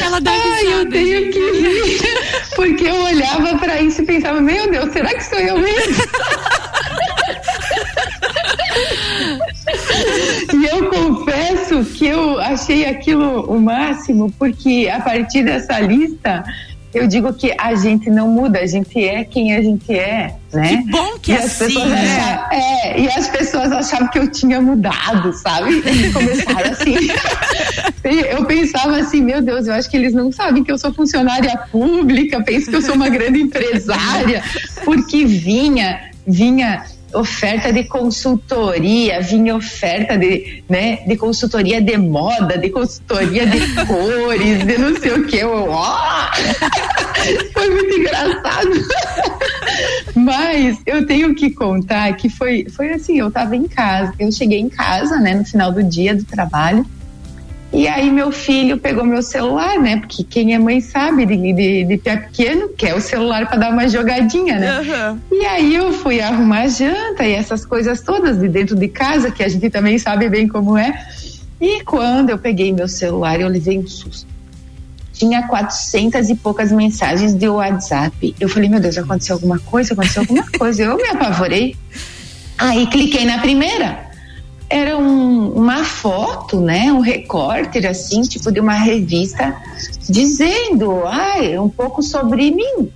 Ela 0.01 0.19
dá 0.19 0.31
Ai, 0.31 0.73
eu 0.73 0.89
tenho 0.89 1.31
que 1.31 1.51
rir, 1.51 1.99
porque 2.55 2.85
eu 2.85 3.03
olhava 3.03 3.57
pra 3.59 3.79
isso 3.81 4.01
e 4.01 4.05
pensava, 4.05 4.41
meu 4.41 4.69
Deus, 4.71 4.91
será 4.91 5.13
que 5.13 5.23
sou 5.23 5.39
eu 5.39 5.59
mesmo? 5.59 6.05
E 10.53 10.65
eu 10.65 10.89
confesso 10.89 11.83
que 11.93 12.07
eu 12.07 12.39
achei 12.39 12.85
aquilo 12.85 13.41
o 13.41 13.59
máximo, 13.59 14.31
porque 14.37 14.89
a 14.91 15.01
partir 15.01 15.43
dessa 15.43 15.79
lista, 15.79 16.43
eu 16.95 17.07
digo 17.07 17.33
que 17.33 17.53
a 17.57 17.75
gente 17.75 18.09
não 18.09 18.29
muda, 18.29 18.59
a 18.59 18.65
gente 18.65 19.03
é 19.03 19.25
quem 19.25 19.53
a 19.53 19.61
gente 19.61 19.93
é, 19.93 20.33
né? 20.53 20.77
Que 20.77 20.91
bom 20.91 21.19
que 21.19 21.31
e 21.31 21.35
é 21.35 21.37
as 21.39 21.45
assim, 21.45 21.65
pessoas 21.65 21.89
né? 21.89 22.47
é, 22.51 23.01
e 23.01 23.07
as 23.09 23.27
pessoas 23.27 23.71
achavam 23.73 24.07
que 24.07 24.17
eu 24.17 24.31
tinha 24.31 24.61
mudado, 24.61 25.33
sabe? 25.33 25.83
E 25.85 26.11
começaram 26.13 26.71
assim. 26.71 26.95
Eu 28.05 28.45
pensava 28.45 28.97
assim, 28.97 29.19
meu 29.19 29.41
Deus, 29.41 29.65
eu 29.65 29.73
acho 29.73 29.89
que 29.89 29.97
eles 29.97 30.13
não 30.13 30.31
sabem 30.31 30.63
que 30.63 30.71
eu 30.71 30.77
sou 30.77 30.93
funcionária 30.93 31.57
pública, 31.71 32.39
penso 32.43 32.69
que 32.69 32.75
eu 32.75 32.81
sou 32.81 32.93
uma 32.93 33.09
grande 33.09 33.41
empresária, 33.41 34.43
porque 34.83 35.25
vinha, 35.25 36.11
vinha 36.27 36.85
oferta 37.15 37.71
de 37.71 37.83
consultoria, 37.85 39.21
vinha 39.21 39.55
oferta 39.55 40.17
de, 40.17 40.63
né, 40.69 40.97
de 41.07 41.15
consultoria 41.15 41.81
de 41.81 41.97
moda, 41.97 42.57
de 42.57 42.69
consultoria 42.69 43.47
de 43.47 43.59
cores, 43.85 44.65
de 44.65 44.77
não 44.77 44.95
sei 44.97 45.11
o 45.13 45.25
que. 45.25 45.37
Eu, 45.37 45.69
ó! 45.69 46.29
Foi 47.53 47.69
muito 47.69 47.99
engraçado. 47.99 48.69
Mas 50.15 50.79
eu 50.85 51.05
tenho 51.05 51.33
que 51.33 51.51
contar 51.51 52.13
que 52.13 52.29
foi, 52.29 52.67
foi 52.69 52.93
assim, 52.93 53.19
eu 53.19 53.31
tava 53.31 53.55
em 53.55 53.67
casa, 53.67 54.13
eu 54.19 54.31
cheguei 54.31 54.59
em 54.59 54.69
casa, 54.69 55.17
né, 55.17 55.33
no 55.33 55.43
final 55.43 55.71
do 55.71 55.83
dia 55.83 56.15
do 56.15 56.23
trabalho, 56.23 56.85
e 57.75 57.89
aí 57.89 58.09
meu 58.09 58.31
filho 58.31 58.77
pegou 58.77 59.03
meu 59.03 59.21
celular, 59.21 59.77
né? 59.77 59.97
Porque 59.97 60.23
quem 60.23 60.53
é 60.53 60.57
mãe 60.57 60.79
sabe 60.79 61.25
de, 61.25 61.35
de, 61.35 61.83
de 61.83 61.97
pé 61.97 62.15
pequeno 62.15 62.69
quer 62.69 62.95
o 62.95 63.01
celular 63.01 63.45
para 63.47 63.57
dar 63.57 63.69
uma 63.69 63.85
jogadinha, 63.89 64.57
né? 64.57 64.69
Aham. 64.79 65.21
E 65.29 65.45
aí 65.45 65.75
eu 65.75 65.91
fui 65.91 66.21
arrumar 66.21 66.61
a 66.61 66.67
janta 66.69 67.25
e 67.25 67.33
essas 67.33 67.65
coisas 67.65 67.99
todas 67.99 68.39
de 68.39 68.47
dentro 68.47 68.77
de 68.77 68.87
casa, 68.87 69.29
que 69.29 69.43
a 69.43 69.49
gente 69.49 69.69
também 69.69 69.97
sabe 69.97 70.29
bem 70.29 70.47
como 70.47 70.77
é. 70.77 71.05
E 71.59 71.83
quando 71.83 72.29
eu 72.29 72.37
peguei 72.37 72.71
meu 72.71 72.87
celular, 72.87 73.41
eu 73.41 73.49
levei 73.49 73.77
um 73.77 73.85
susto. 73.85 74.25
Tinha 75.11 75.45
400 75.45 76.29
e 76.29 76.35
poucas 76.35 76.71
mensagens 76.71 77.33
de 77.33 77.49
WhatsApp. 77.49 78.33
Eu 78.39 78.47
falei, 78.47 78.69
meu 78.69 78.79
Deus, 78.79 78.97
aconteceu 78.97 79.35
alguma 79.35 79.59
coisa? 79.59 79.93
Aconteceu 79.93 80.21
alguma 80.21 80.45
coisa? 80.57 80.83
Eu 80.83 80.95
me 80.95 81.07
apavorei. 81.09 81.75
Aí 82.57 82.87
cliquei 82.87 83.25
na 83.25 83.39
primeira. 83.39 84.04
Era 84.69 84.97
um- 84.97 85.51
uma 85.51 85.83
foto, 85.83 86.59
né? 86.59 86.91
Um 86.91 86.99
repórter, 86.99 87.87
assim, 87.89 88.21
tipo 88.21 88.51
de 88.51 88.59
uma 88.59 88.73
revista, 88.73 89.55
dizendo, 90.09 91.03
ai, 91.05 91.57
um 91.57 91.69
pouco 91.69 92.01
sobre 92.01 92.51
mim. 92.51 92.89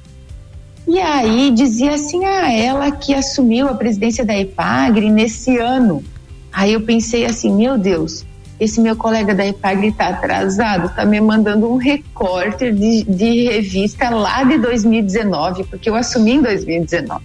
E 0.88 1.00
aí 1.00 1.52
dizia 1.52 1.94
assim, 1.94 2.26
ah, 2.26 2.52
ela 2.52 2.90
que 2.92 3.14
assumiu 3.14 3.68
a 3.68 3.76
presidência 3.76 4.26
da 4.26 4.36
EPAGRE 4.36 5.12
nesse 5.12 5.58
ano. 5.58 6.04
Aí 6.52 6.74
eu 6.74 6.82
pensei 6.82 7.26
assim, 7.26 7.54
meu 7.54 7.78
Deus, 7.78 8.26
esse 8.60 8.82
meu 8.82 8.96
colega 8.96 9.34
da 9.34 9.46
EPAGRE 9.46 9.88
está 9.88 10.10
atrasado, 10.10 10.88
está 10.88 11.06
me 11.06 11.22
mandando 11.22 11.72
um 11.72 11.78
repórter 11.78 12.74
de, 12.76 13.04
de 13.04 13.46
revista 13.46 14.10
lá 14.10 14.44
de 14.44 14.58
2019, 14.58 15.64
porque 15.66 15.90
eu 15.90 15.96
assumi 15.96 16.34
em 16.34 16.42
2019. 16.42 17.24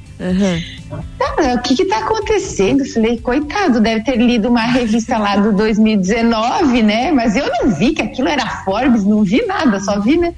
Tá, 1.19 1.55
o 1.57 1.63
que 1.63 1.75
que 1.75 1.87
tá 1.87 1.99
acontecendo? 1.99 2.83
Eu 2.85 2.93
Falei, 2.93 3.19
coitado, 3.19 3.81
deve 3.81 4.05
ter 4.05 4.17
lido 4.17 4.49
uma 4.49 4.63
revista 4.63 5.19
lá 5.19 5.37
do 5.37 5.53
2019, 5.53 6.83
né? 6.83 7.11
Mas 7.11 7.35
eu 7.37 7.47
não 7.49 7.71
vi 7.75 7.93
que 7.93 8.03
aquilo 8.03 8.29
era 8.29 8.47
Forbes, 8.65 9.05
não 9.05 9.23
vi 9.25 9.45
nada, 9.45 9.81
só 9.81 9.99
vi, 10.01 10.17
né? 10.17 10.33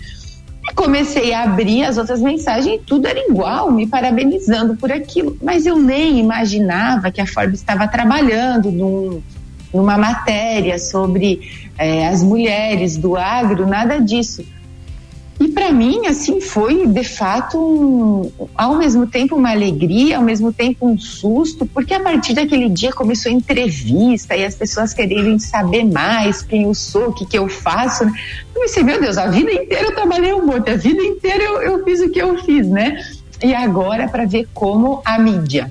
E 0.69 0.75
comecei 0.75 1.33
a 1.33 1.43
abrir 1.45 1.85
as 1.85 1.97
outras 1.99 2.21
mensagens 2.21 2.81
e 2.81 2.85
tudo 2.85 3.07
era 3.07 3.21
igual, 3.29 3.71
me 3.71 3.87
parabenizando 3.87 4.75
por 4.77 4.91
aquilo. 4.91 5.37
Mas 5.43 5.67
eu 5.67 5.77
nem 5.79 6.19
imaginava 6.19 7.11
que 7.11 7.21
a 7.21 7.27
Forbes 7.27 7.61
estava 7.61 7.87
trabalhando 7.87 8.73
num- 8.73 9.23
numa 9.73 9.97
matéria 9.99 10.79
sobre 10.79 11.41
eh, 11.79 12.07
as 12.09 12.23
mulheres 12.23 12.97
do 12.97 13.17
agro, 13.17 13.67
nada 13.67 13.99
disso. 14.01 14.45
E 15.39 15.49
para 15.49 15.71
mim, 15.71 16.07
assim, 16.07 16.41
foi 16.41 16.87
de 16.87 17.05
fato, 17.05 17.59
um- 17.59 18.31
ao 18.57 18.77
mesmo 18.79 19.07
tempo 19.07 19.37
uma 19.37 19.51
alegria, 19.51 20.17
ao 20.17 20.23
mesmo 20.23 20.51
tempo 20.51 20.87
um 20.89 20.97
susto, 20.99 21.67
porque 21.67 21.93
a 21.93 22.01
partir 22.01 22.33
daquele 22.33 22.71
dia 22.71 22.91
começou 22.91 23.31
a 23.31 23.35
entrevista 23.35 24.35
e 24.35 24.43
as 24.47 24.55
pessoas 24.55 24.95
quererem 24.95 25.39
saber 25.39 25.85
mais 25.85 26.41
quem 26.41 26.63
eu 26.63 26.73
sou, 26.73 27.09
o 27.09 27.13
que, 27.13 27.27
que 27.27 27.37
eu 27.39 27.49
faço. 27.51 28.07
né? 28.07 28.13
Eu 28.55 28.63
pensei, 28.63 28.83
meu 28.83 28.99
Deus, 28.99 29.19
a 29.19 29.27
vida 29.27 29.53
inteira 29.53 29.89
eu 29.89 29.95
trabalhei 29.95 30.33
um 30.33 30.47
monte, 30.47 30.71
a 30.71 30.77
vida 30.77 31.03
inteira 31.03 31.45
eu, 31.45 31.61
eu 31.61 31.85
fiz 31.85 32.01
o 32.01 32.09
que 32.11 32.19
eu 32.23 32.39
fiz, 32.43 32.67
né? 32.67 32.99
E 33.45 33.55
agora 33.55 34.09
para 34.09 34.25
ver 34.25 34.49
como 34.55 35.03
a 35.05 35.19
mídia, 35.19 35.71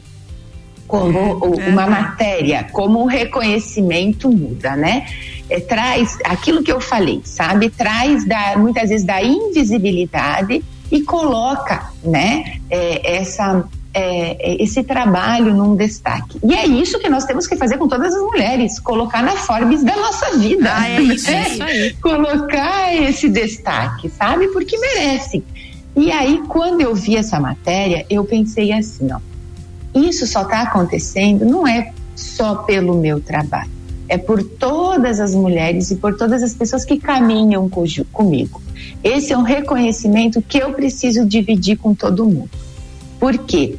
como 1.00 1.56
uma 1.68 1.88
matéria, 1.88 2.68
como 2.72 3.04
o 3.04 3.06
reconhecimento 3.06 4.30
muda, 4.30 4.76
né? 4.76 5.06
É, 5.50 5.60
traz 5.60 6.18
aquilo 6.24 6.64
que 6.64 6.72
eu 6.72 6.82
falei, 6.82 7.22
sabe? 7.24 7.70
Traz 7.70 8.26
da, 8.26 8.58
muitas 8.58 8.90
vezes 8.90 9.06
da 9.06 9.22
invisibilidade 9.22 10.64
e 10.92 11.02
coloca, 11.02 11.92
né? 12.04 12.60
é, 12.70 13.18
essa 13.18 13.64
é, 13.94 14.52
é, 14.52 14.62
esse 14.62 14.84
trabalho 14.84 15.54
num 15.54 15.74
destaque. 15.74 16.38
E 16.44 16.54
é 16.54 16.66
isso 16.66 17.00
que 17.00 17.08
nós 17.08 17.24
temos 17.24 17.48
que 17.48 17.56
fazer 17.56 17.78
com 17.78 17.88
todas 17.88 18.14
as 18.14 18.22
mulheres, 18.22 18.78
colocar 18.78 19.24
na 19.24 19.32
Forbes 19.32 19.84
da 19.86 19.96
nossa 19.96 20.38
vida. 20.38 20.70
Ah, 20.76 20.90
é 20.90 21.02
isso, 21.02 21.32
né? 21.32 21.48
isso 21.48 21.64
aí. 21.64 21.94
Colocar 22.02 22.94
esse 22.94 23.30
destaque, 23.30 24.10
sabe? 24.10 24.50
Porque 24.50 24.78
merecem. 24.78 25.42
E 25.96 26.12
aí, 26.12 26.42
quando 26.50 26.82
eu 26.82 26.94
vi 26.94 27.16
essa 27.16 27.40
matéria, 27.40 28.06
eu 28.10 28.26
pensei 28.26 28.74
assim, 28.74 29.08
ó, 29.14 29.20
isso 29.96 30.28
só 30.28 30.42
está 30.42 30.62
acontecendo 30.62 31.46
não 31.46 31.68
é 31.68 31.94
só 32.16 32.56
pelo 32.56 32.96
meu 32.98 33.20
trabalho, 33.20 33.72
é 34.08 34.18
por 34.18 34.44
todas 34.44 35.20
as 35.20 35.34
mulheres 35.34 35.92
e 35.92 35.96
por 35.96 36.18
todas 36.18 36.44
as 36.44 36.54
pessoas 36.54 36.86
que 36.86 37.00
caminham 37.00 37.70
comigo. 38.12 38.62
Esse 39.04 39.34
é 39.34 39.38
um 39.38 39.44
reconhecimento 39.44 40.42
que 40.42 40.58
eu 40.58 40.74
preciso 40.74 41.26
dividir 41.26 41.78
com 41.78 41.94
todo 41.94 42.26
mundo. 42.26 42.50
Por 43.20 43.38
quê? 43.40 43.78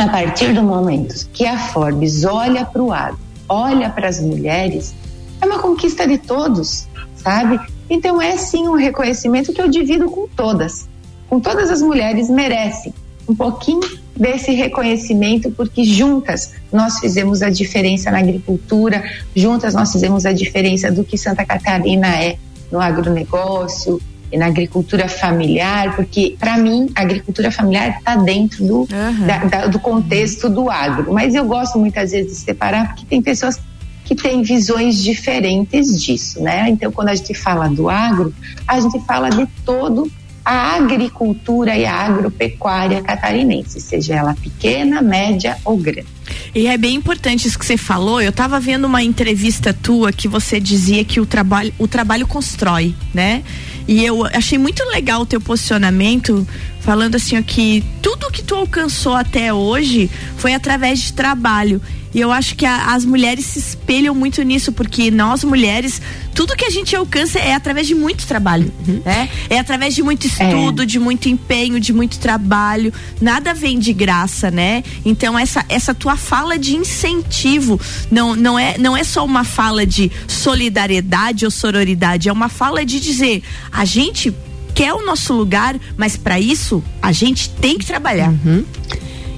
a 0.00 0.08
partir 0.08 0.54
do 0.54 0.62
momento 0.62 1.28
que 1.30 1.44
a 1.44 1.58
Forbes 1.58 2.24
olha 2.24 2.64
para 2.64 2.82
o 2.82 2.90
agro, 2.90 3.18
olha 3.46 3.90
para 3.90 4.08
as 4.08 4.18
mulheres, 4.18 4.94
é 5.42 5.44
uma 5.44 5.58
conquista 5.58 6.08
de 6.08 6.16
todos, 6.16 6.88
sabe? 7.16 7.60
Então 7.90 8.20
é 8.20 8.34
sim 8.38 8.66
um 8.66 8.76
reconhecimento 8.76 9.52
que 9.52 9.60
eu 9.60 9.68
divido 9.68 10.08
com 10.08 10.26
todas, 10.26 10.88
com 11.28 11.38
todas 11.38 11.70
as 11.70 11.82
mulheres 11.82 12.30
merecem 12.30 12.94
um 13.28 13.34
pouquinho 13.34 13.80
desse 14.16 14.52
reconhecimento, 14.52 15.50
porque 15.50 15.82
juntas 15.84 16.52
nós 16.72 16.98
fizemos 16.98 17.42
a 17.42 17.48
diferença 17.48 18.10
na 18.10 18.18
agricultura, 18.18 19.02
juntas 19.34 19.74
nós 19.74 19.92
fizemos 19.92 20.26
a 20.26 20.32
diferença 20.32 20.92
do 20.92 21.04
que 21.04 21.16
Santa 21.16 21.44
Catarina 21.44 22.08
é 22.08 22.36
no 22.70 22.80
agronegócio 22.80 24.00
e 24.32 24.36
na 24.36 24.46
agricultura 24.46 25.08
familiar, 25.08 25.96
porque 25.96 26.36
para 26.38 26.56
mim 26.56 26.90
a 26.94 27.00
agricultura 27.00 27.50
familiar 27.50 27.98
está 27.98 28.14
dentro 28.16 28.64
do, 28.64 28.78
uhum. 28.80 29.26
da, 29.26 29.38
da, 29.44 29.66
do 29.66 29.78
contexto 29.80 30.48
do 30.48 30.70
agro. 30.70 31.12
Mas 31.12 31.34
eu 31.34 31.44
gosto 31.44 31.78
muitas 31.78 32.12
vezes 32.12 32.32
de 32.32 32.38
separar, 32.38 32.88
porque 32.88 33.06
tem 33.06 33.20
pessoas 33.20 33.58
que 34.04 34.14
têm 34.14 34.42
visões 34.42 35.02
diferentes 35.02 36.02
disso, 36.02 36.42
né? 36.42 36.68
Então, 36.68 36.90
quando 36.90 37.08
a 37.08 37.14
gente 37.14 37.32
fala 37.32 37.68
do 37.68 37.88
agro, 37.88 38.34
a 38.66 38.80
gente 38.80 39.00
fala 39.06 39.30
de 39.30 39.46
todo 39.64 40.10
a 40.50 40.76
agricultura 40.76 41.76
e 41.76 41.86
a 41.86 41.94
agropecuária 41.94 43.00
catarinense, 43.02 43.80
seja 43.80 44.14
ela 44.14 44.34
pequena, 44.34 45.00
média 45.00 45.56
ou 45.64 45.76
grande. 45.76 46.08
E 46.52 46.66
é 46.66 46.76
bem 46.76 46.96
importante 46.96 47.46
isso 47.46 47.56
que 47.58 47.64
você 47.64 47.76
falou. 47.76 48.20
Eu 48.20 48.30
estava 48.30 48.58
vendo 48.58 48.84
uma 48.84 49.00
entrevista 49.00 49.72
tua 49.72 50.12
que 50.12 50.26
você 50.26 50.58
dizia 50.58 51.04
que 51.04 51.20
o 51.20 51.26
trabalho, 51.26 51.72
o 51.78 51.86
trabalho 51.86 52.26
constrói, 52.26 52.94
né? 53.14 53.44
E 53.86 54.04
eu 54.04 54.26
achei 54.26 54.58
muito 54.58 54.84
legal 54.86 55.22
o 55.22 55.26
teu 55.26 55.40
posicionamento, 55.40 56.46
falando 56.80 57.14
assim 57.14 57.38
ó, 57.38 57.42
que 57.42 57.84
tudo 58.02 58.30
que 58.30 58.42
tu 58.42 58.56
alcançou 58.56 59.14
até 59.14 59.54
hoje 59.54 60.10
foi 60.36 60.52
através 60.52 60.98
de 61.00 61.12
trabalho. 61.12 61.80
E 62.12 62.20
eu 62.20 62.32
acho 62.32 62.56
que 62.56 62.66
a, 62.66 62.94
as 62.94 63.04
mulheres 63.04 63.46
se 63.46 63.58
espelham 63.58 64.14
muito 64.14 64.42
nisso, 64.42 64.72
porque 64.72 65.10
nós 65.10 65.44
mulheres, 65.44 66.02
tudo 66.34 66.56
que 66.56 66.64
a 66.64 66.70
gente 66.70 66.94
alcança 66.96 67.38
é 67.38 67.54
através 67.54 67.86
de 67.86 67.94
muito 67.94 68.26
trabalho, 68.26 68.72
uhum. 68.86 69.00
né? 69.04 69.28
É 69.48 69.58
através 69.58 69.94
de 69.94 70.02
muito 70.02 70.26
estudo, 70.26 70.82
é. 70.82 70.86
de 70.86 70.98
muito 70.98 71.28
empenho, 71.28 71.78
de 71.78 71.92
muito 71.92 72.18
trabalho. 72.18 72.92
Nada 73.20 73.54
vem 73.54 73.78
de 73.78 73.92
graça, 73.92 74.50
né? 74.50 74.82
Então 75.04 75.38
essa 75.38 75.64
essa 75.68 75.94
tua 75.94 76.16
fala 76.16 76.58
de 76.58 76.76
incentivo 76.76 77.80
não 78.10 78.34
não 78.34 78.58
é 78.58 78.76
não 78.76 78.96
é 78.96 79.04
só 79.04 79.24
uma 79.24 79.44
fala 79.44 79.86
de 79.86 80.10
solidariedade 80.26 81.44
ou 81.44 81.50
sororidade, 81.50 82.28
é 82.28 82.32
uma 82.32 82.48
fala 82.48 82.84
de 82.84 82.98
dizer 82.98 83.42
a 83.70 83.84
gente 83.84 84.34
quer 84.74 84.92
o 84.94 85.04
nosso 85.04 85.32
lugar, 85.34 85.76
mas 85.96 86.16
para 86.16 86.40
isso 86.40 86.82
a 87.00 87.12
gente 87.12 87.50
tem 87.50 87.78
que 87.78 87.86
trabalhar. 87.86 88.30
Uhum. 88.30 88.64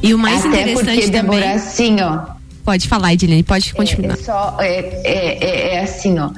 E 0.03 0.13
o 0.15 0.19
mais 0.19 0.45
Até 0.45 0.63
interessante 0.63 1.01
porque, 1.01 1.11
também. 1.11 1.41
Débora, 1.41 1.55
assim, 1.55 2.01
ó, 2.01 2.32
Pode 2.65 2.89
falar, 2.89 3.13
Edilene, 3.13 3.43
pode 3.43 3.75
continuar. 3.75 4.15
É, 4.15 4.23
só, 4.23 4.57
é, 4.61 4.79
é, 5.05 5.45
é, 5.45 5.75
é 5.75 5.83
assim, 5.83 6.19
ó. 6.19 6.31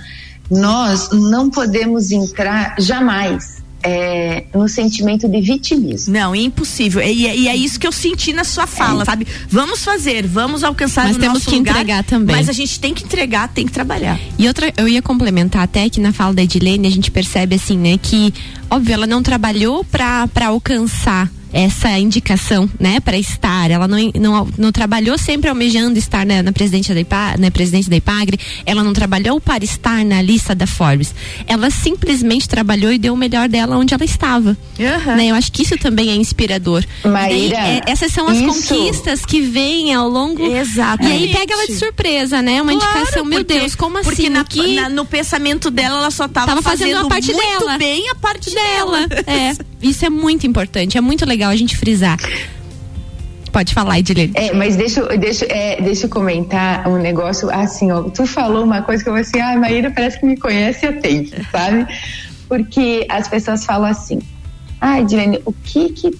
Nós 0.51 1.11
não 1.11 1.51
podemos 1.51 2.11
entrar 2.13 2.77
jamais 2.79 3.65
é, 3.85 4.45
no 4.55 4.67
sentimento 4.67 5.29
de 5.29 5.41
vitimismo. 5.43 6.13
Não, 6.13 6.35
é 6.35 6.39
impossível. 6.39 7.03
E, 7.03 7.27
e, 7.43 7.49
é 7.49 7.55
isso 7.55 7.79
que 7.79 7.87
eu 7.87 7.93
senti 7.93 8.33
na 8.33 8.43
sua 8.43 8.67
fala, 8.67 9.03
é. 9.03 9.05
sabe? 9.05 9.27
Vamos 9.49 9.85
fazer, 9.85 10.27
vamos 10.27 10.65
alcançar 10.65 11.07
mas 11.07 11.17
o 11.17 11.21
temos 11.21 11.35
nosso 11.35 11.51
que 11.51 11.57
lugar, 11.57 11.73
entregar 11.73 12.03
também. 12.03 12.35
Mas 12.35 12.49
a 12.49 12.53
gente 12.53 12.81
tem 12.81 12.95
que 12.95 13.05
entregar, 13.05 13.49
tem 13.49 13.67
que 13.67 13.73
trabalhar. 13.73 14.19
E 14.39 14.49
outra, 14.49 14.73
eu 14.79 14.89
ia 14.89 15.03
complementar 15.03 15.63
até 15.63 15.89
que 15.91 16.01
na 16.01 16.13
fala 16.13 16.33
da 16.33 16.43
Edilene 16.43 16.89
a 16.89 16.91
gente 16.91 17.11
percebe 17.11 17.57
assim, 17.57 17.77
né, 17.77 17.99
que 17.99 18.33
óbvio 18.71 18.95
ela 18.95 19.07
não 19.07 19.23
trabalhou 19.23 19.85
para 19.85 20.29
alcançar 20.47 21.31
essa 21.55 21.89
indicação, 21.99 22.69
né, 22.81 22.99
para 22.99 23.17
estar. 23.17 23.71
Ela 23.71 23.87
não, 23.87 23.99
não, 24.21 24.49
não 24.59 24.73
trabalhou 24.73 25.17
sempre 25.17 25.49
almejando 25.49 25.97
estar 25.97 26.27
na, 26.27 26.43
na 26.43 26.53
presidente 26.53 26.93
da 26.93 26.99
IPA, 26.99 27.37
na 27.39 27.51
presidente 27.51 27.89
da 27.89 27.95
IPAGRE. 27.95 28.41
Ela 28.67 28.83
não 28.83 28.93
trabalhou 28.93 29.41
para 29.41 29.63
estar 29.63 30.05
na 30.05 30.21
lista 30.21 30.53
da 30.53 30.67
Forbes. 30.67 31.15
Ela 31.47 31.71
simplesmente 31.71 32.49
trabalhou 32.49 32.93
e 32.93 32.99
deu 32.99 33.15
o 33.15 33.17
melhor 33.17 33.49
dela 33.49 33.79
onde 33.79 33.95
ela 33.95 34.05
estava. 34.05 34.57
Uhum. 34.79 35.17
Né? 35.17 35.27
Eu 35.29 35.37
acho 35.37 35.53
que 35.53 35.63
isso 35.63 35.79
também 35.79 36.11
é 36.11 36.17
inspirador. 36.17 36.85
Maíra, 37.05 37.57
Daí, 37.57 37.77
é, 37.77 37.83
essas 37.87 38.13
são 38.13 38.27
as 38.27 38.39
isso. 38.39 38.47
conquistas 38.47 39.25
que 39.25 39.41
vêm 39.41 39.95
ao 39.95 40.09
longo. 40.09 40.45
Exato. 40.45 41.05
E 41.05 41.07
aí 41.07 41.33
pega 41.33 41.55
ela 41.55 41.67
de 41.69 41.77
surpresa, 41.77 42.43
né? 42.43 42.61
Uma 42.61 42.73
claro, 42.73 42.99
indicação, 42.99 43.25
meu 43.25 43.45
porque, 43.45 43.61
Deus, 43.61 43.75
como 43.77 43.99
assim? 43.99 44.11
Porque 44.11 44.29
na, 44.29 44.45
que... 44.45 44.75
na, 44.75 44.89
no 44.89 45.05
pensamento 45.05 45.71
dela 45.71 45.99
ela 45.99 46.11
só 46.11 46.25
estava 46.25 46.61
fazendo, 46.61 46.97
fazendo 46.97 47.07
a 47.07 47.09
parte 47.09 47.33
muito 47.33 47.59
dela. 47.61 47.79
bem 47.79 48.11
a 48.11 48.15
parte 48.17 48.53
dela. 48.53 49.07
dela. 49.07 49.25
É. 49.29 49.55
Isso 49.85 50.07
é 50.07 50.09
muito 50.09 50.47
importante, 50.47 50.97
é 50.97 51.01
muito 51.03 51.27
legal 51.27 51.51
a 51.51 51.57
gente 51.57 51.77
frisar. 51.77 52.19
Pode 53.53 53.75
falar, 53.75 53.99
Edilene. 53.99 54.33
É, 54.35 54.53
mas 54.55 54.77
deixa, 54.77 55.05
deixa, 55.17 55.45
é, 55.45 55.81
deixa 55.81 56.07
eu 56.07 56.11
comentar 56.11 56.89
um 56.89 56.97
negócio 56.97 57.51
assim, 57.51 57.93
ó. 57.93 58.03
Tu 58.03 58.27
falou 58.27 58.65
uma 58.65 58.81
coisa 58.81 59.05
que 59.05 59.11
eu 59.11 59.15
assim, 59.15 59.39
ah, 59.41 59.57
Maíra 59.57 59.91
parece 59.91 60.19
que 60.19 60.27
me 60.27 60.39
conhece 60.39 60.87
eu 60.87 61.01
tenho, 61.01 61.29
sabe? 61.53 61.87
Porque 62.49 63.07
as 63.11 63.29
pessoas 63.29 63.65
falam 63.65 63.91
assim, 63.91 64.21
ah, 64.81 65.01
Edilene, 65.01 65.41
o 65.45 65.53
que 65.53 65.91
que, 65.91 66.19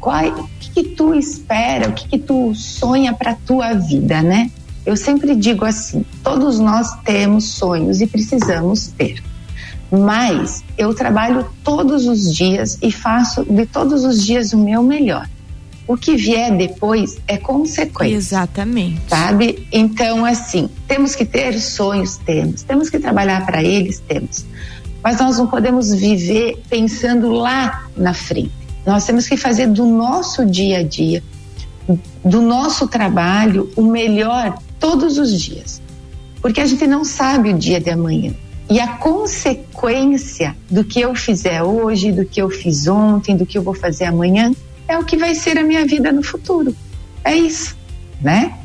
qual, 0.00 0.26
o 0.26 0.48
que 0.58 0.70
que 0.70 0.82
tu 0.90 1.14
espera, 1.14 1.90
o 1.90 1.92
que 1.92 2.08
que 2.08 2.18
tu 2.18 2.54
sonha 2.54 3.12
pra 3.12 3.34
tua 3.34 3.74
vida, 3.74 4.22
né? 4.22 4.50
Eu 4.86 4.96
sempre 4.96 5.36
digo 5.36 5.66
assim, 5.66 6.04
todos 6.24 6.58
nós 6.58 6.88
temos 7.04 7.44
sonhos 7.44 8.00
e 8.00 8.06
precisamos 8.06 8.88
ter 8.88 9.22
mas 9.92 10.64
eu 10.78 10.94
trabalho 10.94 11.44
todos 11.62 12.06
os 12.06 12.34
dias 12.34 12.78
e 12.80 12.90
faço 12.90 13.44
de 13.44 13.66
todos 13.66 14.04
os 14.04 14.24
dias 14.24 14.54
o 14.54 14.58
meu 14.58 14.82
melhor. 14.82 15.28
O 15.86 15.98
que 15.98 16.16
vier 16.16 16.56
depois 16.56 17.18
é 17.28 17.36
consequência. 17.36 18.16
Exatamente. 18.16 19.02
Sabe? 19.06 19.66
Então, 19.70 20.24
assim, 20.24 20.70
temos 20.88 21.14
que 21.14 21.26
ter 21.26 21.60
sonhos, 21.60 22.16
temos. 22.16 22.62
Temos 22.62 22.88
que 22.88 22.98
trabalhar 22.98 23.44
para 23.44 23.62
eles, 23.62 24.00
temos. 24.00 24.46
Mas 25.04 25.18
nós 25.18 25.36
não 25.36 25.46
podemos 25.46 25.92
viver 25.92 26.62
pensando 26.70 27.30
lá 27.30 27.86
na 27.94 28.14
frente. 28.14 28.52
Nós 28.86 29.04
temos 29.04 29.28
que 29.28 29.36
fazer 29.36 29.66
do 29.66 29.84
nosso 29.84 30.46
dia 30.46 30.78
a 30.78 30.82
dia, 30.82 31.22
do 32.24 32.40
nosso 32.40 32.88
trabalho, 32.88 33.70
o 33.76 33.82
melhor 33.82 34.56
todos 34.80 35.18
os 35.18 35.38
dias. 35.38 35.82
Porque 36.40 36.60
a 36.62 36.66
gente 36.66 36.86
não 36.86 37.04
sabe 37.04 37.50
o 37.50 37.58
dia 37.58 37.78
de 37.78 37.90
amanhã. 37.90 38.32
E 38.72 38.80
a 38.80 38.88
consequência 38.96 40.56
do 40.70 40.82
que 40.82 40.98
eu 40.98 41.14
fizer 41.14 41.62
hoje, 41.62 42.10
do 42.10 42.24
que 42.24 42.40
eu 42.40 42.48
fiz 42.48 42.88
ontem, 42.88 43.36
do 43.36 43.44
que 43.44 43.58
eu 43.58 43.62
vou 43.62 43.74
fazer 43.74 44.06
amanhã, 44.06 44.50
é 44.88 44.96
o 44.96 45.04
que 45.04 45.14
vai 45.14 45.34
ser 45.34 45.58
a 45.58 45.62
minha 45.62 45.84
vida 45.84 46.10
no 46.10 46.22
futuro. 46.22 46.74
É 47.22 47.34
isso, 47.34 47.76
né? 48.18 48.58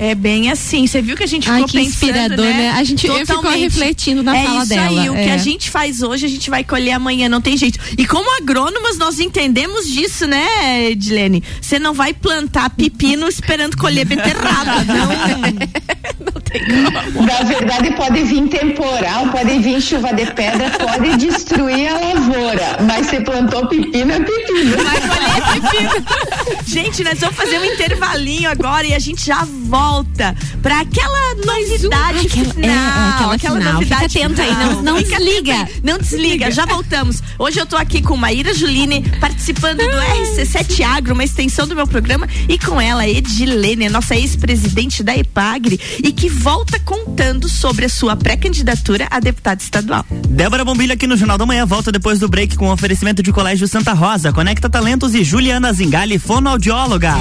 É 0.00 0.14
bem 0.14 0.50
assim. 0.50 0.86
Você 0.86 1.02
viu 1.02 1.14
que 1.14 1.22
a 1.22 1.26
gente 1.26 1.42
ficou 1.44 1.60
Ai, 1.60 1.64
que 1.64 1.72
pensando, 1.72 1.88
inspirador, 1.90 2.46
né? 2.46 2.52
né? 2.54 2.70
A 2.70 2.82
gente 2.82 3.06
ficou 3.06 3.50
refletindo 3.50 4.22
na 4.22 4.34
é 4.34 4.46
fala 4.46 4.60
isso 4.60 4.68
dela. 4.70 5.02
Aí, 5.02 5.10
o 5.10 5.14
é. 5.14 5.24
que 5.24 5.30
a 5.30 5.36
gente 5.36 5.68
faz 5.68 6.00
hoje, 6.02 6.24
a 6.24 6.28
gente 6.28 6.48
vai 6.48 6.64
colher 6.64 6.92
amanhã, 6.92 7.28
não 7.28 7.42
tem 7.42 7.54
jeito. 7.54 7.78
E 7.98 8.06
como 8.06 8.34
agrônomas, 8.38 8.96
nós 8.96 9.20
entendemos 9.20 9.86
disso, 9.86 10.26
né, 10.26 10.90
Edilene? 10.92 11.44
Você 11.60 11.78
não 11.78 11.92
vai 11.92 12.14
plantar 12.14 12.70
pepino 12.70 13.28
esperando 13.28 13.76
colher 13.76 14.06
beterraba, 14.06 14.84
não. 14.88 16.32
não 16.32 16.40
tem 16.40 16.62
como. 16.64 17.26
Na 17.26 17.42
verdade, 17.42 17.90
pode 17.92 18.22
vir 18.22 18.48
temporal, 18.48 19.28
pode 19.28 19.58
vir 19.58 19.82
chuva 19.82 20.14
de 20.14 20.24
pedra, 20.32 20.70
pode 20.78 21.14
destruir 21.18 21.88
a 21.88 22.14
lavoura. 22.14 22.78
Mas 22.86 23.06
você 23.06 23.20
plantou 23.20 23.66
pepino, 23.66 24.12
é 24.12 24.18
pepino. 24.18 24.76
Vai 24.82 25.00
colher 25.02 25.60
pepino. 25.60 26.64
gente, 26.64 27.04
nós 27.04 27.20
vamos 27.20 27.36
fazer 27.36 27.58
um 27.58 27.64
intervalinho 27.66 28.50
agora 28.50 28.86
e 28.86 28.94
a 28.94 28.98
gente 28.98 29.26
já 29.26 29.44
volta 29.44 29.89
volta 29.90 30.36
para 30.62 30.80
aquela 30.80 31.34
novidade 31.44 32.26
aquela, 32.26 32.54
final. 32.54 32.70
É, 32.70 33.14
aquela, 33.14 33.34
aquela 33.34 33.58
final. 33.58 33.72
novidade 33.74 34.12
Fica 34.12 34.26
atento 34.26 34.40
aí, 34.40 34.52
não, 34.52 34.82
não 34.82 34.96
Fica 34.98 35.18
desliga. 35.18 35.60
Atento, 35.62 35.80
não 35.82 35.98
desliga, 35.98 36.50
já 36.50 36.64
voltamos. 36.64 37.22
Hoje 37.38 37.58
eu 37.58 37.66
tô 37.66 37.76
aqui 37.76 38.00
com 38.00 38.16
Maíra 38.16 38.54
Juline, 38.54 39.02
participando 39.18 39.78
do 39.78 39.84
RC7 39.84 40.82
Agro, 40.82 41.14
uma 41.14 41.24
extensão 41.24 41.66
do 41.66 41.74
meu 41.74 41.86
programa, 41.86 42.28
e 42.48 42.56
com 42.58 42.80
ela, 42.80 43.08
Edilene, 43.08 43.88
nossa 43.88 44.14
ex-presidente 44.14 45.02
da 45.02 45.16
EPAGRE, 45.16 45.80
e 46.02 46.12
que 46.12 46.28
volta 46.28 46.78
contando 46.80 47.48
sobre 47.48 47.86
a 47.86 47.88
sua 47.88 48.14
pré-candidatura 48.14 49.08
a 49.10 49.18
deputada 49.18 49.60
estadual. 49.60 50.04
Débora 50.28 50.64
Bombilho 50.64 50.92
aqui 50.92 51.06
no 51.06 51.16
Jornal 51.16 51.38
da 51.38 51.46
Manhã, 51.46 51.66
volta 51.66 51.90
depois 51.90 52.20
do 52.20 52.28
break 52.28 52.56
com 52.56 52.68
o 52.68 52.72
oferecimento 52.72 53.22
de 53.22 53.32
Colégio 53.32 53.66
Santa 53.66 53.92
Rosa, 53.92 54.32
Conecta 54.32 54.70
Talentos 54.70 55.14
e 55.14 55.24
Juliana 55.24 55.72
Zingali, 55.72 56.18
fonoaudióloga. 56.18 57.14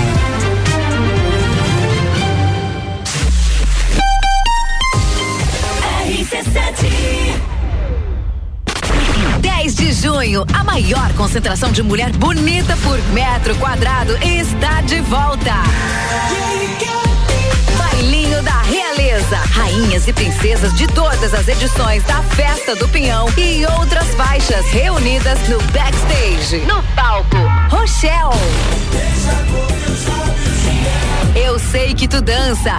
Junho, 10.00 10.46
a 10.54 10.64
maior 10.64 11.12
concentração 11.14 11.72
de 11.72 11.84
mulher 11.84 12.12
bonita 12.14 12.76
por 12.78 12.98
metro 13.10 13.54
quadrado 13.56 14.16
está 14.24 14.82
de 14.82 15.02
volta. 15.02 15.54
Bailinho 17.78 18.42
da 18.42 18.62
Realeza. 18.62 19.36
Rainhas 19.52 20.08
e 20.08 20.14
princesas 20.14 20.74
de 20.76 20.88
todas 20.88 21.34
as 21.34 21.48
edições 21.50 22.02
da 22.04 22.22
Festa 22.22 22.76
do 22.76 22.88
Pinhão 22.88 23.28
e 23.38 23.66
outras 23.78 24.08
faixas 24.16 24.66
reunidas 24.68 25.38
no 25.50 25.62
backstage. 25.74 26.60
No 26.66 26.82
palco, 26.96 27.38
Rochelle. 27.70 28.30
sei 31.72 31.94
que 31.94 32.08
tu 32.08 32.22
dança. 32.22 32.78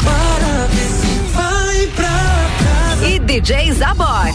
Vai 1.34 1.86
pra 1.94 3.06
E 3.06 3.18
DJ 3.18 3.72
Zabot. 3.74 4.34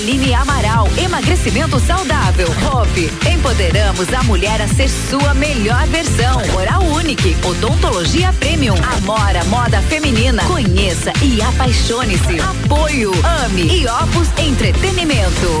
Aline 0.00 0.32
Amaral, 0.32 0.88
emagrecimento 0.96 1.78
saudável. 1.78 2.48
Hope, 2.72 3.12
empoderamos 3.30 4.10
a 4.14 4.22
mulher 4.22 4.62
a 4.62 4.66
ser 4.66 4.88
sua 4.88 5.34
melhor 5.34 5.86
versão. 5.88 6.40
Oral 6.56 6.82
Unique, 6.84 7.36
odontologia 7.44 8.32
premium. 8.40 8.76
Amora, 8.96 9.44
moda 9.44 9.82
feminina. 9.82 10.42
Conheça 10.44 11.12
e 11.22 11.42
apaixone-se. 11.42 12.40
Apoio, 12.40 13.12
ame 13.44 13.66
e 13.66 13.86
Opus 13.86 14.28
Entretenimento. 14.38 15.60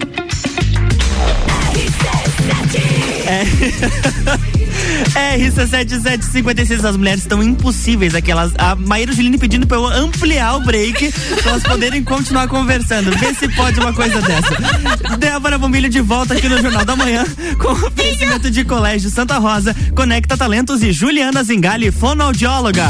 RC7756, 5.13 6.83
as 6.83 6.97
mulheres 6.97 7.21
estão 7.21 7.41
impossíveis. 7.43 8.15
Aquelas, 8.15 8.53
a 8.57 8.75
Maíra 8.75 9.11
Juline 9.13 9.37
pedindo 9.37 9.67
pra 9.67 9.77
eu 9.77 9.85
ampliar 9.85 10.55
o 10.55 10.61
break 10.61 11.11
pra 11.41 11.51
elas 11.51 11.63
poderem 11.63 12.03
continuar 12.03 12.47
conversando. 12.47 13.11
Vê 13.17 13.33
se 13.33 13.47
pode 13.49 13.79
uma 13.79 13.93
coisa 13.93 14.21
dessa. 14.21 15.17
Débora 15.17 15.57
Bombilho 15.57 15.89
de 15.89 16.01
volta 16.01 16.33
aqui 16.33 16.47
no 16.47 16.61
Jornal 16.61 16.85
da 16.85 16.95
Manhã 16.95 17.25
com 17.59 17.71
oferecimento 17.71 18.49
de 18.49 18.63
Colégio 18.63 19.09
Santa 19.09 19.37
Rosa, 19.37 19.75
Conecta 19.95 20.37
Talentos 20.37 20.81
e 20.83 20.91
Juliana 20.91 21.43
Zingali, 21.43 21.91
fonoaudióloga. 21.91 22.89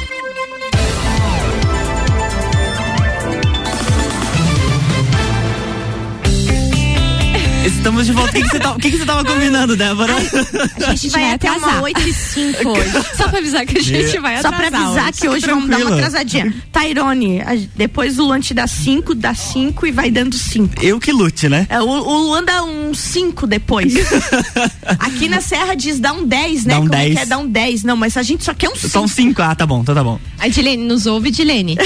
Estamos 7.65 8.05
de 8.07 8.11
volta. 8.13 8.29
O 8.31 8.33
que 8.33 8.41
que 8.41 8.49
você 8.49 8.59
tá- 8.59 8.71
o 8.71 8.77
que 8.79 8.91
que 8.91 8.97
você 8.97 9.05
tava 9.05 9.23
combinando, 9.23 9.75
Débora? 9.75 10.13
A 10.87 10.95
gente 10.95 11.09
vai 11.09 11.31
até 11.31 11.51
uma 11.51 11.81
8 11.81 11.99
e 12.07 12.13
5 12.13 12.69
hoje. 12.69 12.91
Só 13.15 13.27
pra 13.27 13.39
avisar 13.39 13.65
que 13.65 13.77
a 13.77 13.81
gente 13.81 14.17
vai 14.19 14.41
Só 14.41 14.47
atrasar. 14.47 14.69
pra 14.71 14.79
avisar 14.79 15.03
hoje. 15.09 15.21
que 15.21 15.29
hoje 15.29 15.45
vamos 15.45 15.69
dar 15.69 15.77
uma 15.79 15.95
atrasadinha. 15.95 16.53
Tairone, 16.71 17.41
depois 17.75 18.17
o 18.17 18.25
lanche 18.25 18.53
dá 18.53 18.65
5, 18.67 19.13
dá 19.13 19.33
5 19.35 19.85
e 19.87 19.91
vai 19.91 20.09
dando 20.09 20.35
5. 20.35 20.83
Eu 20.83 20.99
que 20.99 21.11
lute, 21.11 21.47
né? 21.49 21.67
É, 21.69 21.79
o, 21.81 21.85
o 21.85 22.17
Luan 22.27 22.43
dá 22.43 22.63
um 22.63 22.93
5 22.93 23.45
depois. 23.45 23.93
Aqui 24.99 25.29
na 25.29 25.41
Serra 25.41 25.75
diz 25.75 25.99
dá 25.99 26.13
um 26.13 26.25
10, 26.25 26.65
né? 26.65 26.73
Dá 26.73 26.79
um 26.79 26.83
Como 26.87 26.95
é 26.95 26.97
10. 27.03 27.13
que 27.15 27.19
é? 27.21 27.25
Dá 27.25 27.37
um 27.37 27.47
10. 27.47 27.83
Não, 27.83 27.95
mas 27.95 28.17
a 28.17 28.23
gente 28.23 28.43
só 28.43 28.53
quer 28.53 28.69
um 28.69 28.75
5. 28.75 28.89
São 28.89 29.07
cinco. 29.07 29.41
Ah, 29.41 29.53
tá 29.55 29.65
bom, 29.67 29.81
então 29.81 29.93
tá 29.93 30.03
bom. 30.03 30.19
A 30.39 30.47
Dilene, 30.47 30.83
nos 30.83 31.05
ouve, 31.05 31.29
Dilene. 31.29 31.77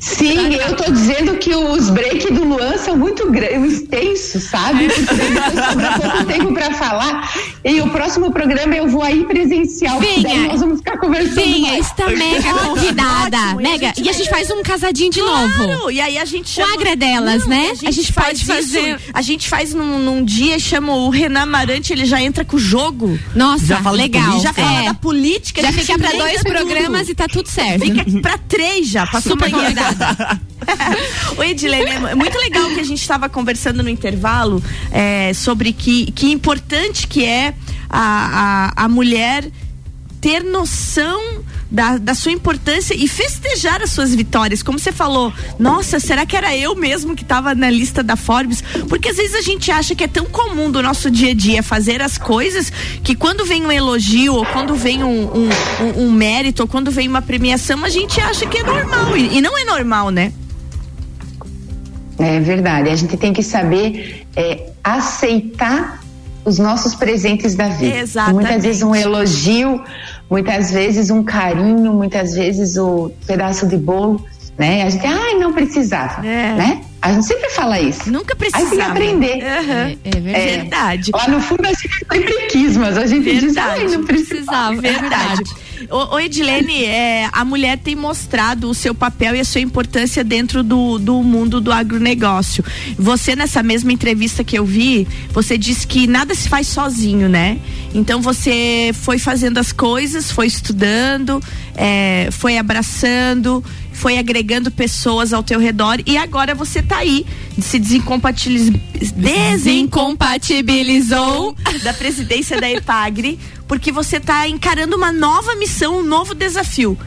Sim, 0.00 0.54
eu 0.54 0.76
tô 0.76 0.90
dizendo 0.92 1.34
que 1.36 1.54
os 1.54 1.88
breaks 1.90 2.30
do 2.34 2.44
Luan 2.44 2.76
são 2.78 2.96
muito 2.96 3.30
grandes, 3.30 3.80
extensos, 3.80 4.44
sabe? 4.44 4.63
Porque 4.70 5.00
depois 5.00 5.66
sobra 5.68 5.98
pouco 6.00 6.24
tempo 6.24 6.52
pra 6.54 6.70
falar. 6.74 7.32
E 7.64 7.80
o 7.80 7.88
próximo 7.90 8.30
programa 8.32 8.74
eu 8.76 8.88
vou 8.88 9.02
aí 9.02 9.24
presencial. 9.24 9.96
porque 9.98 10.20
Venha. 10.22 10.48
nós 10.48 10.60
vamos 10.60 10.78
ficar 10.78 10.98
conversando. 10.98 11.34
Venha, 11.34 11.72
mais. 11.72 11.86
está 11.86 12.08
mega 12.10 12.54
convidada. 12.54 13.36
Ótimo, 13.38 13.60
e 13.60 13.66
a 13.66 13.70
mega. 13.70 13.86
gente 13.88 14.02
E 14.02 14.08
a 14.08 14.12
gente 14.12 14.30
faz 14.30 14.50
um 14.50 14.62
casadinho 14.62 15.10
de 15.10 15.20
novo. 15.20 15.54
Claro, 15.54 15.90
e 15.90 16.00
aí 16.00 16.18
a 16.18 16.24
gente 16.24 16.48
chama... 16.50 16.70
O 16.70 16.74
Agra 16.74 16.96
delas, 16.96 17.42
Não, 17.42 17.48
né? 17.48 17.72
A 17.86 17.90
gente 17.90 18.12
faz 18.12 18.26
pode 18.42 18.44
fazer- 18.46 18.96
isso, 18.96 19.10
a 19.12 19.22
gente 19.22 19.48
faz 19.48 19.74
num, 19.74 19.98
num 19.98 20.24
dia, 20.24 20.58
chama 20.58 20.94
o 20.94 21.08
Renan 21.10 21.42
Amarante, 21.42 21.92
ele 21.92 22.04
já 22.04 22.20
entra 22.20 22.44
com 22.44 22.56
o 22.56 22.60
jogo. 22.60 23.18
Nossa, 23.34 23.66
Já 23.66 23.82
fala 23.82 23.96
legal. 23.96 24.40
Já 24.40 24.52
fala 24.52 24.82
É. 24.82 24.84
da 24.86 24.94
política. 24.94 25.60
Já 25.62 25.68
a 25.68 25.72
gente 25.72 25.86
fica 25.86 25.98
pra 25.98 26.10
dois 26.10 26.38
tudo. 26.42 26.52
programas 26.52 27.08
e 27.08 27.14
tá 27.14 27.26
tudo 27.28 27.48
certo. 27.48 27.82
Fica 27.84 28.20
pra 28.20 28.38
três 28.38 28.88
já, 28.88 29.06
pra 29.06 29.20
Super 29.20 29.50
convidada. 29.50 30.40
Oi, 31.36 31.50
Edilene, 31.50 31.90
é 32.10 32.14
muito 32.14 32.38
legal 32.38 32.66
que 32.70 32.80
a 32.80 32.84
gente 32.84 33.00
estava 33.00 33.28
conversando 33.28 33.82
no 33.82 33.88
intervalo 33.88 34.53
é, 34.90 35.32
sobre 35.34 35.72
que, 35.72 36.10
que 36.12 36.30
importante 36.30 37.06
que 37.06 37.24
é 37.24 37.54
a, 37.88 38.72
a, 38.76 38.84
a 38.84 38.88
mulher 38.88 39.50
ter 40.20 40.42
noção 40.42 41.20
da, 41.70 41.98
da 41.98 42.14
sua 42.14 42.32
importância 42.32 42.94
e 42.94 43.06
festejar 43.06 43.82
as 43.82 43.90
suas 43.90 44.14
vitórias. 44.14 44.62
Como 44.62 44.78
você 44.78 44.90
falou, 44.92 45.30
nossa, 45.58 46.00
será 46.00 46.24
que 46.24 46.34
era 46.36 46.56
eu 46.56 46.74
mesmo 46.74 47.14
que 47.14 47.22
estava 47.22 47.54
na 47.54 47.68
lista 47.68 48.02
da 48.02 48.16
Forbes? 48.16 48.62
Porque 48.88 49.10
às 49.10 49.16
vezes 49.16 49.34
a 49.34 49.42
gente 49.42 49.70
acha 49.70 49.94
que 49.94 50.02
é 50.04 50.08
tão 50.08 50.24
comum 50.24 50.70
do 50.70 50.82
nosso 50.82 51.10
dia 51.10 51.32
a 51.32 51.34
dia 51.34 51.62
fazer 51.62 52.00
as 52.00 52.16
coisas 52.16 52.72
que 53.02 53.14
quando 53.14 53.44
vem 53.44 53.66
um 53.66 53.72
elogio 53.72 54.34
ou 54.34 54.46
quando 54.46 54.74
vem 54.74 55.02
um, 55.04 55.24
um, 55.24 55.48
um- 55.80 56.06
um 56.06 56.12
mérito 56.12 56.62
ou 56.62 56.68
quando 56.68 56.90
vem 56.90 57.06
uma 57.08 57.20
premiação, 57.20 57.84
a 57.84 57.88
gente 57.90 58.18
acha 58.20 58.46
que 58.46 58.58
é 58.58 58.62
normal. 58.62 59.16
E, 59.18 59.38
e 59.38 59.40
não 59.42 59.58
é 59.58 59.64
normal, 59.64 60.08
né? 60.10 60.32
É 62.18 62.38
verdade. 62.40 62.88
A 62.90 62.96
gente 62.96 63.16
tem 63.16 63.32
que 63.32 63.42
saber 63.42 64.24
é, 64.36 64.70
aceitar 64.82 66.00
os 66.44 66.58
nossos 66.58 66.94
presentes 66.94 67.54
da 67.54 67.68
vida. 67.68 67.96
Exatamente. 67.96 68.34
Muitas 68.44 68.62
vezes 68.62 68.82
um 68.82 68.94
elogio, 68.94 69.82
muitas 70.30 70.70
vezes 70.70 71.10
um 71.10 71.22
carinho, 71.22 71.92
muitas 71.92 72.34
vezes 72.34 72.76
o 72.76 73.10
pedaço 73.26 73.66
de 73.66 73.76
bolo, 73.78 74.22
né? 74.58 74.82
A 74.82 74.90
gente, 74.90 75.06
ai, 75.06 75.34
não 75.34 75.52
precisava, 75.52 76.24
É. 76.26 76.54
né? 76.54 76.80
A 77.00 77.12
gente 77.12 77.26
sempre 77.26 77.50
fala 77.50 77.78
isso. 77.80 78.10
Nunca 78.10 78.34
Aí 78.34 78.38
tem 78.38 78.50
que 78.50 78.58
precisava. 78.66 78.90
aprender. 78.92 79.42
Aham. 79.42 79.96
É 80.04 80.20
verdade. 80.20 80.38
É. 80.38 80.56
Verdade. 80.58 81.10
Lá 81.14 81.28
no 81.28 81.40
fundo 81.40 81.64
a 81.66 81.68
gente 81.68 81.90
sempre 82.10 82.46
quis, 82.48 82.76
mas 82.76 82.96
a 82.96 83.06
gente 83.06 83.40
diz, 83.40 83.56
ai, 83.56 83.78
Verdade. 83.80 83.96
não 83.96 84.04
precisava. 84.04 84.80
Verdade. 84.80 85.42
Ô, 85.90 86.18
Edilene, 86.18 86.84
é, 86.84 87.28
a 87.32 87.44
mulher 87.44 87.78
tem 87.78 87.94
mostrado 87.94 88.70
o 88.70 88.74
seu 88.74 88.94
papel 88.94 89.36
e 89.36 89.40
a 89.40 89.44
sua 89.44 89.60
importância 89.60 90.24
dentro 90.24 90.62
do, 90.62 90.98
do 90.98 91.22
mundo 91.22 91.60
do 91.60 91.70
agronegócio. 91.72 92.64
Você, 92.98 93.36
nessa 93.36 93.62
mesma 93.62 93.92
entrevista 93.92 94.44
que 94.44 94.58
eu 94.58 94.64
vi, 94.64 95.06
você 95.32 95.58
disse 95.58 95.86
que 95.86 96.06
nada 96.06 96.34
se 96.34 96.48
faz 96.48 96.68
sozinho, 96.68 97.28
né? 97.28 97.58
Então 97.94 98.20
você 98.20 98.90
foi 98.92 99.18
fazendo 99.18 99.58
as 99.58 99.72
coisas, 99.72 100.30
foi 100.30 100.46
estudando, 100.46 101.42
é, 101.76 102.28
foi 102.32 102.58
abraçando, 102.58 103.64
foi 103.92 104.18
agregando 104.18 104.70
pessoas 104.70 105.32
ao 105.32 105.42
teu 105.42 105.58
redor 105.58 106.02
e 106.04 106.18
agora 106.18 106.54
você 106.54 106.82
tá 106.82 106.98
aí, 106.98 107.24
se 107.60 107.78
desincompatibiliz... 107.78 108.70
desincompatibilizou 109.16 111.56
da 111.84 111.94
presidência 111.94 112.60
da 112.60 112.70
EPAGRE, 112.70 113.38
porque 113.66 113.90
você 113.92 114.20
tá 114.20 114.48
encarando 114.48 114.96
uma 114.96 115.12
nova 115.12 115.54
missão, 115.56 115.98
um 115.98 116.02
novo 116.02 116.34
desafio. 116.34 116.98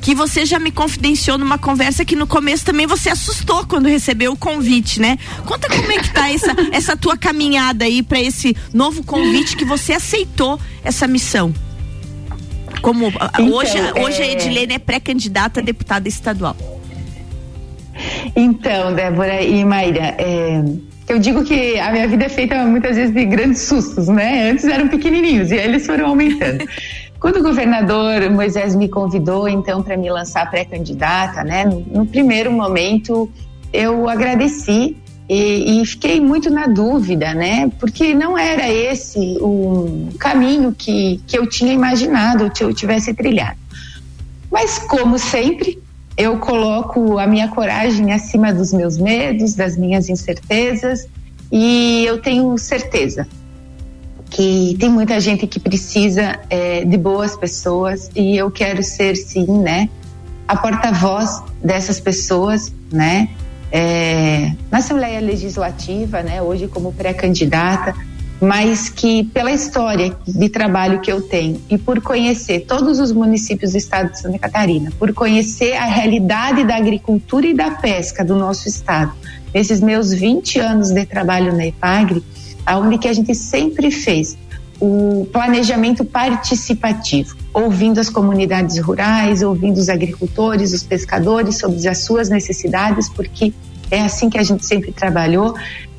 Que 0.00 0.14
você 0.14 0.46
já 0.46 0.58
me 0.60 0.70
confidenciou 0.70 1.36
numa 1.36 1.58
conversa 1.58 2.04
que 2.04 2.14
no 2.14 2.26
começo 2.26 2.64
também 2.64 2.86
você 2.86 3.10
assustou 3.10 3.66
quando 3.66 3.86
recebeu 3.88 4.32
o 4.32 4.36
convite, 4.36 5.00
né? 5.00 5.18
Conta 5.44 5.68
como 5.68 5.90
é 5.90 5.98
que 5.98 6.10
tá 6.12 6.30
essa, 6.30 6.54
essa 6.72 6.96
tua 6.96 7.16
caminhada 7.16 7.84
aí 7.84 8.02
para 8.02 8.20
esse 8.20 8.56
novo 8.72 9.02
convite 9.02 9.56
que 9.56 9.64
você 9.64 9.92
aceitou 9.94 10.58
essa 10.84 11.06
missão. 11.08 11.52
Como 12.80 13.08
Então, 13.08 13.52
hoje, 13.52 13.76
hoje 14.00 14.22
a 14.22 14.26
é- 14.26 14.32
Edilene 14.32 14.74
é 14.74 14.78
pré-candidata 14.78 15.58
a 15.58 15.62
deputada 15.62 16.08
estadual. 16.08 16.56
Então, 18.36 18.94
Débora 18.94 19.42
e 19.42 19.64
Maíra, 19.64 20.14
é, 20.18 20.62
eu 21.08 21.18
digo 21.18 21.42
que 21.44 21.78
a 21.78 21.90
minha 21.90 22.06
vida 22.06 22.26
é 22.26 22.28
feita 22.28 22.64
muitas 22.64 22.96
vezes 22.96 23.14
de 23.14 23.24
grandes 23.24 23.62
sustos, 23.62 24.08
né? 24.08 24.50
Antes 24.50 24.64
eram 24.64 24.88
pequenininhos 24.88 25.50
e 25.50 25.54
aí 25.54 25.64
eles 25.64 25.86
foram 25.86 26.08
aumentando. 26.08 26.64
Quando 27.18 27.38
o 27.38 27.42
governador 27.42 28.30
Moisés 28.30 28.76
me 28.76 28.88
convidou, 28.88 29.48
então, 29.48 29.82
para 29.82 29.96
me 29.96 30.08
lançar 30.08 30.48
pré-candidata, 30.50 31.42
né? 31.42 31.64
No, 31.64 32.06
primeiro 32.06 32.52
momento, 32.52 33.28
eu 33.72 34.08
agradeci 34.08 34.96
e, 35.28 35.80
e, 35.80 35.86
fiquei 35.86 36.20
muito 36.20 36.48
na 36.48 36.66
dúvida, 36.66 37.34
né? 37.34 37.70
Porque 37.80 38.14
não 38.14 38.38
era 38.38 38.70
esse 38.70 39.36
o 39.40 40.10
caminho 40.18 40.72
que, 40.72 41.20
que 41.26 41.36
eu 41.36 41.46
tinha 41.46 41.72
imaginado, 41.72 42.50
que 42.50 42.62
eu 42.62 42.72
tivesse 42.72 43.12
trilhado. 43.12 43.58
Mas, 44.50 44.78
como 44.78 45.18
sempre, 45.18 45.78
eu 46.18 46.36
coloco 46.38 47.16
a 47.16 47.28
minha 47.28 47.46
coragem 47.46 48.12
acima 48.12 48.52
dos 48.52 48.72
meus 48.72 48.98
medos, 48.98 49.54
das 49.54 49.76
minhas 49.76 50.08
incertezas, 50.08 51.06
e 51.50 52.04
eu 52.04 52.20
tenho 52.20 52.58
certeza 52.58 53.26
que 54.28 54.76
tem 54.78 54.90
muita 54.90 55.18
gente 55.20 55.46
que 55.46 55.60
precisa 55.60 56.40
é, 56.50 56.84
de 56.84 56.98
boas 56.98 57.36
pessoas 57.36 58.10
e 58.14 58.36
eu 58.36 58.50
quero 58.50 58.82
ser 58.82 59.16
sim, 59.16 59.46
né, 59.46 59.88
a 60.46 60.56
porta-voz 60.56 61.40
dessas 61.62 62.00
pessoas, 62.00 62.74
né, 62.92 63.30
é, 63.70 64.52
na 64.70 64.78
Assembleia 64.78 65.20
Legislativa, 65.20 66.20
né, 66.20 66.42
hoje 66.42 66.66
como 66.66 66.92
pré-candidata, 66.92 67.94
mas 68.40 68.88
que 68.88 69.24
pela 69.24 69.50
história 69.50 70.16
de 70.26 70.48
trabalho 70.48 71.00
que 71.00 71.10
eu 71.10 71.20
tenho 71.20 71.60
e 71.68 71.76
por 71.76 72.00
conhecer 72.00 72.60
todos 72.60 73.00
os 73.00 73.10
municípios 73.12 73.72
do 73.72 73.78
estado 73.78 74.12
de 74.12 74.20
Santa 74.20 74.38
Catarina, 74.38 74.92
por 74.98 75.12
conhecer 75.12 75.74
a 75.74 75.84
realidade 75.84 76.64
da 76.64 76.76
agricultura 76.76 77.46
e 77.46 77.54
da 77.54 77.72
pesca 77.72 78.24
do 78.24 78.36
nosso 78.36 78.68
estado, 78.68 79.12
nesses 79.52 79.80
meus 79.80 80.12
20 80.12 80.60
anos 80.60 80.90
de 80.90 81.04
trabalho 81.04 81.56
na 81.56 81.66
EPAGRE, 81.66 82.22
aonde 82.64 82.98
que 82.98 83.08
a 83.08 83.12
gente 83.12 83.34
sempre 83.34 83.90
fez 83.90 84.36
o 84.80 85.26
planejamento 85.32 86.04
participativo, 86.04 87.36
ouvindo 87.52 87.98
as 87.98 88.08
comunidades 88.08 88.78
rurais, 88.78 89.42
ouvindo 89.42 89.78
os 89.78 89.88
agricultores, 89.88 90.72
os 90.72 90.84
pescadores 90.84 91.58
sobre 91.58 91.88
as 91.88 91.98
suas 91.98 92.28
necessidades, 92.28 93.08
porque 93.08 93.52
é 93.90 94.02
assim 94.02 94.30
que 94.30 94.38
a 94.38 94.42
gente 94.42 94.64
sempre 94.64 94.92
trabalhou. 94.92 95.54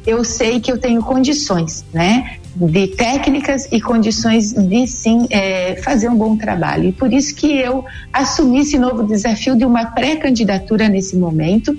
Eu 0.10 0.24
sei 0.24 0.60
que 0.60 0.72
eu 0.72 0.80
tenho 0.80 1.04
condições, 1.04 1.86
né, 1.94 2.38
de 2.56 2.88
técnicas 2.88 3.68
e 3.72 3.80
condições 3.80 4.54
de 4.54 4.88
sim 4.88 5.28
é, 5.30 5.76
fazer 5.84 6.10
um 6.10 6.16
bom 6.16 6.36
trabalho. 6.36 6.90
E 6.90 6.92
por 6.92 7.14
isso 7.14 7.36
que 7.36 7.60
eu 7.60 7.86
assumi 8.12 8.62
esse 8.62 8.80
novo 8.80 9.04
desafio 9.04 9.56
de 9.56 9.64
uma 9.64 9.86
pré-candidatura 9.86 10.90
nesse 10.90 11.16
momento, 11.16 11.78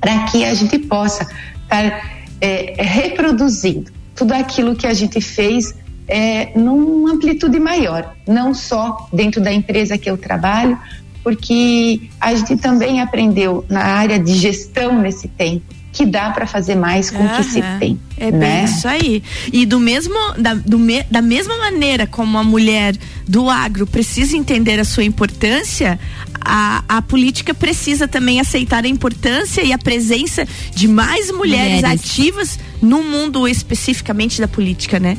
para 0.00 0.24
que 0.24 0.44
a 0.44 0.52
gente 0.54 0.76
possa 0.76 1.22
estar 1.62 2.18
é, 2.40 2.74
reproduzindo 2.82 3.92
tudo 4.16 4.32
aquilo 4.32 4.74
que 4.74 4.88
a 4.88 4.92
gente 4.92 5.20
fez 5.20 5.72
é, 6.08 6.50
numa 6.58 7.12
amplitude 7.12 7.60
maior, 7.60 8.16
não 8.26 8.52
só 8.52 9.08
dentro 9.12 9.40
da 9.40 9.52
empresa 9.52 9.96
que 9.96 10.10
eu 10.10 10.18
trabalho, 10.18 10.76
porque 11.22 12.10
a 12.20 12.34
gente 12.34 12.56
também 12.56 13.00
aprendeu 13.00 13.64
na 13.68 13.84
área 13.84 14.18
de 14.18 14.34
gestão 14.34 15.00
nesse 15.00 15.28
tempo 15.28 15.75
que 15.96 16.04
dá 16.04 16.30
para 16.30 16.46
fazer 16.46 16.74
mais 16.74 17.10
com 17.10 17.24
o 17.24 17.28
que 17.36 17.42
se 17.42 17.62
tem. 17.80 17.98
É 18.18 18.30
né? 18.30 18.38
bem 18.38 18.64
isso 18.64 18.86
aí. 18.86 19.22
E 19.50 19.64
do 19.64 19.80
mesmo, 19.80 20.14
da, 20.36 20.52
do 20.52 20.78
me, 20.78 21.02
da 21.04 21.22
mesma 21.22 21.56
maneira 21.56 22.06
como 22.06 22.36
a 22.36 22.44
mulher 22.44 22.94
do 23.26 23.48
agro 23.48 23.86
precisa 23.86 24.36
entender 24.36 24.78
a 24.78 24.84
sua 24.84 25.04
importância, 25.04 25.98
a, 26.38 26.84
a 26.86 27.00
política 27.00 27.54
precisa 27.54 28.06
também 28.06 28.40
aceitar 28.40 28.84
a 28.84 28.88
importância 28.88 29.62
e 29.62 29.72
a 29.72 29.78
presença 29.78 30.46
de 30.74 30.86
mais 30.86 31.30
mulheres, 31.30 31.76
mulheres. 31.76 32.04
ativas 32.04 32.58
no 32.82 33.02
mundo 33.02 33.48
especificamente 33.48 34.38
da 34.38 34.46
política, 34.46 35.00
né? 35.00 35.16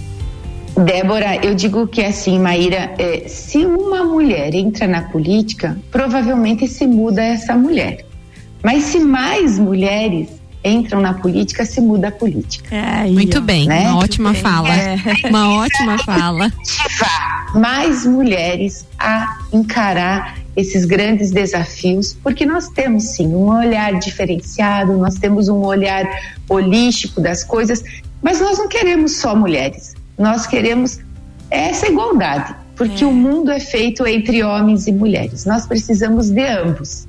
Débora, 0.86 1.43
eu 1.43 1.55
digo 1.55 1.88
que 1.88 2.03
assim, 2.03 2.38
Maíra, 2.38 2.93
é, 2.99 3.28
se 3.28 3.65
uma 3.65 4.03
mulher 4.03 4.53
entra 4.53 4.88
na 4.88 5.01
política, 5.01 5.75
provavelmente 5.89 6.67
se 6.67 6.86
muda 6.86 7.23
essa 7.23 7.55
mulher. 7.55 8.05
Mas 8.63 8.84
se 8.84 8.99
mais 8.99 9.57
mulheres 9.57 10.38
entram 10.64 11.01
na 11.01 11.14
política, 11.14 11.66
se 11.66 11.80
muda 11.80 12.10
a 12.10 12.12
política. 12.12 12.76
É, 12.76 13.03
Muito 13.05 13.41
bem, 13.41 13.68
né? 13.68 13.89
uma 13.89 13.99
ótima 13.99 14.34
bem. 14.34 14.41
fala. 14.41 14.76
É. 14.76 14.97
Uma 15.30 15.55
ótima 15.55 15.97
fala. 16.03 16.51
Mais 17.55 18.05
mulheres 18.05 18.86
a 18.99 19.39
encarar 19.53 20.38
esses 20.55 20.86
grandes 20.86 21.32
desafios, 21.32 22.18
porque 22.24 22.45
nós 22.45 22.68
temos 22.70 23.03
sim 23.03 23.28
um 23.28 23.55
olhar 23.55 23.93
diferenciado, 23.99 24.97
nós 24.97 25.16
temos 25.16 25.47
um 25.49 25.64
olhar 25.64 26.05
holístico 26.49 27.22
das 27.22 27.43
coisas, 27.43 27.84
mas 28.22 28.41
nós 28.41 28.58
não 28.58 28.68
queremos 28.68 29.18
só 29.18 29.36
mulheres, 29.36 29.93
nós 30.18 30.47
queremos 30.47 30.99
essa 31.51 31.88
igualdade, 31.88 32.55
porque 32.76 33.03
é. 33.03 33.08
o 33.08 33.14
mundo 33.14 33.51
é 33.51 33.60
feito 33.60 34.05
entre 34.08 34.43
homens 34.43 34.88
e 34.88 34.91
mulheres, 34.91 35.45
nós 35.45 35.68
precisamos 35.68 36.32
de 36.32 36.45
ambos 36.47 37.08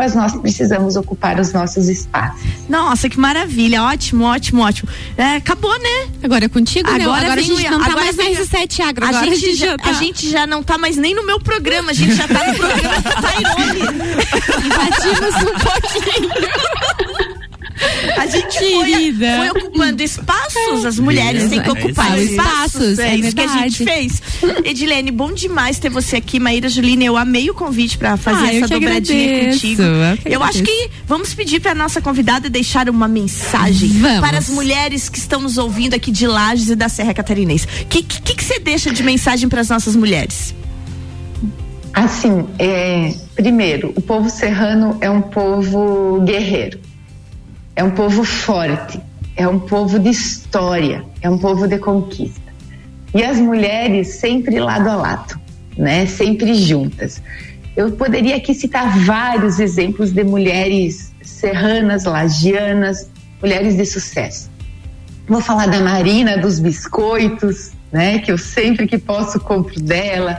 mas 0.00 0.14
nós 0.14 0.34
precisamos 0.34 0.96
ocupar 0.96 1.38
os 1.38 1.52
nossos 1.52 1.86
espaços. 1.90 2.40
Nossa, 2.66 3.06
que 3.06 3.20
maravilha, 3.20 3.82
ótimo, 3.82 4.24
ótimo, 4.24 4.62
ótimo. 4.62 4.88
É, 5.14 5.36
acabou, 5.36 5.78
né? 5.78 6.08
Agora 6.22 6.46
é 6.46 6.48
contigo, 6.48 6.88
agora, 6.88 7.20
né? 7.20 7.26
agora 7.26 7.40
a 7.40 7.44
gente 7.44 7.68
não 7.68 7.84
tá 7.84 7.90
mais 7.90 8.16
na 8.16 8.24
R7 8.24 8.80
Agro, 8.80 9.04
a 9.04 9.12
gente, 9.12 9.28
a, 9.28 9.36
gente 9.36 9.56
já, 9.56 9.76
tá. 9.76 9.90
a 9.90 9.92
gente 9.92 10.30
já 10.30 10.46
não 10.46 10.62
tá 10.62 10.78
mais 10.78 10.96
nem 10.96 11.14
no 11.14 11.22
meu 11.26 11.38
programa, 11.38 11.90
a 11.90 11.92
gente 11.92 12.14
já 12.14 12.26
tá 12.26 12.46
no 12.46 12.54
programa 12.56 12.96
do 12.96 13.10
Tairone. 13.20 13.80
Invadimos 14.64 15.34
um 15.36 15.58
pouquinho. 15.58 16.30
A 18.16 18.26
gente 18.26 18.58
foi, 18.58 19.14
foi, 19.14 19.50
ocupando 19.50 20.02
espaços, 20.02 20.84
as 20.84 20.98
mulheres 20.98 21.48
têm 21.48 21.62
que 21.62 21.70
ocupar 21.70 22.18
é 22.18 22.22
espaços. 22.22 22.98
É, 22.98 23.10
é 23.10 23.16
isso 23.16 23.34
que 23.34 23.42
a 23.42 23.46
gente 23.46 23.84
fez. 23.84 24.22
Edilene, 24.64 25.10
bom 25.10 25.32
demais 25.32 25.78
ter 25.78 25.88
você 25.88 26.16
aqui. 26.16 26.38
Maíra 26.38 26.68
Juline, 26.68 27.06
eu 27.06 27.16
amei 27.16 27.50
o 27.50 27.54
convite 27.54 27.96
para 27.96 28.16
fazer 28.16 28.46
ah, 28.46 28.54
essa 28.54 28.68
dobradinha 28.68 29.26
agradeço, 29.26 29.60
contigo. 29.60 29.82
Eu, 30.24 30.32
eu 30.32 30.42
acho 30.42 30.62
que 30.62 30.90
vamos 31.06 31.34
pedir 31.34 31.60
para 31.60 31.74
nossa 31.74 32.00
convidada 32.00 32.50
deixar 32.50 32.88
uma 32.88 33.08
mensagem 33.08 33.88
vamos. 33.88 34.20
para 34.20 34.38
as 34.38 34.48
mulheres 34.48 35.08
que 35.08 35.18
estão 35.18 35.40
nos 35.40 35.58
ouvindo 35.58 35.94
aqui 35.94 36.10
de 36.10 36.26
Lages 36.26 36.68
e 36.68 36.76
da 36.76 36.88
Serra 36.88 37.14
Catarinense. 37.14 37.66
O 37.82 37.86
que, 37.86 38.02
que, 38.02 38.34
que 38.34 38.44
você 38.44 38.58
deixa 38.58 38.90
de 38.90 39.02
mensagem 39.02 39.48
para 39.48 39.60
as 39.60 39.68
nossas 39.68 39.96
mulheres? 39.96 40.54
Assim, 41.92 42.46
é, 42.58 43.14
primeiro, 43.34 43.92
o 43.96 44.00
povo 44.00 44.30
serrano 44.30 44.96
é 45.00 45.10
um 45.10 45.20
povo 45.20 46.20
guerreiro 46.20 46.78
é 47.76 47.84
um 47.84 47.90
povo 47.90 48.24
forte, 48.24 49.00
é 49.36 49.46
um 49.46 49.58
povo 49.58 49.98
de 49.98 50.10
história, 50.10 51.04
é 51.22 51.30
um 51.30 51.38
povo 51.38 51.66
de 51.66 51.78
conquista. 51.78 52.50
E 53.14 53.22
as 53.22 53.38
mulheres 53.38 54.08
sempre 54.16 54.60
lado 54.60 54.88
a 54.88 54.96
lado, 54.96 55.40
né? 55.76 56.06
Sempre 56.06 56.54
juntas. 56.54 57.22
Eu 57.76 57.92
poderia 57.92 58.36
aqui 58.36 58.54
citar 58.54 58.98
vários 59.00 59.58
exemplos 59.58 60.12
de 60.12 60.22
mulheres 60.22 61.12
serranas, 61.22 62.04
lagianas, 62.04 63.08
mulheres 63.40 63.76
de 63.76 63.86
sucesso. 63.86 64.50
Vou 65.26 65.40
falar 65.40 65.66
da 65.66 65.80
Marina 65.80 66.36
dos 66.38 66.58
biscoitos, 66.58 67.72
né? 67.90 68.18
Que 68.18 68.32
eu 68.32 68.38
sempre 68.38 68.86
que 68.86 68.98
posso 68.98 69.40
compro 69.40 69.80
dela 69.80 70.38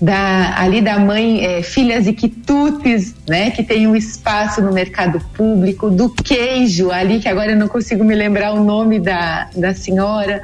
da, 0.00 0.60
ali 0.60 0.80
da 0.80 0.98
mãe 0.98 1.44
é, 1.44 1.62
Filhas 1.62 2.06
e 2.06 2.12
Quitutes, 2.12 3.14
né, 3.28 3.50
que 3.50 3.62
tem 3.62 3.86
um 3.86 3.96
espaço 3.96 4.62
no 4.62 4.72
mercado 4.72 5.20
público, 5.34 5.90
do 5.90 6.08
queijo 6.08 6.90
ali, 6.90 7.18
que 7.18 7.28
agora 7.28 7.52
eu 7.52 7.56
não 7.56 7.68
consigo 7.68 8.04
me 8.04 8.14
lembrar 8.14 8.52
o 8.52 8.62
nome 8.62 9.00
da, 9.00 9.48
da 9.56 9.74
senhora. 9.74 10.40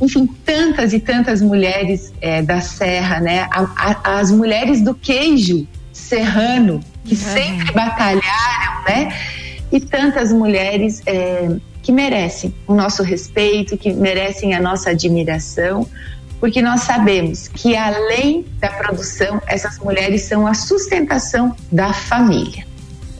Enfim, 0.00 0.26
tantas 0.44 0.92
e 0.92 1.00
tantas 1.00 1.40
mulheres 1.40 2.12
é, 2.20 2.42
da 2.42 2.60
Serra, 2.60 3.20
né, 3.20 3.48
a, 3.50 3.62
a, 3.76 4.18
as 4.18 4.30
mulheres 4.30 4.82
do 4.82 4.94
queijo 4.94 5.66
serrano, 5.92 6.80
que 7.04 7.14
uhum. 7.14 7.20
sempre 7.20 7.72
batalharam, 7.72 8.84
né, 8.86 9.16
e 9.72 9.80
tantas 9.80 10.30
mulheres 10.30 11.02
é, 11.06 11.48
que 11.82 11.92
merecem 11.92 12.54
o 12.66 12.74
nosso 12.74 13.02
respeito, 13.02 13.78
que 13.78 13.92
merecem 13.92 14.54
a 14.54 14.60
nossa 14.60 14.90
admiração 14.90 15.86
porque 16.40 16.62
nós 16.62 16.80
sabemos 16.80 17.46
que 17.48 17.76
além 17.76 18.46
da 18.58 18.70
produção, 18.70 19.40
essas 19.46 19.78
mulheres 19.78 20.22
são 20.22 20.46
a 20.46 20.54
sustentação 20.54 21.54
da 21.70 21.92
família, 21.92 22.66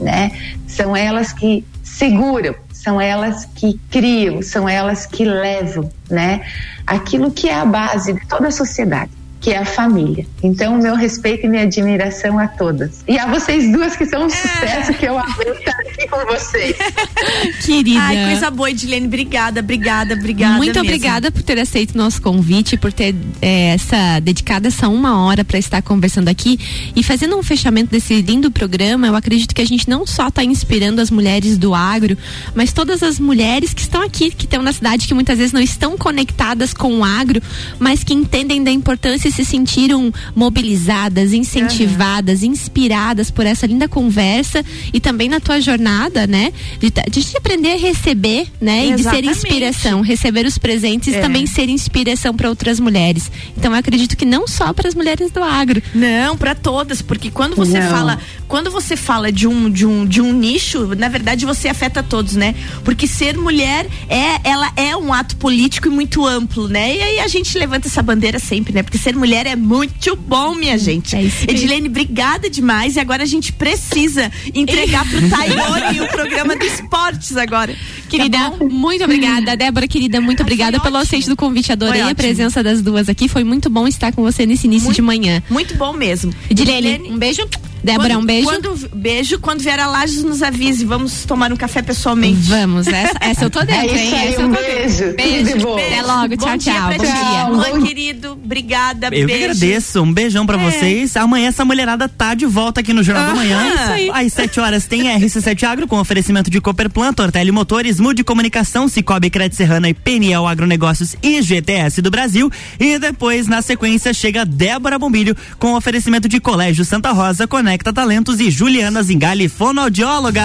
né? 0.00 0.32
São 0.66 0.96
elas 0.96 1.32
que 1.32 1.64
seguram, 1.84 2.54
são 2.72 2.98
elas 2.98 3.44
que 3.44 3.78
criam, 3.90 4.40
são 4.40 4.66
elas 4.66 5.04
que 5.04 5.24
levam, 5.24 5.90
né? 6.08 6.40
Aquilo 6.86 7.30
que 7.30 7.48
é 7.48 7.54
a 7.54 7.66
base 7.66 8.14
de 8.14 8.26
toda 8.26 8.48
a 8.48 8.50
sociedade, 8.50 9.10
que 9.40 9.50
é 9.50 9.56
a 9.56 9.64
família. 9.64 10.26
Então, 10.42 10.76
meu 10.76 10.94
respeito 10.94 11.46
e 11.46 11.48
minha 11.48 11.62
admiração 11.62 12.38
a 12.38 12.46
todas. 12.46 13.02
E 13.08 13.18
a 13.18 13.26
vocês 13.26 13.72
duas 13.72 13.96
que 13.96 14.04
são 14.04 14.26
um 14.26 14.30
sucesso, 14.30 14.92
que 14.92 15.06
eu 15.06 15.18
amei 15.18 15.48
estar 15.52 15.72
aqui 15.80 16.06
com 16.08 16.26
vocês. 16.26 16.76
Querida. 17.64 18.00
Ai, 18.00 18.26
coisa 18.26 18.50
boa, 18.50 18.70
Edilene. 18.70 19.06
Obrigada, 19.06 19.60
obrigada, 19.60 20.14
obrigada. 20.14 20.56
Muito 20.58 20.74
mesmo. 20.74 20.88
obrigada 20.88 21.32
por 21.32 21.42
ter 21.42 21.58
aceito 21.58 21.94
o 21.94 21.98
nosso 21.98 22.20
convite, 22.20 22.76
por 22.76 22.92
ter 22.92 23.14
é, 23.40 23.70
essa 23.70 24.20
dedicado 24.20 24.68
essa 24.68 24.88
uma 24.88 25.24
hora 25.24 25.42
para 25.42 25.58
estar 25.58 25.80
conversando 25.80 26.28
aqui 26.28 26.58
e 26.94 27.02
fazendo 27.02 27.34
um 27.38 27.42
fechamento 27.42 27.90
desse 27.90 28.20
lindo 28.20 28.50
programa. 28.50 29.06
Eu 29.06 29.16
acredito 29.16 29.54
que 29.54 29.62
a 29.62 29.66
gente 29.66 29.88
não 29.88 30.06
só 30.06 30.28
está 30.28 30.44
inspirando 30.44 31.00
as 31.00 31.10
mulheres 31.10 31.56
do 31.56 31.74
agro, 31.74 32.16
mas 32.54 32.74
todas 32.74 33.02
as 33.02 33.18
mulheres 33.18 33.72
que 33.72 33.80
estão 33.80 34.02
aqui, 34.02 34.30
que 34.30 34.44
estão 34.44 34.62
na 34.62 34.72
cidade, 34.72 35.08
que 35.08 35.14
muitas 35.14 35.38
vezes 35.38 35.52
não 35.52 35.62
estão 35.62 35.96
conectadas 35.96 36.74
com 36.74 36.98
o 36.98 37.04
agro, 37.04 37.40
mas 37.78 38.04
que 38.04 38.12
entendem 38.12 38.62
da 38.62 38.70
importância 38.70 39.29
se 39.30 39.44
sentiram 39.44 40.12
mobilizadas, 40.34 41.32
incentivadas, 41.32 42.42
inspiradas 42.42 43.30
por 43.30 43.46
essa 43.46 43.66
linda 43.66 43.88
conversa 43.88 44.64
e 44.92 45.00
também 45.00 45.28
na 45.28 45.40
tua 45.40 45.60
jornada, 45.60 46.26
né? 46.26 46.52
De, 46.78 46.90
de 46.90 47.36
aprender 47.36 47.72
a 47.72 47.76
receber, 47.78 48.46
né? 48.60 48.86
E 48.86 48.94
de 48.94 49.02
ser 49.02 49.08
Exatamente. 49.24 49.28
inspiração, 49.30 50.00
receber 50.00 50.46
os 50.46 50.58
presentes 50.58 51.14
É. 51.14 51.18
e 51.18 51.20
também 51.22 51.46
ser 51.46 51.68
inspiração 51.68 52.34
para 52.34 52.48
outras 52.48 52.78
mulheres. 52.80 53.30
Então 53.56 53.72
eu 53.72 53.78
acredito 53.78 54.16
que 54.16 54.24
não 54.24 54.46
só 54.46 54.72
para 54.72 54.88
as 54.88 54.94
mulheres 54.94 55.30
do 55.30 55.42
agro. 55.42 55.82
Não, 55.94 56.36
para 56.36 56.54
todas, 56.54 57.00
porque 57.02 57.30
quando 57.30 57.56
você 57.56 57.78
Não. 57.80 57.90
fala, 57.90 58.18
quando 58.48 58.70
você 58.70 58.96
fala 58.96 59.30
de 59.32 59.46
um 59.46 59.70
de 59.70 59.86
um 59.86 60.04
de 60.06 60.20
um 60.20 60.32
nicho, 60.32 60.94
na 60.96 61.08
verdade 61.08 61.44
você 61.46 61.68
afeta 61.68 62.02
todos, 62.02 62.34
né? 62.34 62.54
Porque 62.84 63.06
ser 63.06 63.36
mulher 63.36 63.86
é 64.08 64.40
ela 64.48 64.70
é 64.76 64.96
um 64.96 65.12
ato 65.12 65.36
político 65.36 65.88
e 65.88 65.90
muito 65.90 66.26
amplo, 66.26 66.68
né? 66.68 66.96
E 66.96 67.02
aí 67.02 67.20
a 67.20 67.28
gente 67.28 67.56
levanta 67.58 67.88
essa 67.88 68.02
bandeira 68.02 68.38
sempre, 68.38 68.72
né? 68.72 68.82
Porque 68.82 68.98
ser 68.98 69.14
mulher 69.20 69.46
é 69.46 69.54
muito 69.54 70.16
bom, 70.16 70.54
minha 70.54 70.76
gente. 70.78 71.14
É 71.14 71.22
isso. 71.22 71.44
Edilene, 71.46 71.88
obrigada 71.88 72.48
demais. 72.50 72.96
E 72.96 73.00
agora 73.00 73.22
a 73.22 73.26
gente 73.26 73.52
precisa 73.52 74.32
entregar 74.54 75.06
pro 75.08 75.20
Tairone 75.28 76.00
o 76.00 76.08
programa 76.08 76.56
de 76.56 76.64
esportes 76.66 77.36
agora. 77.36 77.76
Querida, 78.08 78.38
Tá 78.38 78.64
muito 78.64 79.04
obrigada. 79.04 79.56
Débora, 79.56 79.86
querida, 79.86 80.20
muito 80.20 80.42
obrigada 80.42 80.80
pelo 80.80 80.96
aceite 80.96 81.28
do 81.28 81.36
convite. 81.36 81.70
Adorei 81.70 82.00
a 82.00 82.14
presença 82.14 82.62
das 82.62 82.80
duas 82.82 83.08
aqui. 83.08 83.28
Foi 83.28 83.44
muito 83.44 83.68
bom 83.68 83.86
estar 83.86 84.12
com 84.12 84.22
você 84.22 84.46
nesse 84.46 84.66
início 84.66 84.92
de 84.92 85.02
manhã. 85.02 85.42
Muito 85.50 85.74
bom 85.76 85.92
mesmo. 85.92 86.32
Edilene, 86.48 87.10
um 87.10 87.18
beijo. 87.18 87.46
Débora, 87.82 88.10
Quando- 88.14 88.22
um 88.22 88.26
beijo. 88.26 88.46
Quando, 88.48 88.88
beijo. 88.94 89.38
Quando 89.40 89.60
vier 89.62 89.78
a 89.80 89.86
Lages, 89.86 90.22
nos 90.22 90.42
avise. 90.42 90.84
Vamos 90.84 91.24
tomar 91.24 91.52
um 91.52 91.56
café 91.56 91.82
pessoalmente. 91.82 92.40
Vamos, 92.42 92.86
essa, 92.86 93.16
essa 93.20 93.44
eu 93.44 93.50
tô 93.50 93.60
dentro, 93.64 93.74
É 93.74 93.86
isso 93.86 94.14
hein? 94.14 94.20
aí, 94.20 94.28
essa 94.28 94.40
um 94.40 94.50
eu 94.50 94.56
tô 94.56 94.62
beijo. 94.62 94.98
dentro. 94.98 95.16
Beijo, 95.16 95.58
de 95.58 95.64
bom. 95.64 95.74
Até 95.78 96.02
logo, 96.02 96.28
Bom 96.28 96.36
tchau, 96.36 96.56
dia 96.56 96.72
tchau. 96.74 96.88
pra 96.88 96.96
Bom 96.98 97.04
dia. 97.04 97.44
Luan, 97.72 97.82
querido, 97.86 98.32
obrigada. 98.32 99.06
Eu 99.08 99.10
que 99.12 99.26
beijo. 99.26 99.44
agradeço. 99.44 100.02
Um 100.02 100.12
beijão 100.12 100.46
pra 100.46 100.60
É. 100.60 100.70
vocês. 100.70 101.16
Amanhã 101.16 101.48
essa 101.48 101.64
mulherada 101.64 102.08
tá 102.08 102.34
de 102.34 102.46
volta 102.46 102.80
aqui 102.80 102.92
no 102.92 103.02
Jornal 103.02 103.26
da 103.26 103.32
Aham. 103.32 103.38
Manhã. 103.40 103.74
Isso 103.74 103.92
aí. 103.92 104.10
Às 104.26 104.32
7 104.32 104.60
horas 104.60 104.86
tem 104.86 105.04
RC7 105.08 105.62
Agro 105.64 105.86
com 105.86 105.98
oferecimento 105.98 106.50
de 106.50 106.60
Cooperplan, 106.60 107.12
Tortelli 107.12 107.50
Motores, 107.52 107.98
Mude 108.00 108.22
Comunicação, 108.24 108.88
Cicobi 108.88 109.30
Crédito 109.30 109.56
Serrana 109.56 109.88
e 109.88 109.94
PNL 109.94 110.46
Agronegócios 110.46 111.16
e 111.22 111.40
GTS 111.42 112.00
do 112.02 112.10
Brasil. 112.10 112.50
E 112.78 112.98
depois, 112.98 113.46
na 113.46 113.62
sequência, 113.62 114.12
chega 114.12 114.44
Débora 114.44 114.98
Bombilho 114.98 115.36
com 115.58 115.74
oferecimento 115.74 116.28
de 116.28 116.40
Colégio 116.40 116.84
Santa 116.84 117.10
Rosa, 117.12 117.46
Conecta 117.70 117.92
Talentos 117.92 118.40
e 118.40 118.50
Juliana 118.50 119.00
Zingali, 119.00 119.48
fonoaudióloga. 119.48 120.42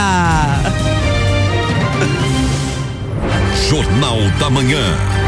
Jornal 3.68 4.30
da 4.38 4.48
Manhã. 4.52 5.25